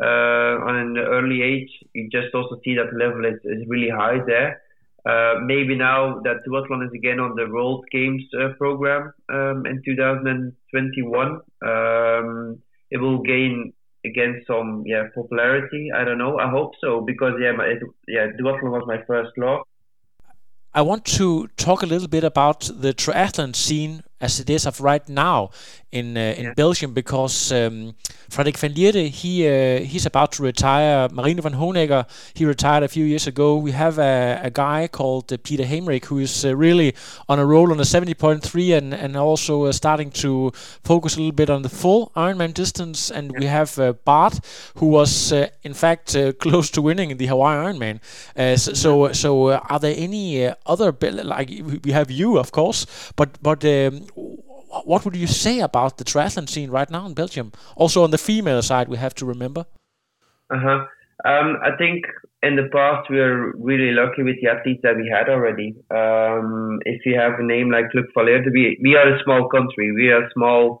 Uh, 0.00 0.56
on 0.64 0.74
an 0.76 0.98
early 0.98 1.42
age, 1.42 1.70
you 1.92 2.08
just 2.10 2.34
also 2.34 2.58
see 2.64 2.74
that 2.76 2.96
level 2.96 3.26
is, 3.26 3.38
is 3.44 3.68
really 3.68 3.90
high 3.90 4.20
there. 4.26 4.62
Uh, 5.04 5.40
maybe 5.44 5.74
now 5.76 6.20
that 6.20 6.36
duathlon 6.46 6.86
is 6.86 6.92
again 6.94 7.18
on 7.18 7.34
the 7.34 7.50
World 7.50 7.84
Games 7.90 8.22
uh, 8.40 8.54
program 8.56 9.12
um, 9.32 9.66
in 9.66 9.82
2021, 9.84 11.40
um, 11.62 12.58
it 12.90 12.98
will 12.98 13.20
gain 13.22 13.72
again 14.06 14.42
some 14.46 14.84
yeah 14.86 15.08
popularity. 15.14 15.90
I 15.94 16.04
don't 16.04 16.18
know. 16.18 16.38
I 16.38 16.48
hope 16.48 16.72
so 16.80 17.00
because 17.00 17.34
yeah, 17.40 17.52
my, 17.52 17.64
it, 17.64 17.82
yeah, 18.06 18.28
duathlon 18.40 18.70
was 18.70 18.84
my 18.86 19.02
first 19.06 19.32
love. 19.36 19.66
I 20.74 20.80
want 20.80 21.04
to 21.18 21.48
talk 21.58 21.82
a 21.82 21.86
little 21.86 22.08
bit 22.08 22.24
about 22.24 22.70
the 22.72 22.94
triathlon 22.94 23.54
scene 23.54 24.04
as 24.22 24.40
it 24.40 24.48
is 24.48 24.66
of 24.66 24.80
right 24.80 25.06
now 25.08 25.50
in 25.90 26.16
uh, 26.16 26.34
in 26.38 26.54
Belgium 26.54 26.94
because 26.94 27.52
um, 27.52 27.94
Frederik 28.30 28.56
van 28.58 28.72
Lierde 28.72 29.08
he 29.10 29.46
uh, 29.46 29.80
he's 29.84 30.06
about 30.06 30.32
to 30.32 30.42
retire. 30.42 31.08
Marino 31.12 31.42
Vanhoenacker 31.42 32.06
he 32.34 32.46
retired 32.46 32.82
a 32.84 32.88
few 32.88 33.04
years 33.04 33.26
ago. 33.26 33.56
We 33.56 33.72
have 33.72 33.98
a, 33.98 34.40
a 34.42 34.50
guy 34.50 34.88
called 34.88 35.32
uh, 35.32 35.36
Pieter 35.36 35.64
Heemeryck 35.64 36.06
who 36.06 36.18
is 36.18 36.44
uh, 36.44 36.56
really 36.56 36.94
on 37.28 37.38
a 37.38 37.44
roll 37.44 37.70
on 37.72 37.78
a 37.80 37.84
70.3 37.84 38.78
and 38.78 38.94
and 38.94 39.16
also 39.16 39.64
uh, 39.64 39.72
starting 39.72 40.10
to 40.22 40.52
focus 40.84 41.16
a 41.16 41.18
little 41.18 41.32
bit 41.36 41.50
on 41.50 41.62
the 41.62 41.68
full 41.68 42.10
Ironman 42.16 42.54
distance. 42.54 43.10
And 43.10 43.32
we 43.38 43.46
have 43.46 43.78
uh, 43.78 43.92
Bart 44.04 44.40
who 44.76 44.86
was 44.86 45.32
uh, 45.32 45.48
in 45.62 45.74
fact 45.74 46.16
uh, 46.16 46.32
close 46.44 46.70
to 46.70 46.80
winning 46.82 47.16
the 47.16 47.26
Hawaii 47.26 47.56
Ironman. 47.66 48.00
Uh, 48.36 48.56
so 48.56 48.72
so, 48.72 49.12
so 49.12 49.52
are 49.52 49.78
there 49.78 49.94
any 49.96 50.46
uh, 50.46 50.54
other 50.66 50.92
like 51.24 51.50
we- 51.84 51.92
have 51.92 52.10
you 52.10 52.38
of 52.38 52.50
course, 52.52 52.86
but 53.16 53.28
but 53.42 53.64
um, 53.64 54.06
what 54.84 55.04
would 55.04 55.16
you 55.16 55.26
say 55.26 55.60
about 55.60 55.98
the 55.98 56.04
triathlon 56.04 56.48
scene 56.48 56.70
right 56.70 56.90
now 56.90 57.06
in 57.06 57.14
Belgium? 57.14 57.52
Also 57.76 58.02
on 58.02 58.10
the 58.10 58.18
female 58.18 58.62
side, 58.62 58.88
we 58.88 58.96
have 58.96 59.14
to 59.16 59.26
remember. 59.26 59.66
Uh 60.50 60.58
huh. 60.58 60.86
Um, 61.24 61.58
I 61.62 61.76
think 61.78 62.04
in 62.42 62.56
the 62.56 62.68
past 62.72 63.08
we 63.08 63.18
were 63.18 63.52
really 63.56 63.92
lucky 63.92 64.22
with 64.22 64.36
the 64.42 64.48
athletes 64.48 64.80
that 64.82 64.96
we 64.96 65.08
had 65.08 65.28
already. 65.28 65.76
Um, 65.90 66.80
if 66.84 67.06
you 67.06 67.16
have 67.18 67.38
a 67.38 67.42
name 67.44 67.70
like 67.70 67.86
Luc 67.94 68.06
Van 68.14 68.26
Lierde, 68.26 68.52
we 68.52 68.78
we 68.82 68.96
are 68.96 69.14
a 69.14 69.22
small 69.24 69.48
country. 69.48 69.92
We 69.92 70.08
are 70.10 70.24
a 70.24 70.30
small 70.34 70.80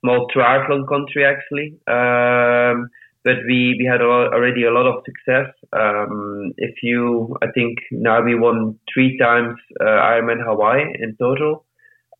small 0.00 0.28
triathlon 0.34 0.88
country 0.88 1.24
actually. 1.24 1.78
Um, 1.86 2.88
but 3.24 3.36
we, 3.46 3.76
we 3.78 3.88
had 3.88 4.00
a 4.00 4.06
lot, 4.06 4.34
already 4.34 4.64
a 4.64 4.72
lot 4.72 4.86
of 4.86 5.04
success. 5.04 5.54
Um, 5.72 6.52
if 6.56 6.74
you, 6.82 7.36
I 7.42 7.46
think 7.54 7.78
now 7.92 8.20
we 8.22 8.34
won 8.34 8.78
three 8.92 9.16
times 9.16 9.56
uh, 9.80 9.84
Ironman 9.84 10.44
Hawaii 10.44 10.82
in 11.00 11.16
total. 11.16 11.64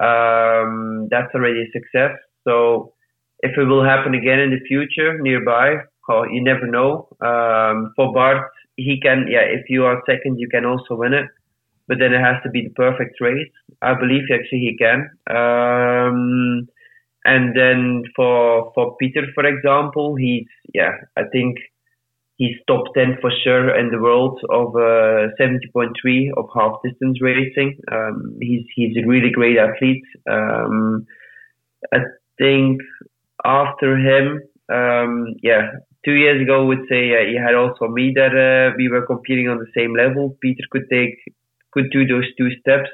Um, 0.02 1.08
that's 1.10 1.32
already 1.34 1.62
a 1.62 1.70
success. 1.72 2.16
So 2.44 2.92
if 3.40 3.56
it 3.56 3.64
will 3.64 3.84
happen 3.84 4.14
again 4.14 4.40
in 4.40 4.50
the 4.50 4.60
future 4.66 5.18
nearby, 5.20 5.76
oh, 6.10 6.24
you 6.24 6.42
never 6.42 6.66
know. 6.66 7.08
Um, 7.20 7.92
for 7.96 8.12
Bart, 8.12 8.50
he 8.76 9.00
can, 9.00 9.26
yeah, 9.28 9.46
if 9.46 9.68
you 9.68 9.84
are 9.84 10.02
second, 10.06 10.38
you 10.38 10.48
can 10.48 10.64
also 10.64 10.96
win 10.96 11.12
it. 11.12 11.26
But 11.88 11.98
then 11.98 12.14
it 12.14 12.20
has 12.20 12.42
to 12.44 12.50
be 12.50 12.62
the 12.62 12.70
perfect 12.70 13.20
race. 13.20 13.50
I 13.82 13.94
believe 13.94 14.22
actually 14.32 14.60
he 14.60 14.76
can. 14.78 15.10
Um, 15.28 16.68
and 17.24 17.56
then 17.56 18.02
for 18.16 18.72
for 18.74 18.96
Pieter, 19.00 19.26
for 19.34 19.44
example, 19.44 20.16
he's 20.16 20.46
yeah, 20.74 20.92
I 21.16 21.22
think 21.32 21.56
he's 22.42 22.58
top 22.66 22.84
ten 22.96 23.10
for 23.20 23.30
sure 23.42 23.66
in 23.80 23.88
the 23.90 24.02
world 24.06 24.36
of 24.50 24.68
uh, 24.74 25.30
seventy 25.38 25.68
point 25.72 25.92
three 26.00 26.32
of 26.36 26.46
half 26.56 26.74
distance 26.84 27.18
racing. 27.20 27.70
Um, 27.90 28.36
he's 28.40 28.64
he's 28.74 28.96
a 28.96 29.06
really 29.06 29.30
great 29.30 29.58
athlete. 29.66 30.08
Um, 30.28 31.06
I 31.94 31.98
think 32.38 32.80
after 33.44 33.90
him, 33.96 34.26
um, 34.78 35.12
yeah, 35.42 35.62
two 36.04 36.16
years 36.22 36.42
ago, 36.42 36.62
I 36.62 36.66
would 36.70 36.84
say 36.88 37.02
uh, 37.14 37.24
he 37.30 37.36
had 37.46 37.54
also 37.54 37.86
me 37.88 38.12
that 38.20 38.34
uh, 38.46 38.74
we 38.76 38.88
were 38.88 39.06
competing 39.06 39.48
on 39.48 39.58
the 39.58 39.72
same 39.76 39.94
level. 39.94 40.36
Pieter 40.42 40.66
could 40.70 40.88
take 40.90 41.14
could 41.72 41.90
do 41.90 42.06
those 42.06 42.28
two 42.38 42.50
steps 42.60 42.90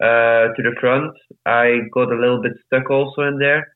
uh, 0.00 0.44
to 0.54 0.60
the 0.66 0.74
front. 0.80 1.12
I 1.44 1.80
got 1.92 2.12
a 2.12 2.20
little 2.22 2.40
bit 2.40 2.54
stuck 2.66 2.90
also 2.90 3.22
in 3.22 3.38
there. 3.38 3.66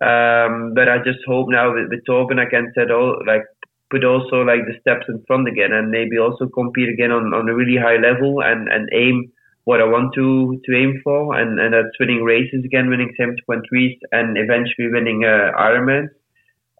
Um, 0.00 0.74
but 0.74 0.88
I 0.88 0.98
just 0.98 1.18
hope 1.26 1.48
now 1.50 1.74
with, 1.74 1.88
with 1.90 2.04
Torben 2.08 2.38
I 2.38 2.48
can 2.48 2.70
set 2.74 2.90
all 2.90 3.18
like 3.26 3.46
put 3.90 4.04
also 4.04 4.42
like 4.42 4.66
the 4.66 4.78
steps 4.80 5.06
in 5.08 5.22
front 5.26 5.48
again 5.48 5.72
and 5.72 5.90
maybe 5.90 6.18
also 6.18 6.46
compete 6.48 6.88
again 6.88 7.10
on, 7.10 7.32
on 7.32 7.48
a 7.48 7.54
really 7.54 7.76
high 7.76 7.96
level 7.96 8.42
and, 8.42 8.68
and 8.68 8.88
aim 8.92 9.32
what 9.68 9.82
I 9.82 9.84
want 9.84 10.14
to 10.14 10.58
to 10.64 10.74
aim 10.74 10.98
for, 11.04 11.38
and 11.38 11.60
and 11.60 11.74
that's 11.74 11.98
winning 12.00 12.22
races 12.24 12.64
again, 12.64 12.88
winning 12.88 13.12
70.3s, 13.20 13.98
and 14.12 14.38
eventually 14.38 14.88
winning 14.90 15.26
uh, 15.26 15.52
Ironman. 15.60 16.08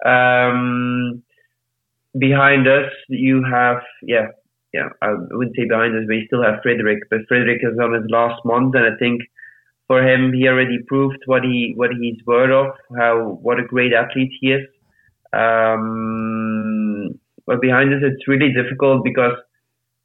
Um, 0.06 1.22
behind 2.18 2.66
us, 2.66 2.90
you 3.11 3.44
have 3.44 3.82
yeah 4.02 4.28
yeah 4.72 4.88
I 5.02 5.12
wouldn't 5.32 5.54
say 5.54 5.66
behind 5.68 5.98
us, 5.98 6.04
but 6.06 6.14
you 6.14 6.24
still 6.28 6.42
have 6.42 6.62
Frederik, 6.62 7.00
but 7.11 7.28
Frederik 7.28 7.61
is 7.62 7.78
on 7.78 7.92
his 7.92 8.09
last 8.09 8.42
month, 8.46 8.74
and 8.74 8.86
I 8.86 8.96
think 8.98 9.20
for 9.86 10.02
him, 10.02 10.32
he 10.32 10.48
already 10.48 10.78
proved 10.86 11.22
what 11.26 11.42
he 11.42 11.74
what 11.76 11.90
he's 12.00 12.24
worth 12.26 12.52
of, 12.52 12.72
how 12.96 13.38
what 13.42 13.61
a 13.61 13.64
great 13.64 13.92
athlete 13.92 14.32
he 14.40 14.52
is. 14.52 14.66
Um, 15.33 17.18
but 17.47 17.61
behind 17.61 17.93
this, 17.93 18.03
it's 18.03 18.29
really 18.29 18.53
difficult 18.53 19.05
because 19.05 19.33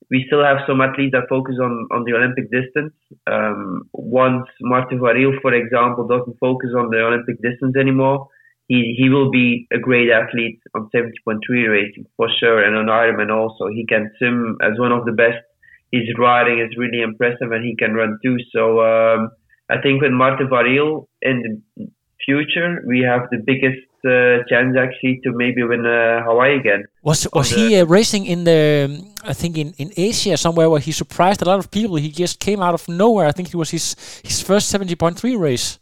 we 0.09 0.23
still 0.27 0.43
have 0.43 0.57
some 0.67 0.81
athletes 0.81 1.13
that 1.13 1.29
focus 1.29 1.55
on, 1.61 1.87
on 1.91 2.03
the 2.05 2.13
Olympic 2.13 2.51
distance. 2.51 2.93
Um, 3.25 3.89
once 3.93 4.45
Marten 4.61 4.99
Van 5.01 5.15
Riel, 5.15 5.33
for 5.41 5.53
example, 5.53 6.07
doesn't 6.07 6.37
focus 6.39 6.69
on 6.77 6.89
the 6.89 6.99
Olympic 6.99 7.41
distance 7.41 7.75
anymore, 7.75 8.27
he, 8.67 8.95
he 8.97 9.09
will 9.09 9.29
be 9.29 9.67
a 9.73 9.79
great 9.79 10.09
athlete 10.09 10.59
on 10.75 10.89
70.3 10.95 11.39
racing 11.69 12.05
for 12.15 12.27
sure, 12.39 12.63
and 12.63 12.75
on 12.75 12.87
Ironman 12.87 13.31
also. 13.31 13.67
He 13.67 13.85
can 13.85 14.11
swim 14.17 14.57
as 14.61 14.79
one 14.79 14.91
of 14.91 15.05
the 15.05 15.11
best. 15.11 15.43
His 15.91 16.03
riding 16.17 16.59
is 16.59 16.77
really 16.77 17.01
impressive, 17.01 17.51
and 17.51 17.63
he 17.63 17.75
can 17.75 17.93
run 17.93 18.17
too. 18.23 18.37
So 18.55 18.81
um, 18.81 19.29
I 19.69 19.81
think 19.81 20.01
with 20.01 20.11
Marten 20.11 20.49
Van 20.49 20.65
Riel 20.65 21.07
in 21.21 21.63
the 21.75 21.87
future, 22.25 22.81
we 22.87 23.01
have 23.01 23.29
the 23.31 23.43
biggest 23.45 23.79
uh, 24.05 24.43
chance 24.49 24.75
actually 24.77 25.19
to 25.23 25.31
maybe 25.31 25.63
win 25.63 25.85
uh, 25.85 26.23
Hawaii 26.23 26.57
again. 26.59 26.85
Was 27.03 27.27
was 27.33 27.49
he 27.51 27.79
uh, 27.79 27.85
racing 27.85 28.25
in 28.25 28.43
the? 28.43 28.89
Um, 28.89 29.13
I 29.23 29.33
think 29.33 29.57
in, 29.57 29.73
in 29.77 29.91
Asia 29.95 30.37
somewhere 30.37 30.69
where 30.69 30.79
he 30.81 30.91
surprised 30.91 31.41
a 31.41 31.45
lot 31.45 31.59
of 31.59 31.71
people. 31.71 31.95
He 31.97 32.11
just 32.11 32.39
came 32.39 32.61
out 32.61 32.73
of 32.73 32.87
nowhere. 32.87 33.27
I 33.27 33.31
think 33.31 33.47
it 33.49 33.55
was 33.55 33.69
his 33.69 33.95
his 34.23 34.41
first 34.41 34.69
seventy 34.69 34.95
point 34.95 35.17
three 35.17 35.35
race. 35.35 35.79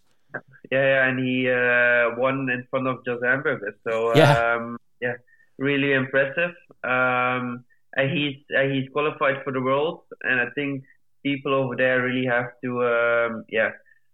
Yeah, 0.72 1.08
and 1.08 1.20
he 1.20 1.50
uh, 1.50 2.16
won 2.18 2.50
in 2.50 2.66
front 2.70 2.88
of 2.88 3.04
Jos 3.06 3.22
Amberger. 3.22 3.74
So 3.84 4.16
Yeah. 4.16 4.56
um, 4.56 4.78
yeah, 5.02 5.16
really 5.58 5.92
impressive. 5.94 6.56
Um, 6.84 7.66
and 7.98 8.10
he's 8.10 8.38
uh, 8.58 8.64
he's 8.72 8.88
qualified 8.94 9.44
for 9.44 9.52
the 9.52 9.62
world, 9.62 10.02
and 10.24 10.40
I 10.40 10.50
think 10.56 10.84
people 11.24 11.54
over 11.54 11.76
there 11.76 12.02
really 12.02 12.26
have 12.26 12.50
to 12.64 12.70
um, 12.86 13.46
yeah 13.50 13.72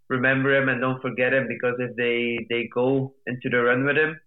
remember 0.10 0.55
him 0.55 0.70
and 0.70 0.82
don't 0.82 1.01
forget 1.01 1.34
him 1.34 1.47
because 1.47 1.76
if 1.80 1.95
they 1.95 2.45
they 2.49 2.70
go 2.74 3.14
into 3.26 3.49
the 3.49 3.62
run 3.62 3.86
with 3.86 3.97
him, 3.97 4.20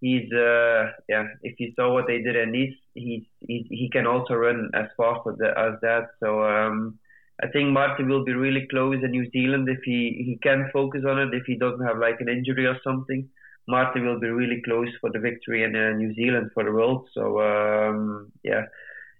he's 0.00 0.30
uh 0.32 0.90
yeah 1.08 1.24
if 1.42 1.58
you 1.58 1.72
saw 1.76 1.92
what 1.92 2.06
they 2.06 2.18
did 2.22 2.36
in 2.36 2.52
Nice, 2.52 2.76
he's 2.94 3.24
he, 3.40 3.66
he 3.70 3.88
can 3.90 4.06
also 4.06 4.34
run 4.34 4.70
as 4.74 4.86
fast 4.96 5.20
as, 5.30 5.36
that- 5.38 5.58
as 5.58 5.74
that. 5.82 6.04
So 6.20 6.42
um, 6.44 6.98
I 7.42 7.48
think 7.48 7.70
Marten 7.70 8.08
will 8.08 8.24
be 8.24 8.32
really 8.32 8.66
close 8.70 9.02
in 9.02 9.10
New 9.10 9.28
Zealand 9.30 9.68
if 9.68 9.80
he 9.84 10.22
he 10.26 10.38
can 10.42 10.70
focus 10.72 11.02
on 11.08 11.18
it 11.18 11.34
if 11.34 11.44
he 11.46 11.56
doesn't 11.56 11.84
have 11.86 11.98
like 11.98 12.20
an 12.20 12.28
injury 12.28 12.66
or 12.66 12.78
something. 12.82 13.28
Marten 13.68 14.06
will 14.06 14.20
be 14.20 14.28
really 14.28 14.62
close 14.64 14.88
for 15.00 15.10
the 15.10 15.18
victory 15.18 15.64
in 15.64 15.74
uh, 15.74 15.90
New 15.96 16.14
Zealand 16.14 16.50
for 16.54 16.62
the 16.62 16.70
world. 16.70 17.08
So 17.12 17.40
um, 17.40 18.30
yeah, 18.44 18.66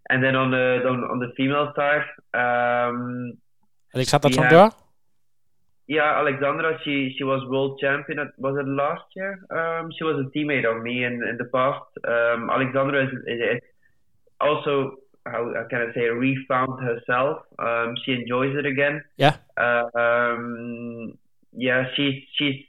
and 0.08 0.22
then 0.22 0.36
on 0.36 0.52
the 0.52 0.66
on, 0.88 0.98
on 1.12 1.18
the 1.18 1.32
female 1.36 1.72
side, 1.74 2.06
um, 2.32 3.32
Alexander 3.94 4.28
Yeah. 4.30 4.70
Yeah, 5.88 6.18
Alexandra, 6.18 6.78
she 6.84 7.14
she 7.16 7.22
was 7.22 7.48
world 7.48 7.78
champion. 7.80 8.18
At, 8.18 8.38
was 8.38 8.56
it 8.58 8.66
last 8.66 9.04
year? 9.14 9.38
Um, 9.50 9.92
she 9.96 10.02
was 10.02 10.16
a 10.18 10.36
teammate 10.36 10.66
of 10.68 10.82
me 10.82 11.04
in, 11.04 11.22
in 11.22 11.36
the 11.38 11.44
past. 11.44 11.86
Um, 12.06 12.50
Alexandra 12.50 13.06
is, 13.06 13.12
is, 13.28 13.60
also 14.40 14.96
how, 15.24 15.52
how 15.54 15.66
can 15.70 15.88
I 15.88 15.94
say 15.94 16.06
refound 16.08 16.82
herself. 16.82 17.42
Um, 17.58 17.94
she 18.04 18.12
enjoys 18.12 18.56
it 18.56 18.66
again. 18.66 19.02
Yeah. 19.16 19.36
Um, 19.56 21.18
yeah, 21.52 21.84
she's 21.94 22.22
she's. 22.36 22.64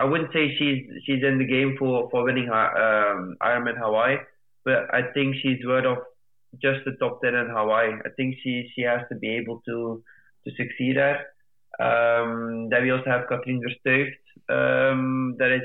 I 0.00 0.04
wouldn't 0.04 0.32
say 0.32 0.56
she's 0.58 0.86
she's 1.04 1.22
in 1.22 1.38
the 1.38 1.46
game 1.46 1.76
for 1.78 2.08
for 2.10 2.24
winning 2.24 2.46
her, 2.46 3.12
um, 3.12 3.36
Ironman 3.40 3.78
Hawaii, 3.78 4.16
but 4.64 4.92
I 4.92 5.12
think 5.12 5.36
she's 5.42 5.64
worth 5.64 5.84
of 5.84 5.98
just 6.60 6.84
the 6.84 6.92
top 6.92 7.20
ten 7.22 7.34
in 7.34 7.48
Hawaii. 7.48 7.92
I 8.04 8.08
think 8.16 8.36
she 8.42 8.70
she 8.74 8.82
has 8.82 9.02
to 9.10 9.14
be 9.14 9.36
able 9.36 9.62
to 9.66 10.02
to 10.44 10.50
succeed 10.56 10.96
there. 10.96 11.26
Um, 11.80 12.68
then 12.68 12.82
we 12.82 12.90
also 12.90 13.10
have 13.10 13.28
Katrien 13.28 13.60
Verstuyft, 13.60 14.22
um, 14.48 15.36
that 15.38 15.50
is 15.50 15.62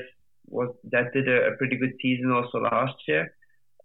was 0.50 0.74
that 0.90 1.12
did 1.12 1.28
a, 1.28 1.48
a 1.48 1.56
pretty 1.56 1.76
good 1.76 1.92
season 2.00 2.32
also 2.32 2.58
last 2.58 2.96
year. 3.06 3.34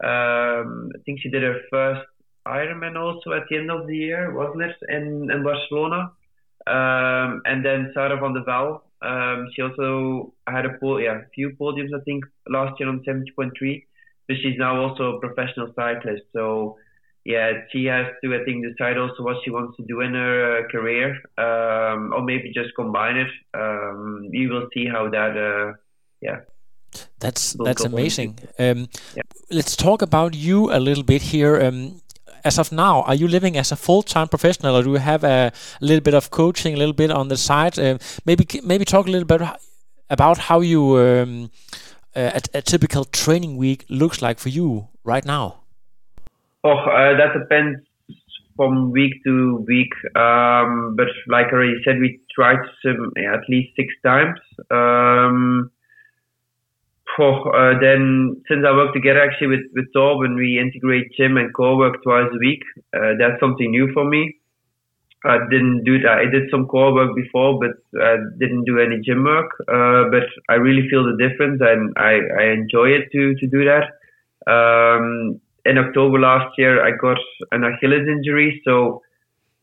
Um, 0.04 0.90
I 0.96 1.00
think 1.06 1.20
she 1.22 1.30
did 1.30 1.44
her 1.44 1.60
first 1.70 2.08
Ironman 2.48 2.98
also 2.98 3.32
at 3.34 3.44
the 3.50 3.58
end 3.58 3.72
of 3.72 3.88
the 3.88 3.96
year, 3.96 4.34
wasn't 4.34 4.64
it, 4.64 4.76
in 4.90 5.30
in 5.32 5.44
Barcelona? 5.44 6.12
Um, 6.66 7.42
and 7.46 7.64
then 7.66 7.92
Sara 7.94 8.20
Van 8.20 8.34
de 8.34 8.44
Vel, 8.44 8.84
um, 9.02 9.50
she 9.54 9.62
also 9.62 10.34
had 10.48 10.66
a 10.66 10.78
po- 10.80 10.98
yeah, 10.98 11.22
few 11.36 11.52
podiums 11.60 11.94
I 11.94 12.02
think 12.04 12.24
last 12.48 12.80
year 12.80 12.90
on 12.90 13.04
70.3, 13.04 13.84
but 14.28 14.38
she's 14.38 14.58
now 14.58 14.82
also 14.82 15.16
a 15.16 15.20
professional 15.20 15.74
cyclist. 15.76 16.24
So 16.32 16.78
yeah, 17.26 17.52
she 17.72 17.86
has 17.86 18.08
to 18.24 18.36
I 18.36 18.44
think 18.46 18.66
decide 18.66 18.98
also 18.98 19.24
what 19.24 19.38
she 19.44 19.52
wants 19.52 19.78
to 19.78 19.84
do 19.86 20.02
in 20.02 20.14
her 20.14 20.60
uh, 20.60 20.68
career, 20.70 21.16
um, 21.38 22.14
or 22.14 22.22
maybe 22.22 22.52
just 22.54 22.76
combine 22.76 23.18
it. 23.18 23.32
Um, 23.54 24.30
we 24.32 24.48
will 24.48 24.68
see 24.74 24.88
how 24.88 25.10
that 25.10 25.38
uh, 25.38 25.74
yeah 26.22 26.42
That's 27.20 27.54
that's 27.54 27.86
amazing. 27.86 28.40
Um, 28.60 28.88
Yeah. 29.16 29.24
Let's 29.50 29.76
talk 29.76 30.02
about 30.02 30.36
you 30.36 30.72
a 30.72 30.80
little 30.80 31.04
bit 31.04 31.22
here. 31.22 31.62
Um, 31.62 32.02
as 32.44 32.60
of 32.60 32.72
now, 32.72 33.04
are 33.04 33.16
you 33.16 33.28
living 33.28 33.58
as 33.58 33.72
a 33.72 33.76
full-time 33.76 34.28
professional, 34.28 34.76
or 34.76 34.84
do 34.84 34.92
you 34.92 35.00
have 35.00 35.24
a, 35.24 35.52
a 35.82 35.86
little 35.86 36.02
bit 36.02 36.14
of 36.14 36.30
coaching, 36.30 36.74
a 36.74 36.78
little 36.78 36.94
bit 36.94 37.12
on 37.12 37.30
the 37.30 37.38
side? 37.38 37.80
Um, 37.80 38.00
maybe 38.26 38.46
maybe 38.64 38.86
talk 38.86 39.08
a 39.08 39.12
little 39.12 39.28
bit 39.28 39.42
about 40.10 40.38
how 40.38 40.62
you 40.62 40.98
um, 40.98 41.52
uh, 42.16 42.40
a, 42.54 42.58
a 42.58 42.62
typical 42.62 43.06
training 43.06 43.58
week 43.58 43.86
looks 43.90 44.22
like 44.22 44.40
for 44.40 44.50
you 44.50 44.88
right 45.04 45.26
now. 45.26 45.63
Oh, 46.64 46.72
uh, 46.78 47.18
that 47.18 47.34
depends 47.38 47.80
from 48.56 48.92
week 48.92 49.14
to 49.26 49.64
week. 49.68 49.94
Um, 50.16 50.96
but 50.96 51.08
like 51.28 51.48
I 51.48 51.54
already 51.54 51.82
said, 51.84 52.00
we 52.00 52.20
try 52.34 52.56
to 52.56 53.12
at 53.18 53.50
least 53.50 53.76
six 53.76 53.94
times. 54.04 54.40
Um, 54.72 55.72
oh, 57.20 57.50
uh, 57.50 57.80
then 57.80 58.42
since 58.48 58.64
I 58.68 58.72
work 58.72 58.94
together 58.94 59.22
actually 59.22 59.48
with 59.48 59.66
with 59.74 59.86
Torben, 59.96 60.36
we 60.36 60.60
integrate 60.60 61.12
gym 61.18 61.38
and 61.38 61.54
core 61.54 61.78
work 61.78 62.02
twice 62.04 62.30
a 62.32 62.40
week. 62.40 62.64
Uh, 62.96 63.14
that's 63.20 63.40
something 63.40 63.72
new 63.72 63.92
for 63.94 64.06
me. 64.06 64.38
I 65.26 65.38
didn't 65.50 65.86
do 65.86 66.00
that. 66.00 66.18
I 66.20 66.26
did 66.30 66.50
some 66.52 66.66
core 66.68 66.94
work 66.94 67.16
before, 67.16 67.58
but 67.58 67.72
I 68.02 68.18
didn't 68.40 68.66
do 68.66 68.80
any 68.80 69.00
gym 69.02 69.24
work. 69.24 69.52
Uh, 69.62 70.10
but 70.12 70.28
I 70.50 70.56
really 70.56 70.88
feel 70.90 71.06
the 71.06 71.18
difference, 71.18 71.62
and 71.62 71.94
I, 71.98 72.20
I 72.40 72.44
enjoy 72.52 72.90
it 72.90 73.10
to 73.14 73.36
to 73.36 73.48
do 73.48 73.64
that. 73.72 73.86
Um, 74.52 75.40
in 75.66 75.78
October 75.78 76.20
last 76.20 76.58
year, 76.58 76.86
I 76.86 76.92
got 77.00 77.18
an 77.52 77.64
Achilles 77.64 78.08
injury, 78.08 78.62
so 78.66 79.02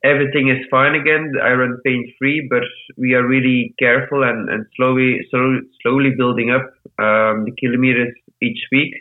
everything 0.04 0.48
is 0.48 0.64
fine 0.70 0.94
again. 0.94 1.32
I 1.42 1.50
run 1.52 1.78
pain 1.84 2.12
free, 2.18 2.46
but 2.48 2.62
we 2.96 3.14
are 3.14 3.26
really 3.26 3.74
careful 3.78 4.22
and, 4.22 4.48
and 4.48 4.64
slowly, 4.76 5.20
slowly, 5.30 5.60
slowly 5.82 6.10
building 6.16 6.50
up 6.50 6.62
um, 6.98 7.44
the 7.44 7.52
kilometers 7.58 8.14
each 8.40 8.60
week. 8.72 8.94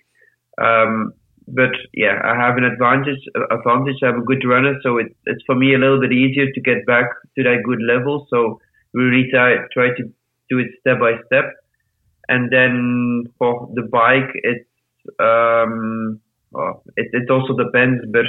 Um, 0.61 1.13
but 1.47 1.71
yeah, 1.93 2.21
I 2.23 2.35
have 2.35 2.57
an 2.57 2.65
advantage. 2.65 3.19
Advantage. 3.49 3.97
I'm 4.03 4.21
a 4.21 4.25
good 4.25 4.43
runner, 4.45 4.75
so 4.83 4.97
it, 4.97 5.15
it's 5.25 5.43
for 5.45 5.55
me 5.55 5.73
a 5.73 5.77
little 5.79 5.99
bit 5.99 6.11
easier 6.11 6.51
to 6.51 6.61
get 6.61 6.85
back 6.85 7.09
to 7.37 7.43
that 7.43 7.63
good 7.65 7.81
level. 7.81 8.27
So 8.29 8.59
we 8.93 9.03
really 9.03 9.29
try, 9.31 9.55
try 9.73 9.89
to 9.95 10.03
do 10.49 10.59
it 10.59 10.67
step 10.81 10.99
by 10.99 11.13
step. 11.27 11.45
And 12.27 12.51
then 12.51 13.23
for 13.39 13.69
the 13.73 13.83
bike, 13.83 14.29
it's 14.35 14.69
um, 15.19 16.19
well, 16.51 16.83
it, 16.95 17.07
it 17.13 17.29
also 17.29 17.55
depends, 17.55 18.03
but 18.11 18.25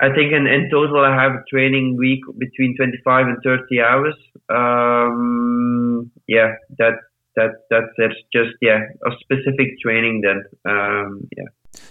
I 0.00 0.08
think 0.14 0.32
in, 0.32 0.46
in 0.46 0.68
total 0.70 1.04
I 1.04 1.14
have 1.14 1.32
a 1.32 1.44
training 1.48 1.96
week 1.96 2.20
between 2.38 2.76
25 2.76 3.26
and 3.26 3.36
30 3.44 3.80
hours. 3.80 4.14
Um, 4.48 6.10
yeah, 6.26 6.54
that 6.78 6.94
that 7.36 7.50
that's 7.70 7.94
it. 7.98 8.12
Just 8.32 8.56
yeah, 8.60 8.80
a 9.06 9.10
specific 9.20 9.78
training 9.80 10.22
then. 10.22 10.42
Um, 10.64 11.28
yeah. 11.36 11.48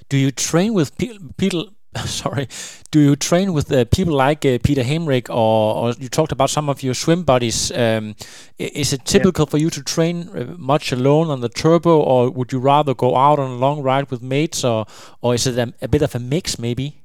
Do 0.09 0.17
you 0.17 0.31
train 0.31 0.73
with 0.73 0.97
pe- 0.97 1.17
people? 1.37 1.69
Sorry, 2.05 2.47
do 2.89 2.99
you 3.01 3.17
train 3.17 3.51
with 3.51 3.69
uh, 3.69 3.83
people 3.85 4.13
like 4.13 4.45
uh, 4.45 4.59
Pieter 4.63 4.83
Heemeryck, 4.83 5.29
or, 5.29 5.75
or 5.75 5.91
you 5.99 6.07
talked 6.07 6.31
about 6.31 6.49
some 6.49 6.69
of 6.69 6.81
your 6.81 6.93
swim 6.93 7.23
buddies? 7.23 7.69
Um, 7.71 8.15
is 8.57 8.93
it 8.93 9.03
typical 9.03 9.45
for 9.45 9.57
you 9.57 9.69
to 9.69 9.83
train 9.83 10.29
uh, 10.29 10.55
much 10.57 10.93
alone 10.93 11.29
on 11.29 11.41
the 11.41 11.49
turbo, 11.49 11.99
or 11.99 12.29
would 12.29 12.53
you 12.53 12.59
rather 12.59 12.93
go 12.93 13.17
out 13.17 13.39
on 13.39 13.51
a 13.51 13.55
long 13.55 13.81
ride 13.81 14.09
with 14.09 14.21
mates, 14.21 14.63
or 14.63 14.85
or 15.19 15.33
is 15.35 15.45
it 15.45 15.57
a, 15.57 15.73
a 15.81 15.89
bit 15.89 16.01
of 16.01 16.15
a 16.15 16.19
mix 16.19 16.57
maybe? 16.57 17.01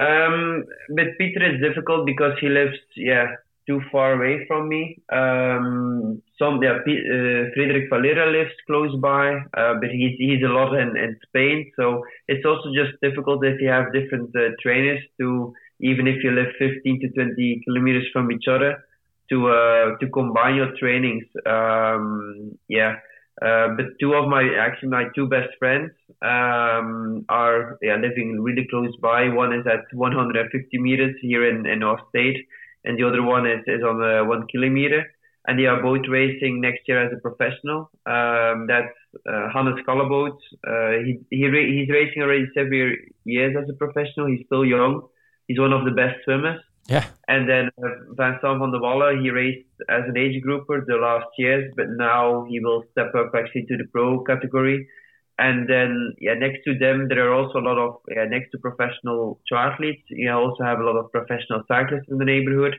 Um, 0.00 0.64
with 0.88 1.16
Pieter 1.18 1.44
it's 1.44 1.62
difficult 1.62 2.04
because 2.04 2.32
he 2.40 2.48
lives 2.48 2.78
yeah 2.96 3.36
too 3.66 3.80
far 3.90 4.14
away 4.14 4.44
from 4.46 4.68
me. 4.68 4.98
Um, 5.12 6.22
some 6.38 6.62
yeah, 6.62 6.78
P- 6.84 7.04
uh, 7.06 7.88
Valera 7.90 8.30
lives 8.30 8.54
close 8.66 8.94
by, 9.00 9.34
uh, 9.56 9.74
but 9.80 9.90
he's 9.90 10.16
he's 10.18 10.42
a 10.42 10.52
lot 10.52 10.74
in, 10.74 10.96
in 10.96 11.16
Spain, 11.28 11.70
so 11.76 12.02
it's 12.28 12.44
also 12.44 12.70
just 12.74 13.00
difficult 13.00 13.44
if 13.44 13.60
you 13.60 13.68
have 13.68 13.92
different 13.92 14.34
uh, 14.34 14.50
trainers 14.62 15.00
to 15.20 15.52
even 15.80 16.06
if 16.06 16.22
you 16.22 16.30
live 16.30 16.46
15 16.58 17.00
to 17.00 17.08
20 17.08 17.62
kilometers 17.64 18.06
from 18.12 18.30
each 18.30 18.46
other, 18.48 18.84
to 19.30 19.48
uh, 19.48 19.96
to 19.98 20.08
combine 20.08 20.56
your 20.56 20.72
trainings. 20.78 21.24
Um, 21.46 22.58
yeah. 22.68 22.96
Uh, 23.40 23.68
but 23.76 23.86
two 23.98 24.12
of 24.12 24.28
my 24.28 24.42
actually 24.60 24.90
my 24.90 25.04
two 25.14 25.26
best 25.26 25.48
friends 25.58 25.90
um, 26.20 27.24
are 27.28 27.78
yeah, 27.80 27.96
living 27.96 28.40
really 28.40 28.66
close 28.70 28.94
by. 29.00 29.28
One 29.28 29.52
is 29.52 29.66
at 29.66 29.84
150 29.92 30.78
meters 30.78 31.16
here 31.20 31.48
in, 31.48 31.66
in 31.66 31.80
North 31.80 32.00
State, 32.10 32.36
and 32.84 32.98
the 32.98 33.06
other 33.06 33.22
one 33.22 33.46
is, 33.46 33.60
is 33.66 33.82
on 33.82 33.98
the 33.98 34.24
one 34.26 34.46
kilometer. 34.48 35.04
And 35.44 35.58
they 35.58 35.66
are 35.66 35.82
both 35.82 36.06
racing 36.08 36.60
next 36.60 36.82
year 36.86 37.04
as 37.04 37.12
a 37.12 37.20
professional. 37.20 37.90
Um, 38.06 38.68
that's 38.68 38.94
uh, 39.28 39.48
Hannes 39.52 39.80
Kalleboot. 39.86 40.38
Uh, 40.64 41.02
he, 41.04 41.18
he 41.30 41.38
he's 41.38 41.90
racing 41.90 42.22
already 42.22 42.46
several 42.54 42.94
years 43.24 43.56
as 43.60 43.68
a 43.68 43.72
professional. 43.72 44.28
He's 44.28 44.46
still 44.46 44.64
young. 44.64 45.02
He's 45.48 45.58
one 45.58 45.72
of 45.72 45.84
the 45.84 45.90
best 45.90 46.22
swimmers. 46.22 46.60
Yeah. 46.88 47.06
And 47.26 47.48
then 47.48 47.70
uh, 47.78 47.88
Vincent 48.10 48.58
van 48.60 48.70
der 48.70 48.78
Walle, 48.78 49.20
he 49.20 49.30
raced 49.30 49.66
as 49.88 50.02
an 50.06 50.16
age 50.16 50.40
grouper 50.42 50.84
the 50.86 50.96
last 50.96 51.26
years, 51.38 51.72
but 51.76 51.86
now 51.90 52.44
he 52.48 52.60
will 52.60 52.84
step 52.92 53.12
up 53.14 53.32
actually 53.34 53.66
to 53.66 53.76
the 53.76 53.84
pro 53.92 54.22
category. 54.24 54.86
And 55.42 55.68
then, 55.68 56.14
yeah, 56.20 56.34
next 56.34 56.60
to 56.66 56.78
them, 56.78 57.08
there 57.08 57.26
are 57.26 57.34
also 57.34 57.58
a 57.58 57.66
lot 57.70 57.76
of, 57.76 57.96
yeah, 58.14 58.26
next 58.26 58.52
to 58.52 58.58
professional 58.58 59.40
triathletes, 59.50 60.04
you 60.08 60.30
also 60.30 60.62
have 60.62 60.78
a 60.78 60.84
lot 60.84 60.96
of 60.96 61.10
professional 61.10 61.62
cyclists 61.66 62.08
in 62.08 62.18
the 62.18 62.24
neighborhood. 62.24 62.74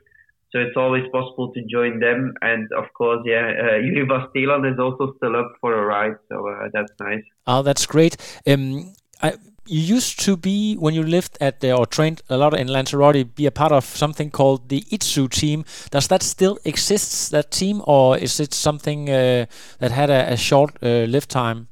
So 0.51 0.59
it's 0.59 0.77
always 0.77 1.03
possible 1.11 1.51
to 1.51 1.61
join 1.65 1.99
them. 1.99 2.35
And 2.41 2.71
of 2.71 2.85
course, 2.93 3.21
yeah, 3.25 3.51
uh, 3.63 3.81
Joerie 3.83 4.07
Vansteelant 4.07 4.71
is 4.71 4.79
also 4.79 5.13
still 5.17 5.35
up 5.35 5.51
for 5.59 5.73
a 5.73 5.85
ride. 5.85 6.15
So 6.29 6.47
uh, 6.47 6.69
that's 6.71 6.93
nice. 7.01 7.23
Oh, 7.47 7.63
that's 7.63 7.85
great. 7.85 8.15
Um, 8.47 8.93
I, 9.21 9.33
you 9.65 9.81
used 9.95 10.21
to 10.21 10.37
be 10.37 10.75
when 10.75 10.93
you 10.93 11.03
lived 11.03 11.37
at 11.41 11.59
the, 11.59 11.75
or 11.75 11.85
trained 11.85 12.21
a 12.29 12.37
lot 12.37 12.57
in 12.57 12.67
Lanzarote, 12.67 13.35
be 13.35 13.45
a 13.45 13.51
part 13.51 13.73
of 13.73 13.83
something 13.83 14.31
called 14.31 14.69
the 14.69 14.81
Itsu 14.89 15.29
team. 15.29 15.65
Does 15.91 16.07
that 16.07 16.23
still 16.23 16.57
exist, 16.63 17.31
that 17.31 17.51
team, 17.51 17.81
or 17.85 18.17
is 18.17 18.39
it 18.39 18.53
something 18.53 19.09
uh, 19.09 19.47
that 19.79 19.91
had 19.91 20.09
a, 20.09 20.33
a 20.33 20.37
short 20.37 20.81
uh, 20.81 21.07
time? 21.27 21.67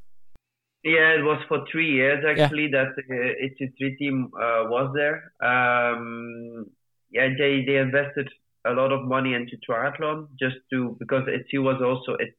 Yeah, 0.84 1.14
it 1.14 1.24
was 1.24 1.40
for 1.48 1.64
three 1.72 1.92
years 1.92 2.24
actually 2.28 2.70
yeah. 2.72 2.86
that 2.86 2.96
the 2.96 3.04
uh, 3.14 3.46
Itsu 3.46 3.72
three 3.78 3.96
team 3.98 4.32
uh, 4.34 4.66
was 4.66 4.92
there. 4.96 5.32
Um, 5.40 6.66
yeah, 7.12 7.30
they 7.38 7.64
they 7.66 7.78
invested 7.78 8.28
a 8.66 8.72
lot 8.72 8.92
of 8.92 9.08
money 9.08 9.34
into 9.34 9.58
triathlon 9.68 10.28
just 10.40 10.58
to 10.72 10.96
because 11.00 11.28
Itsu 11.28 11.62
was 11.62 11.82
also 11.82 12.18
it 12.20 12.36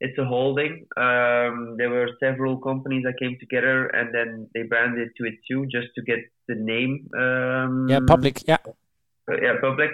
it's 0.00 0.18
a 0.18 0.24
holding. 0.24 0.86
Um, 0.96 1.76
there 1.78 1.88
were 1.88 2.08
several 2.20 2.58
companies 2.58 3.04
that 3.04 3.14
came 3.20 3.36
together 3.38 3.86
and 3.86 4.12
then 4.14 4.48
they 4.54 4.62
branded 4.62 5.10
to 5.16 5.24
it 5.24 5.34
too, 5.48 5.66
just 5.66 5.88
to 5.94 6.02
get 6.02 6.18
the 6.48 6.56
name. 6.56 7.08
Um, 7.16 7.86
yeah, 7.88 8.00
public. 8.06 8.42
Yeah. 8.46 8.58
Uh, 8.66 9.40
yeah, 9.40 9.54
public. 9.60 9.90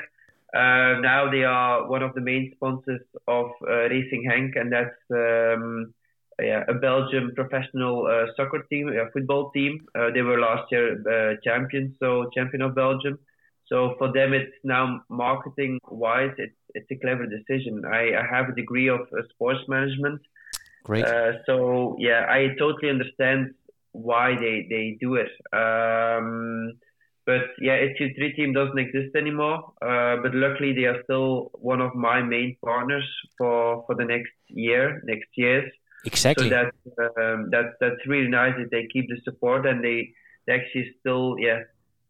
Uh, 0.52 0.98
now 1.00 1.30
they 1.30 1.44
are 1.44 1.86
one 1.88 2.02
of 2.02 2.14
the 2.14 2.20
main 2.20 2.50
sponsors 2.56 3.02
of 3.28 3.50
uh, 3.62 3.88
Racing 3.88 4.24
Genk, 4.28 4.58
and 4.60 4.72
that's 4.72 4.96
um, 5.12 5.94
yeah, 6.42 6.64
a 6.68 6.74
Belgian 6.74 7.32
professional 7.34 8.06
uh, 8.06 8.26
soccer 8.36 8.62
team, 8.70 8.88
a 8.88 9.10
football 9.12 9.50
team. 9.50 9.86
Uh, 9.94 10.10
they 10.12 10.22
were 10.22 10.38
last 10.38 10.70
year 10.70 11.00
uh, 11.08 11.36
champions, 11.42 11.94
so 11.98 12.30
champion 12.34 12.62
of 12.62 12.74
Belgium. 12.74 13.18
So 13.66 13.94
for 13.98 14.12
them, 14.12 14.32
it's 14.32 14.52
now 14.64 15.02
marketing 15.08 15.78
wise, 15.88 16.34
it's 16.38 16.56
it's 16.74 16.90
a 16.90 16.96
clever 16.96 17.26
decision. 17.26 17.84
I, 17.84 18.14
I 18.16 18.26
have 18.28 18.48
a 18.48 18.54
degree 18.54 18.88
of 18.88 19.00
uh, 19.00 19.22
sports 19.30 19.60
management. 19.68 20.20
Great. 20.84 21.04
Uh, 21.04 21.32
so 21.46 21.96
yeah, 21.98 22.26
I 22.28 22.54
totally 22.58 22.90
understand 22.90 23.54
why 23.92 24.34
they 24.34 24.66
they 24.68 24.96
do 25.00 25.14
it. 25.14 25.30
Um, 25.52 26.72
but 27.26 27.42
yeah, 27.60 27.76
Itsu 27.76 28.14
three 28.16 28.32
team 28.32 28.52
doesn't 28.52 28.78
exist 28.78 29.14
anymore. 29.14 29.72
Uh, 29.80 30.16
but 30.22 30.34
luckily, 30.34 30.72
they 30.72 30.86
are 30.86 31.02
still 31.04 31.50
one 31.54 31.80
of 31.80 31.94
my 31.94 32.22
main 32.22 32.56
partners 32.64 33.08
for 33.38 33.84
for 33.86 33.94
the 33.94 34.04
next 34.04 34.32
year, 34.48 35.00
next 35.04 35.28
years. 35.36 35.70
Exactly. 36.04 36.48
So 36.48 36.54
that's 36.56 36.98
um, 37.18 37.50
that 37.50 37.74
that's 37.80 38.06
really 38.06 38.28
nice 38.28 38.54
that 38.58 38.70
they 38.70 38.86
keep 38.92 39.08
the 39.08 39.20
support 39.24 39.66
and 39.66 39.84
they, 39.84 40.10
they 40.46 40.54
actually 40.54 40.94
still 41.00 41.36
yeah 41.38 41.60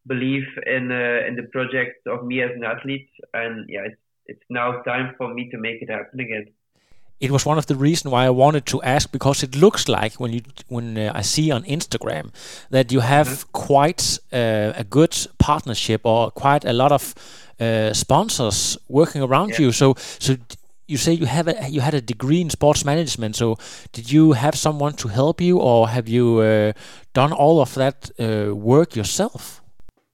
believe 0.07 0.47
in 0.66 0.91
uh, 0.91 1.26
in 1.28 1.36
the 1.36 1.47
project 1.53 2.07
of 2.07 2.24
me 2.24 2.43
as 2.43 2.51
an 2.55 2.64
athlete, 2.64 3.11
and 3.34 3.68
yeah, 3.68 3.82
it's 3.84 4.01
it's 4.26 4.45
now 4.49 4.82
time 4.82 5.14
for 5.18 5.32
me 5.34 5.51
to 5.51 5.59
make 5.59 5.82
it 5.82 5.91
happen 5.91 6.20
again. 6.20 6.47
It 7.20 7.30
was 7.30 7.45
one 7.45 7.59
of 7.59 7.66
the 7.66 7.76
reasons 7.76 8.12
why 8.12 8.24
I 8.24 8.30
wanted 8.30 8.64
to 8.66 8.80
ask 8.82 9.12
because 9.12 9.43
it 9.43 9.55
looks 9.55 9.88
like 9.88 10.14
when 10.20 10.32
you 10.32 10.41
when 10.68 10.97
uh, 10.97 11.12
I 11.14 11.22
see 11.22 11.53
on 11.53 11.64
Instagram 11.64 12.32
that 12.70 12.93
you 12.93 13.01
have 13.01 13.28
mm-hmm. 13.28 13.51
quite 13.53 14.18
uh, 14.32 14.72
a 14.82 14.84
good 14.84 15.14
partnership 15.38 16.01
or 16.05 16.30
quite 16.30 16.64
a 16.64 16.72
lot 16.72 16.93
of 16.93 17.14
uh, 17.61 17.93
sponsors 17.93 18.78
working 18.88 19.22
around 19.22 19.51
yeah. 19.51 19.61
you. 19.66 19.72
So 19.72 19.95
so 20.18 20.36
you 20.91 20.97
say 20.97 21.12
you 21.12 21.26
have 21.26 21.49
a, 21.49 21.55
you 21.70 21.80
had 21.80 21.95
a 21.95 22.01
degree 22.01 22.41
in 22.41 22.51
sports 22.51 22.84
management. 22.84 23.36
So 23.36 23.57
did 23.93 24.11
you 24.11 24.32
have 24.32 24.55
someone 24.57 24.95
to 24.95 25.09
help 25.09 25.41
you, 25.41 25.59
or 25.59 25.88
have 25.88 26.09
you 26.09 26.41
uh, 26.41 26.72
done 27.12 27.32
all 27.32 27.61
of 27.61 27.74
that 27.74 28.11
uh, 28.18 28.55
work 28.55 28.97
yourself? 28.97 29.62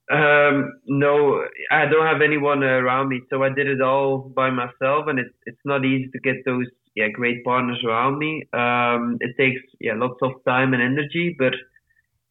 Um, 0.09 0.79
no, 0.85 1.43
I 1.69 1.85
don't 1.85 2.05
have 2.05 2.21
anyone 2.21 2.63
around 2.63 3.09
me, 3.09 3.21
so 3.29 3.43
I 3.43 3.49
did 3.49 3.67
it 3.67 3.81
all 3.81 4.31
by 4.35 4.49
myself, 4.49 5.07
and 5.07 5.19
it's 5.19 5.35
it's 5.45 5.65
not 5.65 5.83
easy 5.83 6.09
to 6.13 6.19
get 6.19 6.45
those 6.45 6.67
yeah 6.95 7.09
great 7.09 7.43
partners 7.43 7.83
around 7.85 8.17
me. 8.17 8.43
Um, 8.53 9.17
it 9.19 9.35
takes 9.37 9.61
yeah 9.81 9.95
lots 9.95 10.19
of 10.21 10.31
time 10.45 10.73
and 10.73 10.81
energy, 10.81 11.35
but 11.37 11.53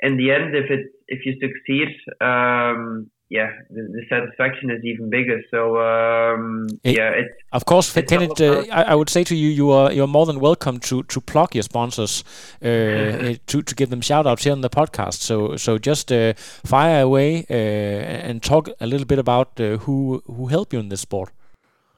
in 0.01 0.17
the 0.17 0.31
end, 0.31 0.55
if 0.55 0.71
it 0.71 0.87
if 1.09 1.27
you 1.27 1.35
succeed, 1.47 1.89
um, 2.21 3.11
yeah, 3.29 3.51
the, 3.71 3.83
the, 3.83 4.03
satisfaction 4.09 4.71
is 4.71 4.85
even 4.85 5.11
bigger. 5.11 5.43
So 5.51 5.81
um, 5.81 6.69
it, 6.85 6.97
yeah, 6.97 7.11
it, 7.11 7.27
of 7.53 7.65
course, 7.65 7.93
can 7.93 8.23
it, 8.23 8.41
uh, 8.41 8.65
I, 8.71 8.83
I, 8.83 8.95
would 8.95 9.11
say 9.11 9.25
to 9.25 9.35
you, 9.35 9.49
you 9.49 9.71
are 9.71 9.93
you're 9.93 10.07
more 10.07 10.27
than 10.27 10.39
welcome 10.39 10.79
to 10.81 11.03
to 11.03 11.21
plug 11.21 11.55
your 11.55 11.65
sponsors, 11.65 12.23
uh, 12.63 12.69
uh, 12.69 13.35
to 13.47 13.63
to 13.63 13.75
give 13.75 13.91
them 13.91 14.01
shout 14.01 14.27
outs 14.29 14.45
here 14.45 14.53
on 14.53 14.61
the 14.61 14.71
podcast. 14.71 15.15
So 15.15 15.57
so 15.57 15.77
just 15.77 16.13
uh, 16.13 16.35
fire 16.37 17.03
away 17.03 17.47
uh, 17.51 17.53
and 17.53 18.43
talk 18.43 18.69
a 18.81 18.87
little 18.87 19.07
bit 19.07 19.19
about 19.19 19.59
uh, 19.61 19.79
who 19.79 20.23
who 20.27 20.47
help 20.47 20.73
you 20.73 20.79
in 20.79 20.89
this 20.89 21.01
sport. 21.01 21.31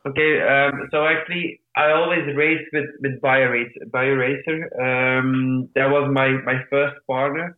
Okay, 0.07 0.41
um, 0.41 0.89
so 0.91 1.05
actually, 1.05 1.61
I 1.77 1.91
always 1.91 2.25
race 2.35 2.67
with 2.73 2.89
with 3.03 3.21
BioRacer. 3.21 3.91
BioRacer. 3.91 4.59
Um, 4.81 5.69
that 5.75 5.91
was 5.91 6.09
my 6.11 6.29
my 6.47 6.65
first 6.71 6.97
partner 7.07 7.55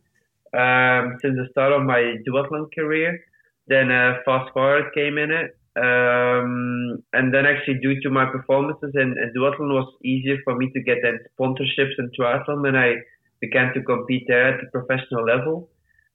um, 0.53 1.17
since 1.21 1.37
the 1.37 1.47
start 1.51 1.71
of 1.71 1.83
my 1.83 2.17
duathlon 2.27 2.67
career. 2.75 3.17
Then 3.71 3.89
uh, 3.89 4.19
Fast 4.25 4.51
Forward 4.53 4.91
came 4.93 5.17
in 5.17 5.31
it. 5.31 5.51
Um, 5.73 7.01
and 7.13 7.33
then 7.33 7.45
actually 7.45 7.79
due 7.79 8.01
to 8.01 8.09
my 8.09 8.25
performances 8.25 8.91
in, 8.93 9.15
in 9.21 9.31
duathlon 9.33 9.71
was 9.71 9.87
easier 10.03 10.37
for 10.43 10.57
me 10.57 10.69
to 10.73 10.81
get 10.83 10.97
then 11.01 11.17
sponsorships 11.31 11.95
in 11.97 12.11
triathlon 12.11 12.61
when 12.61 12.75
I 12.75 12.95
began 13.39 13.73
to 13.73 13.81
compete 13.81 14.25
there 14.27 14.53
at 14.53 14.59
the 14.59 14.67
professional 14.69 15.23
level. 15.23 15.69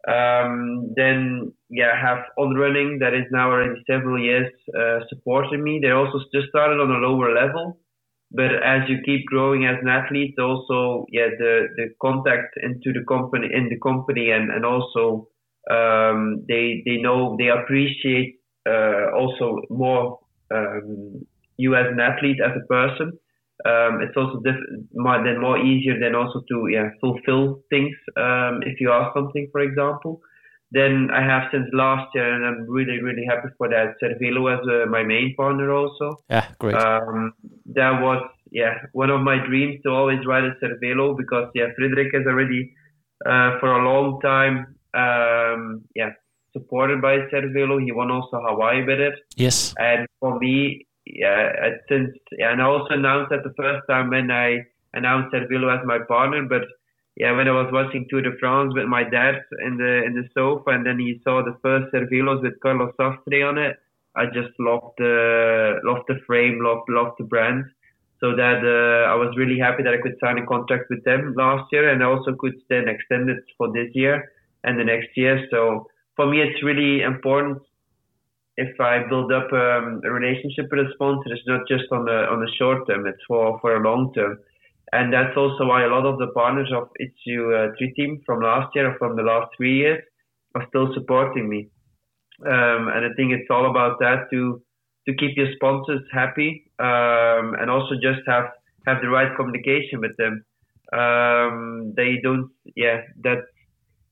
Um, 0.07 0.93
then 0.95 1.53
yeah, 1.71 1.91
I 1.97 2.01
have 2.07 2.25
on 2.37 2.55
running 2.55 2.99
that 3.01 3.15
is 3.15 3.27
now 3.31 3.51
already 3.51 3.83
several 3.91 4.23
years 4.23 4.53
uh, 4.79 5.01
supporting 5.09 5.65
me. 5.65 5.81
They 5.83 5.91
also 5.91 6.19
just 6.35 6.49
started 6.51 6.79
on 6.79 6.91
a 6.91 7.05
lower 7.09 7.35
level, 7.35 7.79
but 8.31 8.53
as 8.63 8.89
you 8.89 8.99
keep 9.05 9.25
growing 9.27 9.65
as 9.65 9.77
an 9.83 9.89
athlete, 9.89 10.39
also 10.39 11.07
yeah, 11.11 11.29
the 11.39 11.69
the 11.77 11.87
contact 12.01 12.55
into 12.63 12.93
the 12.93 13.05
company 13.09 13.49
in 13.53 13.69
the 13.69 13.81
company 13.81 14.31
and 14.31 14.53
and 14.53 14.65
also 14.65 15.29
um, 15.71 16.45
they 16.49 16.83
they 16.85 16.97
know 16.97 17.37
they 17.39 17.49
appreciate 17.49 18.39
uh, 18.69 19.11
also 19.17 19.63
more 19.71 20.19
um, 20.55 21.25
you 21.57 21.75
as 21.75 21.87
an 21.91 22.01
athlete 22.01 22.39
as 22.45 22.53
a 22.57 22.67
person. 22.67 23.13
Um, 23.65 24.01
it's 24.03 24.17
also 24.17 24.41
diff- 24.45 24.85
more, 24.95 25.25
then 25.25 25.41
more 25.41 25.59
easier 25.59 25.99
than 25.99 26.15
also 26.15 26.43
to 26.49 26.69
yeah 26.71 26.91
fulfill 27.01 27.63
things 27.71 27.97
um, 28.17 28.61
if 28.63 28.81
you 28.81 28.93
ask 28.93 29.15
something, 29.15 29.49
for 29.51 29.61
example. 29.61 30.21
Then 30.73 31.09
I 31.13 31.23
have 31.23 31.45
since 31.53 31.67
last 31.73 32.09
year, 32.15 32.33
and 32.35 32.45
I'm 32.45 32.69
really 32.69 33.01
really 33.01 33.25
happy 33.27 33.49
for 33.57 33.69
that. 33.69 33.95
Cervelo 34.03 34.53
as 34.53 34.61
uh, 34.69 34.91
my 34.91 35.03
main 35.03 35.35
partner 35.37 35.73
also. 35.73 36.21
Yeah, 36.29 36.47
great. 36.59 36.75
Um, 36.77 37.33
that 37.75 38.03
was 38.03 38.23
yeah 38.51 38.75
one 38.93 39.11
of 39.11 39.21
my 39.23 39.39
dreams 39.47 39.81
to 39.85 39.91
always 39.91 40.25
ride 40.27 40.45
a 40.45 40.55
Cervelo 40.63 41.17
because 41.17 41.51
yeah 41.55 41.69
Frederik 41.77 42.15
has 42.15 42.27
already 42.27 42.75
uh, 43.25 43.59
for 43.59 43.73
a 43.73 43.85
long 43.85 44.21
time 44.21 44.76
um, 44.97 45.85
yeah, 45.95 46.11
supported 46.53 47.03
by 47.03 47.19
Cervelo. 47.33 47.83
He 47.83 47.93
won 47.93 48.11
also 48.11 48.41
Hawaii 48.41 48.85
with 48.85 49.01
it. 49.01 49.15
Yes. 49.37 49.75
And 49.79 50.07
for 50.21 50.39
me, 50.39 50.87
yeah, 51.05 51.53
since 51.89 52.11
yeah, 52.33 52.53
and 52.53 52.63
I 52.63 52.65
also 52.65 52.95
announced 52.95 53.31
that 53.31 53.45
the 53.45 53.55
first 53.57 53.87
time 53.89 54.11
when 54.11 54.31
I 54.31 54.65
announced 54.95 55.35
Cervelo 55.35 55.73
as 55.77 55.87
my 55.87 55.99
partner, 56.09 56.43
but 56.49 56.63
yeah, 57.17 57.33
when 57.33 57.49
I 57.49 57.53
was 57.53 57.71
watching 57.73 58.07
Tour 58.11 58.23
de 58.23 58.37
France 58.39 58.73
with 58.75 58.87
my 58.87 59.05
dad 59.05 59.37
in 59.65 59.77
the 59.77 60.03
in 60.05 60.15
the 60.15 60.29
sofa, 60.35 60.71
and 60.71 60.85
then 60.85 60.99
he 60.99 61.21
saw 61.23 61.43
the 61.43 61.57
first 61.63 61.93
Cervelos 61.93 62.43
with 62.43 62.61
Carlos 62.61 62.93
Sastre 62.99 63.43
on 63.49 63.59
it, 63.59 63.77
I 64.17 64.27
just 64.27 64.53
loved 64.59 64.95
the 64.99 65.81
loved 65.85 66.05
the 66.09 66.19
frame, 66.27 66.59
loved 66.63 66.89
loved 66.89 67.17
the 67.19 67.25
brand. 67.25 67.65
So 68.19 68.35
that 68.35 68.65
uh, 68.65 69.13
I 69.13 69.15
was 69.15 69.37
really 69.37 69.59
happy 69.59 69.83
that 69.83 69.93
I 69.93 70.01
could 70.01 70.17
sign 70.21 70.39
a 70.39 70.47
contract 70.47 70.85
with 70.89 71.05
them 71.05 71.35
last 71.37 71.71
year, 71.71 71.91
and 71.91 72.03
I 72.03 72.07
also 72.07 72.35
could 72.35 72.55
then 72.69 72.89
extend 72.89 73.29
it 73.29 73.45
for 73.59 73.71
this 73.73 73.91
year 73.95 74.33
and 74.67 74.79
the 74.79 74.85
next 74.85 75.09
year. 75.17 75.47
So 75.51 75.87
for 76.17 76.27
me, 76.27 76.43
it's 76.43 76.63
really 76.63 77.03
important 77.03 77.63
if 78.57 78.81
I 78.81 79.07
build 79.09 79.33
up 79.33 79.53
um, 79.53 80.01
a 80.05 80.11
relationship 80.11 80.67
with 80.71 80.87
a 80.87 80.91
sponsor, 80.95 81.33
it's 81.33 81.47
not 81.47 81.69
just 81.69 81.85
on 81.93 82.05
the 82.05 82.27
on 82.33 82.41
the 82.41 82.51
short 82.59 82.87
term; 82.89 83.07
it's 83.07 83.23
for 83.29 83.59
for 83.61 83.77
a 83.77 83.81
long 83.81 84.13
term. 84.15 84.39
And 84.93 85.13
that's 85.13 85.37
also 85.37 85.67
why 85.67 85.85
a 85.85 85.89
lot 85.89 86.07
of 86.07 86.19
the 86.19 86.29
partners 86.29 86.71
of 86.73 86.89
Itsu 87.01 87.37
uh, 87.53 87.75
Tree 87.77 87.93
Team 87.95 88.23
from 88.25 88.41
last 88.41 88.75
year 88.75 88.93
or 88.93 88.99
from 88.99 89.17
the 89.17 89.23
last 89.23 89.49
three 89.57 89.77
years 89.77 90.03
are 90.55 90.65
still 90.69 90.95
supporting 90.95 91.49
me. 91.49 91.69
Um, 92.47 92.89
and 92.95 93.05
I 93.05 93.11
think 93.17 93.33
it's 93.33 93.51
all 93.51 93.69
about 93.71 93.99
that 94.01 94.31
to 94.31 94.63
to 95.07 95.15
keep 95.15 95.37
your 95.37 95.53
sponsors 95.55 96.03
happy 96.13 96.71
um, 96.79 97.55
and 97.61 97.71
also 97.71 97.95
just 97.95 98.21
have 98.27 98.47
have 98.87 99.03
the 99.03 99.09
right 99.09 99.35
communication 99.37 100.01
with 100.01 100.17
them. 100.17 100.45
Um, 100.93 101.93
they 101.97 102.21
don't, 102.23 102.51
yeah, 102.77 103.03
that 103.25 103.39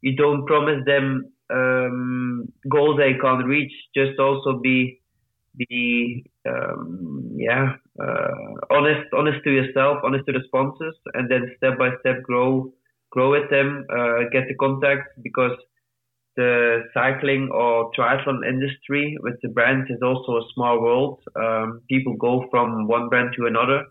you 0.04 0.14
don't 0.16 0.46
promise 0.46 0.80
them 0.86 1.06
um, 1.52 2.46
goals 2.70 2.98
they 2.98 3.14
can't 3.14 3.46
reach. 3.46 3.72
Just 3.96 4.18
also 4.18 4.60
be 4.60 5.00
be 5.56 6.24
um, 6.48 7.30
yeah 7.36 7.74
uh, 8.02 8.52
honest 8.70 9.06
honest 9.16 9.42
to 9.44 9.50
yourself, 9.50 9.98
honest 10.04 10.26
to 10.26 10.32
the 10.32 10.44
sponsors, 10.46 10.96
and 11.14 11.30
then 11.30 11.52
step 11.56 11.78
by 11.78 11.90
step 12.00 12.22
grow 12.22 12.72
grow 13.10 13.30
with 13.30 13.48
them, 13.50 13.86
uh, 13.90 14.20
get 14.32 14.44
the 14.48 14.54
contact 14.60 15.08
because 15.22 15.56
the 16.36 16.82
cycling 16.92 17.48
or 17.52 17.90
triathlon 17.96 18.46
industry 18.46 19.16
with 19.22 19.36
the 19.42 19.48
brands 19.48 19.88
is 19.90 20.02
also 20.02 20.32
a 20.38 20.48
small 20.54 20.82
world. 20.82 21.20
Um, 21.36 21.80
people 21.88 22.14
go 22.16 22.46
from 22.50 22.88
one 22.88 23.08
brand 23.08 23.30
to 23.38 23.46
another, 23.46 23.84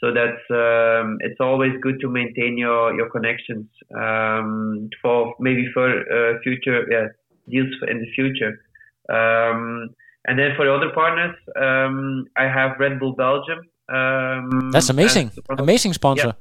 so 0.00 0.12
that's 0.12 0.44
um, 0.50 1.18
it's 1.20 1.40
always 1.40 1.72
good 1.80 2.00
to 2.00 2.08
maintain 2.08 2.58
your 2.58 2.94
your 2.94 3.08
connections 3.10 3.66
um, 3.96 4.90
for 5.00 5.34
maybe 5.40 5.66
for 5.72 5.88
uh, 5.88 6.38
future 6.42 6.84
yeah, 6.90 7.08
deals 7.48 7.74
in 7.88 8.00
the 8.00 8.10
future. 8.14 8.60
Um, 9.08 9.90
and 10.26 10.38
then 10.38 10.52
for 10.56 10.64
the 10.64 10.72
other 10.72 10.90
partners, 10.94 11.36
um, 11.60 12.26
I 12.36 12.44
have 12.44 12.72
Red 12.78 12.98
Bull 12.98 13.12
Belgium. 13.12 13.60
Um, 13.88 14.70
That's 14.72 14.88
amazing, 14.88 15.30
amazing 15.58 15.92
sponsor. 15.92 16.34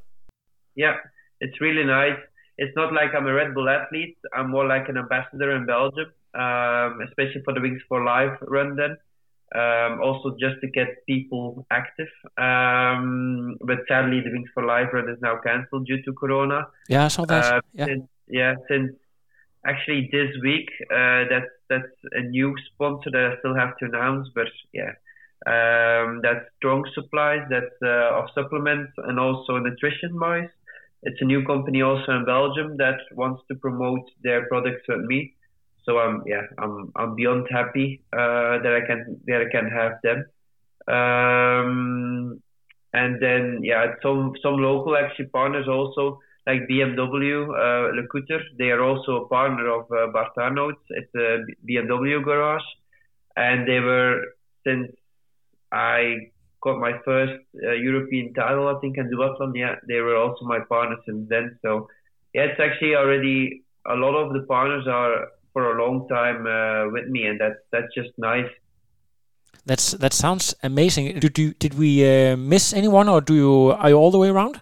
Yeah. 0.75 0.93
yeah, 0.93 0.95
it's 1.41 1.59
really 1.59 1.83
nice 1.83 2.17
it's 2.57 2.75
not 2.75 2.93
like 2.93 3.09
I'm 3.15 3.27
a 3.27 3.33
Red 3.33 3.53
Bull 3.53 3.69
athlete. 3.69 4.17
I'm 4.35 4.51
more 4.51 4.67
like 4.67 4.87
an 4.89 4.97
ambassador 4.97 5.55
in 5.55 5.65
Belgium, 5.65 6.11
um, 6.35 7.01
especially 7.07 7.41
for 7.43 7.53
the 7.53 7.61
Wings 7.61 7.81
for 7.87 8.03
Life 8.03 8.37
run. 8.41 8.75
Then 8.75 8.97
um, 9.55 10.01
also 10.01 10.35
just 10.39 10.61
to 10.61 10.67
get 10.67 11.05
people 11.07 11.65
active. 11.71 12.09
Um, 12.37 13.57
but 13.61 13.79
sadly, 13.87 14.21
the 14.21 14.31
Wings 14.31 14.49
for 14.53 14.65
Life 14.65 14.89
run 14.93 15.09
is 15.09 15.19
now 15.21 15.39
cancelled 15.45 15.85
due 15.85 16.01
to 16.03 16.13
Corona. 16.13 16.67
Yeah, 16.89 17.05
I 17.05 17.07
saw 17.09 17.25
that. 17.25 17.53
Uh, 17.53 17.61
yeah. 17.73 17.85
Since, 17.85 18.07
yeah, 18.27 18.53
since 18.69 18.91
actually 19.65 20.09
this 20.11 20.31
week, 20.41 20.69
uh, 20.91 21.23
that's 21.29 21.51
that's 21.69 21.95
a 22.13 22.21
new 22.21 22.55
sponsor 22.73 23.09
that 23.11 23.33
I 23.33 23.39
still 23.39 23.55
have 23.55 23.77
to 23.77 23.85
announce. 23.85 24.29
But 24.33 24.47
yeah. 24.73 24.93
Um, 25.45 26.21
that's 26.23 26.45
strong 26.55 26.85
supplies, 26.93 27.41
that's 27.49 27.75
uh, 27.83 28.17
of 28.17 28.29
supplements 28.33 28.93
and 28.95 29.19
also 29.19 29.57
nutrition 29.57 30.17
wise 30.17 30.47
it's 31.03 31.21
a 31.21 31.25
new 31.25 31.43
company 31.45 31.81
also 31.81 32.13
in 32.13 32.25
Belgium 32.25 32.77
that 32.77 32.99
wants 33.11 33.41
to 33.49 33.55
promote 33.55 34.09
their 34.23 34.47
products 34.47 34.83
with 34.87 35.01
me. 35.01 35.33
So 35.85 35.99
I'm 35.99 36.23
yeah 36.25 36.43
I'm 36.57 36.91
I'm 36.95 37.15
beyond 37.15 37.47
happy 37.51 38.01
uh, 38.13 38.59
that 38.63 38.79
I 38.83 38.85
can 38.85 39.21
that 39.27 39.41
I 39.47 39.51
can 39.51 39.69
have 39.69 39.93
them. 40.03 40.25
Um, 40.87 42.41
and 42.93 43.21
then 43.21 43.59
yeah 43.63 43.95
some 44.01 44.33
some 44.41 44.57
local 44.57 44.95
actually 44.97 45.27
partners 45.27 45.67
also 45.67 46.19
like 46.45 46.67
BMW, 46.69 47.47
uh, 47.47 48.45
they 48.57 48.69
are 48.71 48.83
also 48.83 49.23
a 49.23 49.27
partner 49.27 49.69
of 49.69 49.89
uh, 49.91 50.11
Bart 50.11 50.33
Aernouts. 50.37 50.83
It's 50.89 51.15
a 51.15 51.45
BMW 51.67 52.23
garage, 52.23 52.63
and 53.37 53.67
they 53.67 53.79
were 53.79 54.21
since 54.65 54.91
I 55.71 56.31
got 56.61 56.79
my 56.79 56.93
first 57.05 57.39
uh, 57.63 57.71
European 57.71 58.33
title, 58.33 58.67
I 58.67 58.79
think, 58.81 58.97
in 58.97 59.09
duathlon. 59.09 59.55
Yeah, 59.55 59.75
they 59.87 60.01
were 60.01 60.17
also 60.17 60.45
my 60.45 60.59
partners 60.67 60.99
since 61.05 61.29
then. 61.29 61.57
So, 61.61 61.87
yeah, 62.33 62.43
it's 62.43 62.59
actually 62.59 62.95
already 62.95 63.63
a 63.85 63.95
lot 63.95 64.15
of 64.15 64.33
the 64.33 64.41
partners 64.41 64.85
are 64.87 65.27
for 65.53 65.77
a 65.77 65.83
long 65.83 66.07
time 66.09 66.45
uh, 66.45 66.91
with 66.91 67.07
me, 67.07 67.25
and 67.25 67.39
that's 67.39 67.59
that's 67.71 67.93
just 67.95 68.09
nice. 68.17 68.49
That's 69.65 69.91
that 69.91 70.13
sounds 70.13 70.53
amazing. 70.63 71.19
Did 71.19 71.37
you 71.37 71.53
did 71.53 71.75
we 71.75 72.03
uh, 72.03 72.35
miss 72.35 72.73
anyone, 72.73 73.07
or 73.07 73.21
do 73.21 73.33
you 73.33 73.71
are 73.77 73.89
you 73.89 73.95
all 73.95 74.11
the 74.11 74.17
way 74.17 74.29
around? 74.29 74.61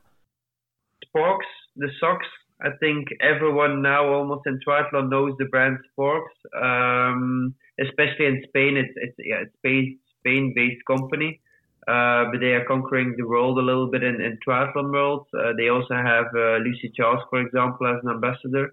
Sporks, 1.08 1.52
the 1.76 1.90
socks. 2.00 2.28
I 2.64 2.70
think 2.80 3.08
everyone 3.22 3.82
now 3.82 4.14
almost 4.14 4.46
in 4.46 4.60
triathlon 4.60 5.10
knows 5.10 5.34
the 5.40 5.46
brand 5.46 5.78
Sporks. 5.90 6.36
Um, 6.62 7.56
especially 7.80 8.28
in 8.28 8.44
Spain, 8.50 8.78
it's 8.78 8.94
it's 8.96 9.16
yeah, 9.18 9.42
it's 9.46 9.56
based 9.64 9.98
Spain 10.20 10.54
based 10.56 10.86
company. 10.86 11.42
Uh, 11.88 12.26
but 12.32 12.40
they 12.40 12.54
are 12.54 12.66
conquering 12.66 13.16
the 13.18 13.28
world 13.28 13.58
a 13.58 13.62
little 13.62 13.90
bit 13.90 14.04
in, 14.04 14.22
in 14.22 14.38
triathlon 14.48 14.92
world. 14.92 15.26
Uh, 15.34 15.52
they 15.58 15.70
also 15.70 15.96
have 15.96 16.26
uh, 16.36 16.58
Lucy 16.58 16.92
Charles, 16.96 17.24
for 17.32 17.42
example, 17.42 17.88
as 17.88 17.98
an 18.04 18.12
ambassador. 18.12 18.72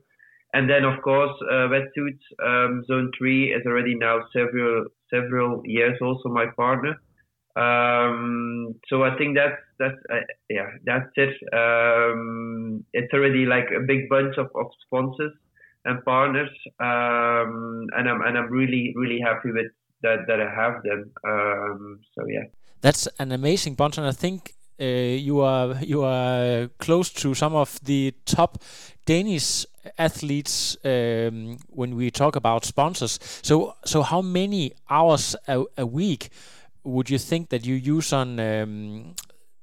And 0.55 0.69
then, 0.69 0.85
of 0.85 1.03
course, 1.03 1.33
uh, 1.51 1.69
Wetsuits 1.69 2.25
um, 2.45 2.85
Zone 2.87 3.11
Three 3.19 3.53
is 3.53 3.67
already 3.67 3.95
now 3.95 4.21
several 4.33 4.87
several 5.11 5.63
years 5.65 5.99
also 6.01 6.29
my 6.29 6.47
partner. 6.57 6.95
Um, 7.57 8.75
so 8.89 9.03
I 9.03 9.17
think 9.19 9.37
that's 9.37 9.61
that's 9.79 9.99
uh, 10.11 10.21
yeah 10.49 10.69
that's 10.85 11.11
it. 11.17 11.35
Um, 11.53 12.85
it's 12.93 13.13
already 13.13 13.47
like 13.47 13.69
a 13.77 13.81
big 13.81 14.09
bunch 14.09 14.39
of, 14.39 14.47
of 14.55 14.67
sponsors 14.87 15.33
and 15.85 16.05
partners, 16.05 16.51
um, 16.81 17.87
and 17.97 18.09
I'm 18.09 18.23
and 18.23 18.39
I'm 18.39 18.51
really 18.51 18.95
really 18.97 19.21
happy 19.21 19.51
with 19.51 19.73
that 20.03 20.27
that 20.29 20.41
I 20.41 20.49
have 20.55 20.83
them. 20.83 21.11
Um, 21.27 22.01
so 22.15 22.27
yeah 22.29 22.45
that's 22.81 23.09
an 23.19 23.33
amazing 23.33 23.75
bunch, 23.75 23.99
and 23.99 24.07
I 24.07 24.13
think 24.13 24.55
uh, 24.81 24.85
you 24.85 25.41
are 25.41 25.75
you 25.83 26.03
are 26.03 26.69
close 26.79 27.11
to 27.11 27.35
some 27.35 27.55
of 27.55 27.79
the 27.83 28.15
top 28.25 28.63
Danish 29.05 29.67
athletes 29.99 30.77
um, 30.85 31.59
when 31.69 31.97
we 31.97 32.11
talk 32.11 32.37
about 32.37 32.65
sponsors. 32.65 33.19
So 33.43 33.75
so 33.85 34.03
how 34.03 34.23
many 34.23 34.73
hours 34.91 35.37
a, 35.47 35.65
a 35.77 35.87
week 35.87 36.31
would 36.85 37.11
you 37.11 37.19
think 37.19 37.49
that 37.51 37.67
you 37.67 37.75
use 37.75 38.13
on 38.13 38.41
um, 38.41 39.15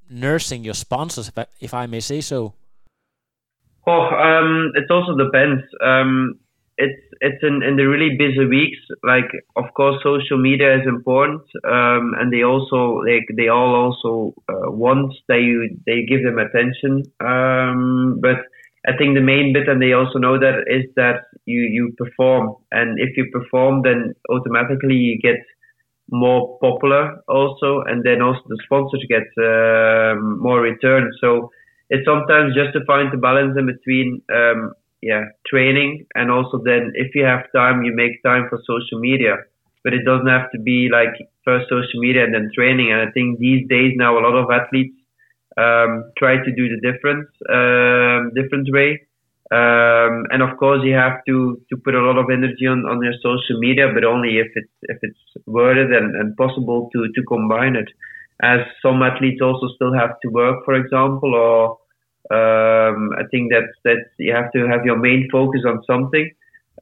nursing 0.09 0.63
your 0.63 0.73
sponsors, 0.73 1.31
if 1.59 1.73
I, 1.73 1.87
may 1.87 1.99
say 1.99 2.21
so? 2.21 2.53
Oh, 3.87 4.01
um, 4.01 4.71
it 4.75 4.89
also 4.89 5.15
depends. 5.17 5.63
Um, 5.83 6.39
it's 6.77 7.01
it's 7.21 7.41
in, 7.43 7.63
in 7.63 7.77
the 7.77 7.87
really 7.87 8.17
busy 8.17 8.45
weeks. 8.45 8.79
Like 9.03 9.31
of 9.55 9.65
course, 9.75 10.01
social 10.03 10.37
media 10.37 10.75
is 10.75 10.87
important, 10.87 11.41
um, 11.63 12.13
and 12.19 12.31
they 12.33 12.43
also 12.43 13.01
like 13.05 13.27
they 13.35 13.47
all 13.47 13.75
also 13.75 14.33
uh, 14.49 14.71
want 14.71 15.13
they 15.27 15.53
they 15.85 16.05
give 16.05 16.23
them 16.23 16.39
attention. 16.39 17.03
Um, 17.19 18.19
but 18.21 18.37
I 18.87 18.95
think 18.97 19.15
the 19.15 19.21
main 19.21 19.53
bit, 19.53 19.67
and 19.67 19.81
they 19.81 19.93
also 19.93 20.19
know 20.19 20.37
that 20.39 20.65
is 20.67 20.85
that 20.95 21.25
you 21.45 21.61
you 21.61 21.93
perform, 21.97 22.55
and 22.71 22.99
if 22.99 23.17
you 23.17 23.29
perform, 23.31 23.81
then 23.83 24.13
automatically 24.29 24.95
you 24.95 25.19
get 25.19 25.41
more 26.11 26.57
popular 26.59 27.17
also, 27.27 27.81
and 27.87 28.03
then 28.03 28.21
also 28.21 28.41
the 28.47 28.59
sponsors 28.65 29.03
get 29.09 29.25
um, 29.41 30.39
more 30.39 30.61
return. 30.61 31.11
So 31.19 31.51
it's 31.89 32.05
sometimes 32.05 32.53
just 32.53 32.73
to 32.73 32.85
find 32.85 33.11
the 33.11 33.17
balance 33.17 33.57
in 33.57 33.65
between 33.65 34.21
um, 34.33 34.73
yeah, 35.01 35.23
training, 35.47 36.05
and 36.15 36.29
also 36.31 36.61
then 36.63 36.91
if 36.95 37.15
you 37.15 37.23
have 37.25 37.51
time, 37.55 37.83
you 37.83 37.93
make 37.95 38.21
time 38.23 38.47
for 38.49 38.59
social 38.65 38.99
media. 38.99 39.37
But 39.83 39.93
it 39.93 40.03
doesn't 40.03 40.27
have 40.27 40.51
to 40.51 40.59
be 40.59 40.89
like 40.91 41.13
first 41.43 41.69
social 41.69 42.01
media 42.01 42.23
and 42.23 42.33
then 42.33 42.49
training. 42.55 42.91
And 42.91 43.07
I 43.07 43.11
think 43.11 43.37
these 43.37 43.67
days 43.69 43.93
now 43.95 44.17
a 44.17 44.21
lot 44.25 44.33
of 44.33 44.49
athletes 44.49 44.95
um, 45.57 46.11
try 46.17 46.37
to 46.37 46.51
do 46.55 46.69
the 46.69 46.79
different 46.81 47.27
um, 47.49 48.31
different 48.35 48.67
way. 48.71 49.07
Um, 49.51 50.25
and 50.31 50.41
of 50.41 50.57
course, 50.57 50.81
you 50.83 50.95
have 50.95 51.23
to, 51.27 51.61
to 51.69 51.77
put 51.77 51.93
a 51.93 52.01
lot 52.01 52.17
of 52.17 52.31
energy 52.31 52.65
on, 52.65 52.79
on 52.89 53.03
your 53.03 53.13
social 53.21 53.59
media, 53.59 53.91
but 53.93 54.03
only 54.03 54.39
if 54.39 54.47
it's 54.55 54.73
if 54.83 54.97
it's 55.03 55.19
worth 55.45 55.77
it 55.77 55.95
and, 55.95 56.15
and 56.15 56.35
possible 56.35 56.89
to, 56.93 57.07
to 57.13 57.23
combine 57.27 57.75
it. 57.75 57.87
As 58.41 58.61
some 58.81 59.03
athletes 59.03 59.41
also 59.41 59.67
still 59.75 59.93
have 59.93 60.19
to 60.23 60.29
work, 60.29 60.65
for 60.65 60.73
example, 60.73 61.35
or 61.35 61.77
um, 62.31 63.11
I 63.17 63.23
think 63.29 63.51
that 63.51 63.69
that 63.83 64.03
you 64.17 64.33
have 64.33 64.51
to 64.53 64.67
have 64.67 64.83
your 64.83 64.97
main 64.97 65.29
focus 65.31 65.61
on 65.65 65.83
something. 65.85 66.31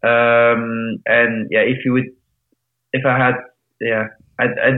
Um, 0.01 1.01
and 1.05 1.47
yeah, 1.51 1.61
if 1.61 1.86
you 1.86 1.93
would, 1.93 2.09
if 2.93 3.05
I 3.05 3.17
had, 3.17 3.36
yeah, 3.82 4.07
I, 4.39 4.45
I, 4.45 4.69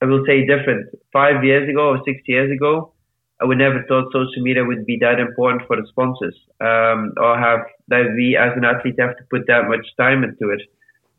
I 0.00 0.04
will 0.06 0.24
say 0.26 0.46
different. 0.46 0.88
Five 1.12 1.44
years 1.44 1.68
ago 1.68 1.90
or 1.90 2.00
six 2.04 2.22
years 2.26 2.50
ago, 2.52 2.94
I 3.40 3.44
would 3.44 3.58
never 3.58 3.84
thought 3.86 4.12
social 4.12 4.42
media 4.42 4.64
would 4.64 4.86
be 4.86 4.98
that 5.00 5.20
important 5.20 5.62
for 5.66 5.76
the 5.76 5.86
sponsors, 5.88 6.36
um, 6.60 7.12
or 7.18 7.38
have 7.38 7.60
that 7.88 8.14
we 8.16 8.36
as 8.36 8.52
an 8.56 8.64
athlete 8.64 8.96
have 8.98 9.16
to 9.16 9.24
put 9.30 9.46
that 9.46 9.68
much 9.68 9.86
time 9.98 10.24
into 10.24 10.50
it. 10.50 10.62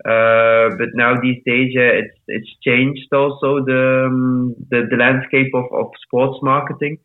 Uh, 0.06 0.76
but 0.78 0.90
now 0.94 1.20
these 1.22 1.42
days, 1.46 1.72
yeah, 1.74 1.92
it's 2.02 2.18
it's 2.28 2.50
changed 2.64 3.12
also 3.14 3.64
the 3.66 4.06
um, 4.08 4.56
the, 4.70 4.88
the 4.90 4.98
landscape 4.98 5.52
of, 5.54 5.66
of 5.74 5.88
sports 6.06 6.40
marketing. 6.42 6.98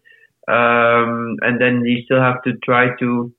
Um, 0.49 1.37
and 1.43 1.61
then 1.61 1.85
you 1.85 2.03
still 2.05 2.21
have 2.21 2.43
to 2.45 2.53
try 2.65 2.89
to 2.99 3.33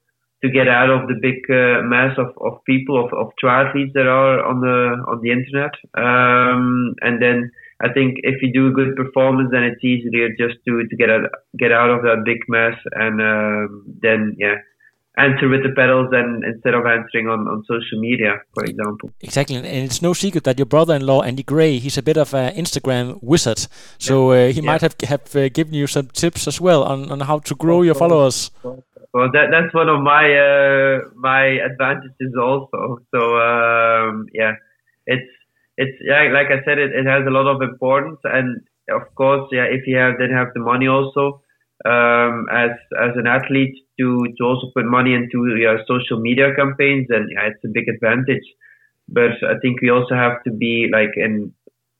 to 0.43 0.49
get 0.49 0.67
out 0.67 0.89
of 0.89 1.07
the 1.07 1.15
big 1.21 1.39
uh, 1.49 1.81
mass 1.83 2.17
of, 2.17 2.35
of 2.41 2.63
people 2.65 3.03
of, 3.03 3.13
of 3.13 3.31
triathletes 3.41 3.93
that 3.93 4.07
are 4.07 4.43
on 4.43 4.59
the 4.61 5.03
on 5.07 5.21
the 5.21 5.31
internet. 5.31 5.73
Um, 5.95 6.95
and 7.01 7.21
then 7.21 7.51
I 7.83 7.91
think 7.91 8.19
if 8.23 8.41
you 8.41 8.53
do 8.53 8.67
a 8.67 8.71
good 8.71 8.95
performance, 8.95 9.49
then 9.51 9.63
it's 9.63 9.83
easier 9.83 10.29
just 10.29 10.55
to, 10.65 10.87
to 10.89 10.95
get 10.95 11.09
out 11.09 11.29
get 11.57 11.71
out 11.71 11.89
of 11.89 12.01
that 12.03 12.23
big 12.25 12.39
mess 12.47 12.77
and 12.93 13.21
um, 13.21 13.83
then 14.01 14.35
yeah 14.39 14.55
answer 15.17 15.47
with 15.47 15.61
the 15.61 15.69
pedals 15.75 16.09
and 16.11 16.43
instead 16.43 16.73
of 16.73 16.85
answering 16.85 17.27
on, 17.27 17.41
on 17.47 17.63
social 17.67 17.99
media, 17.99 18.41
for 18.53 18.63
example. 18.65 19.11
Exactly, 19.21 19.57
and 19.57 19.65
it's 19.65 20.01
no 20.01 20.13
secret 20.13 20.43
that 20.43 20.57
your 20.57 20.65
brother-in-law 20.65 21.21
Andy 21.21 21.43
Gray, 21.43 21.77
he's 21.77 21.97
a 21.97 22.01
bit 22.01 22.17
of 22.17 22.33
an 22.33 22.55
Instagram 22.55 23.19
wizard, 23.21 23.67
so 23.99 24.31
uh, 24.31 24.47
he 24.47 24.61
Yeah. 24.61 24.71
might 24.71 24.81
have 24.81 24.95
have 25.07 25.35
uh, 25.35 25.49
given 25.49 25.73
you 25.73 25.87
some 25.87 26.07
tips 26.07 26.47
as 26.47 26.59
well 26.59 26.83
on, 26.83 27.11
on 27.11 27.19
how 27.19 27.39
to 27.39 27.55
grow 27.55 27.83
your 27.83 27.95
followers. 27.95 28.49
Well, 28.63 29.29
that 29.31 29.51
that's 29.51 29.73
one 29.75 29.89
of 29.89 30.01
my 30.01 30.25
uh, 30.33 31.01
my 31.15 31.45
advantages 31.69 32.33
also. 32.35 32.97
So 33.13 33.37
um, 33.37 34.25
yeah, 34.33 34.53
it's 35.05 35.29
it's 35.77 35.97
yeah, 36.01 36.29
like 36.33 36.47
I 36.47 36.63
said, 36.65 36.77
it, 36.79 36.91
it 36.93 37.05
has 37.05 37.25
a 37.27 37.31
lot 37.31 37.47
of 37.47 37.61
importance, 37.61 38.19
and 38.23 38.61
of 38.89 39.03
course, 39.15 39.49
yeah, 39.51 39.65
if 39.65 39.87
you 39.87 39.97
have 39.97 40.15
then 40.19 40.31
have 40.31 40.47
the 40.53 40.59
money 40.61 40.87
also 40.87 41.41
um, 41.85 42.47
as 42.51 42.71
as 43.01 43.11
an 43.15 43.27
athlete 43.27 43.75
to 43.99 44.25
to 44.37 44.43
also 44.43 44.67
put 44.75 44.85
money 44.85 45.13
into 45.13 45.55
your 45.55 45.79
social 45.87 46.19
media 46.19 46.53
campaigns, 46.55 47.07
then 47.09 47.27
yeah, 47.31 47.47
it's 47.47 47.63
a 47.65 47.69
big 47.73 47.87
advantage. 47.87 48.45
But 49.09 49.31
I 49.43 49.57
think 49.61 49.81
we 49.81 49.89
also 49.89 50.15
have 50.15 50.43
to 50.45 50.51
be 50.51 50.89
like, 50.91 51.11
and 51.15 51.51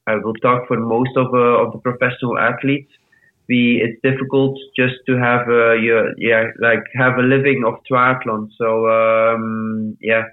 I 0.07 0.15
will 0.15 0.33
talk 0.35 0.67
for 0.67 0.77
most 0.79 1.15
of 1.17 1.33
uh, 1.33 1.63
of 1.63 1.73
the 1.73 1.79
professional 1.79 2.37
athletes 2.37 2.91
we 3.49 3.81
it's 3.83 3.99
difficult 4.01 4.57
just 4.75 4.95
to 5.07 5.17
have 5.17 5.47
a 5.49 5.77
your 5.81 6.13
yeah 6.17 6.45
like 6.59 6.83
have 6.95 7.17
a 7.17 7.21
living 7.21 7.63
of 7.65 7.75
triathlon. 7.89 8.49
So 8.57 8.87
um, 8.89 9.97
yeah, 10.01 10.23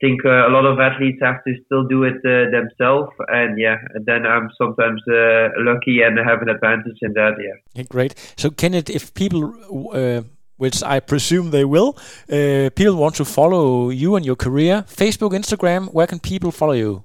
think 0.00 0.24
uh, 0.24 0.48
a 0.48 0.50
lot 0.50 0.64
of 0.64 0.78
athletes 0.78 1.18
have 1.22 1.44
to 1.44 1.54
still 1.66 1.86
do 1.86 2.04
it 2.04 2.16
uh, 2.24 2.50
themselves, 2.50 3.10
and 3.28 3.58
yeah, 3.58 3.76
and 3.94 4.04
then 4.06 4.26
I'm 4.26 4.50
sometimes 4.56 5.02
uh, 5.08 5.48
lucky 5.58 6.02
and 6.02 6.18
have 6.18 6.42
an 6.42 6.48
advantage 6.48 6.98
in 7.02 7.12
that. 7.14 7.34
Yeah. 7.38 7.56
Yeah, 7.74 7.84
great. 7.88 8.14
So, 8.36 8.50
Kenneth, 8.50 8.90
if 8.90 9.12
people, 9.14 9.54
uh, 9.92 10.22
which 10.56 10.82
I 10.82 11.00
presume 11.00 11.50
they 11.50 11.64
will, 11.64 11.96
uh, 12.30 12.70
people 12.74 12.96
want 12.96 13.14
to 13.16 13.24
follow 13.24 13.90
you 13.90 14.16
and 14.16 14.24
your 14.24 14.36
career, 14.36 14.84
Facebook, 14.88 15.32
Instagram, 15.32 15.92
where 15.92 16.06
can 16.06 16.18
people 16.18 16.50
follow 16.50 16.74
you? 16.74 17.04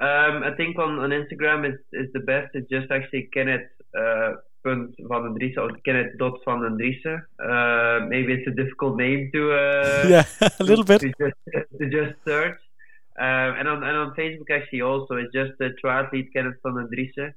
Um, 0.00 0.42
I 0.42 0.50
think 0.56 0.78
on, 0.78 0.98
on 0.98 1.10
Instagram 1.10 1.66
is 1.66 1.78
is 1.92 2.12
the 2.12 2.20
best. 2.20 2.50
It's 2.54 2.68
just 2.68 2.90
actually 2.90 3.28
Kenneth 3.32 3.70
uh, 3.96 4.32
punt 4.64 4.96
Vandendriessche 4.98 5.58
or 5.58 5.70
Kenneth 5.84 6.16
dot 6.18 6.40
Vandendriessche. 6.46 7.22
Uh, 7.38 8.06
maybe 8.06 8.32
it's 8.32 8.48
a 8.48 8.50
difficult 8.50 8.96
name 8.96 9.30
to 9.32 9.52
uh, 9.60 10.08
yeah, 10.08 10.24
a 10.58 10.64
little 10.64 10.84
bit. 10.84 11.00
to 11.00 11.12
just 11.20 11.36
to 11.78 11.90
just 11.90 12.14
search. 12.24 12.58
Um, 13.16 13.50
and 13.58 13.68
on 13.68 13.84
and 13.84 13.96
on 13.96 14.14
Facebook 14.16 14.50
actually 14.50 14.82
also 14.82 15.14
it's 15.14 15.32
just 15.32 15.52
the 15.58 15.70
triathlete 15.82 16.32
Kenneth 16.32 16.56
Vandendriessche 16.64 17.32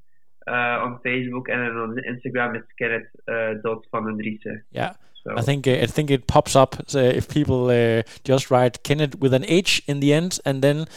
uh, 0.47 0.85
on 0.85 0.99
Facebook 1.05 1.45
and 1.51 1.59
then 1.61 1.77
on 1.77 1.97
Instagram 2.09 2.55
it's 2.55 2.71
Kenneth 2.79 3.07
uh, 3.27 3.61
dot 3.63 3.85
Vandendriessche. 3.93 4.61
Yeah. 4.71 4.93
So 5.23 5.37
I 5.37 5.41
think 5.41 5.67
uh, 5.67 5.73
I 5.73 5.85
think 5.85 6.09
it 6.09 6.25
pops 6.25 6.55
up 6.55 6.77
so 6.87 6.99
if 6.99 7.27
people 7.29 7.69
uh, 7.69 8.01
just 8.23 8.49
write 8.49 8.81
Kenneth 8.83 9.19
with 9.19 9.33
an 9.33 9.45
H 9.45 9.83
in 9.87 9.99
the 9.99 10.13
end 10.13 10.39
and 10.45 10.63
then 10.63 10.87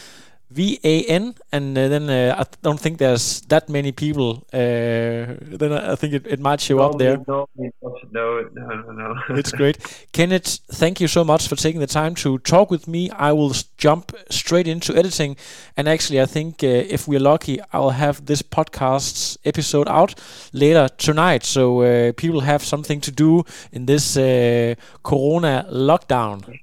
V 0.51 0.79
A 0.83 1.03
N 1.05 1.35
and 1.51 1.77
uh, 1.77 1.87
then 1.87 2.09
uh, 2.09 2.35
I 2.37 2.43
don't 2.61 2.79
think 2.79 2.97
there's 2.97 3.41
that 3.47 3.69
many 3.69 3.91
people. 3.91 4.43
Uh, 4.53 5.37
then 5.39 5.71
I 5.71 5.95
think 5.95 6.13
it, 6.13 6.27
it 6.27 6.39
might 6.39 6.59
show 6.61 6.79
up 6.79 6.97
there. 6.97 7.17
No, 7.27 7.47
no, 7.55 7.69
no, 8.11 8.41
no, 8.51 8.91
no. 9.29 9.35
It's 9.35 9.51
great. 9.51 10.07
Kenneth, 10.11 10.59
thank 10.71 10.99
you 10.99 11.07
so 11.07 11.23
much 11.23 11.47
for 11.47 11.55
taking 11.55 11.79
the 11.79 11.87
time 11.87 12.15
to 12.15 12.37
talk 12.39 12.69
with 12.69 12.87
me. 12.87 13.09
I 13.11 13.31
will 13.31 13.51
s- 13.51 13.63
jump 13.77 14.13
straight 14.29 14.67
into 14.67 14.95
editing. 14.95 15.37
And 15.77 15.87
actually, 15.87 16.21
I 16.21 16.25
think 16.25 16.63
uh, 16.63 16.67
if 16.67 17.07
we're 17.07 17.19
lucky, 17.19 17.59
I'll 17.71 17.91
have 17.91 18.25
this 18.25 18.41
podcast's 18.41 19.37
episode 19.45 19.87
out 19.87 20.19
later 20.53 20.89
tonight. 20.97 21.43
So 21.43 21.81
uh, 21.81 22.11
people 22.13 22.41
have 22.41 22.63
something 22.63 23.01
to 23.01 23.11
do 23.11 23.43
in 23.71 23.85
this 23.85 24.17
uh, 24.17 24.75
Corona 25.03 25.65
lockdown. 25.71 26.59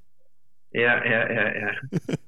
Yeah, 0.74 1.01
yeah, 1.05 1.26
yeah, 1.32 1.53
yeah. 2.09 2.14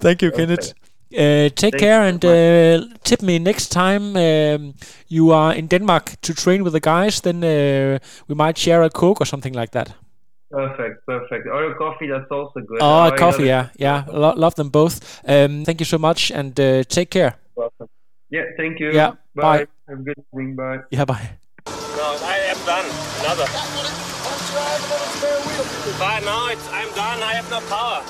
Thank 0.00 0.22
you, 0.22 0.30
Kenneth. 0.30 0.72
Uh, 1.14 1.48
take 1.50 1.56
Thank 1.72 1.78
care 1.78 2.02
and 2.02 2.24
uh, 2.24 2.86
tip 3.04 3.20
me 3.22 3.38
next 3.38 3.68
time 3.68 4.16
um, 4.16 4.74
you 5.08 5.30
are 5.30 5.52
in 5.54 5.66
Denmark 5.68 6.16
to 6.22 6.32
train 6.32 6.64
with 6.64 6.72
the 6.72 6.80
guys. 6.80 7.20
Then 7.20 7.44
uh, 7.44 7.98
we 8.28 8.34
might 8.34 8.56
share 8.58 8.82
a 8.82 8.88
coke 8.90 9.20
or 9.20 9.26
something 9.26 9.52
like 9.52 9.70
that. 9.72 9.92
Perfect, 10.50 11.06
perfect. 11.06 11.46
Or 11.46 11.64
a 11.70 11.74
coffee, 11.74 12.08
that's 12.08 12.30
also 12.30 12.60
good. 12.60 12.78
Oh, 12.80 13.06
Or 13.08 13.16
coffee, 13.16 13.48
another- 13.48 13.70
yeah, 13.78 14.04
yeah. 14.06 14.18
Lo- 14.18 14.34
love 14.36 14.54
them 14.54 14.70
both. 14.70 15.00
Um, 15.28 15.64
thank 15.64 15.80
you 15.80 15.86
so 15.86 15.98
much, 15.98 16.30
and 16.30 16.58
uh, 16.60 16.82
take 16.84 17.10
care. 17.10 17.34
Welcome. 17.56 17.88
Yeah, 18.30 18.44
thank 18.56 18.78
you. 18.80 18.90
Yeah, 18.92 19.12
Bye. 19.34 19.42
bye. 19.42 19.66
Have 19.88 20.00
a 20.00 20.02
good 20.02 20.16
evening. 20.32 20.56
Bye. 20.56 20.78
Yeah, 20.90 21.04
bye. 21.06 21.30
No, 21.66 22.18
I 22.24 22.36
am 22.52 22.56
done. 22.66 22.86
Another. 23.20 23.46
But 25.98 26.24
now 26.24 26.48
it's, 26.48 26.68
I'm 26.72 26.88
done. 26.94 27.22
I 27.22 27.32
have 27.34 27.50
no 27.50 27.60
power. 27.68 28.02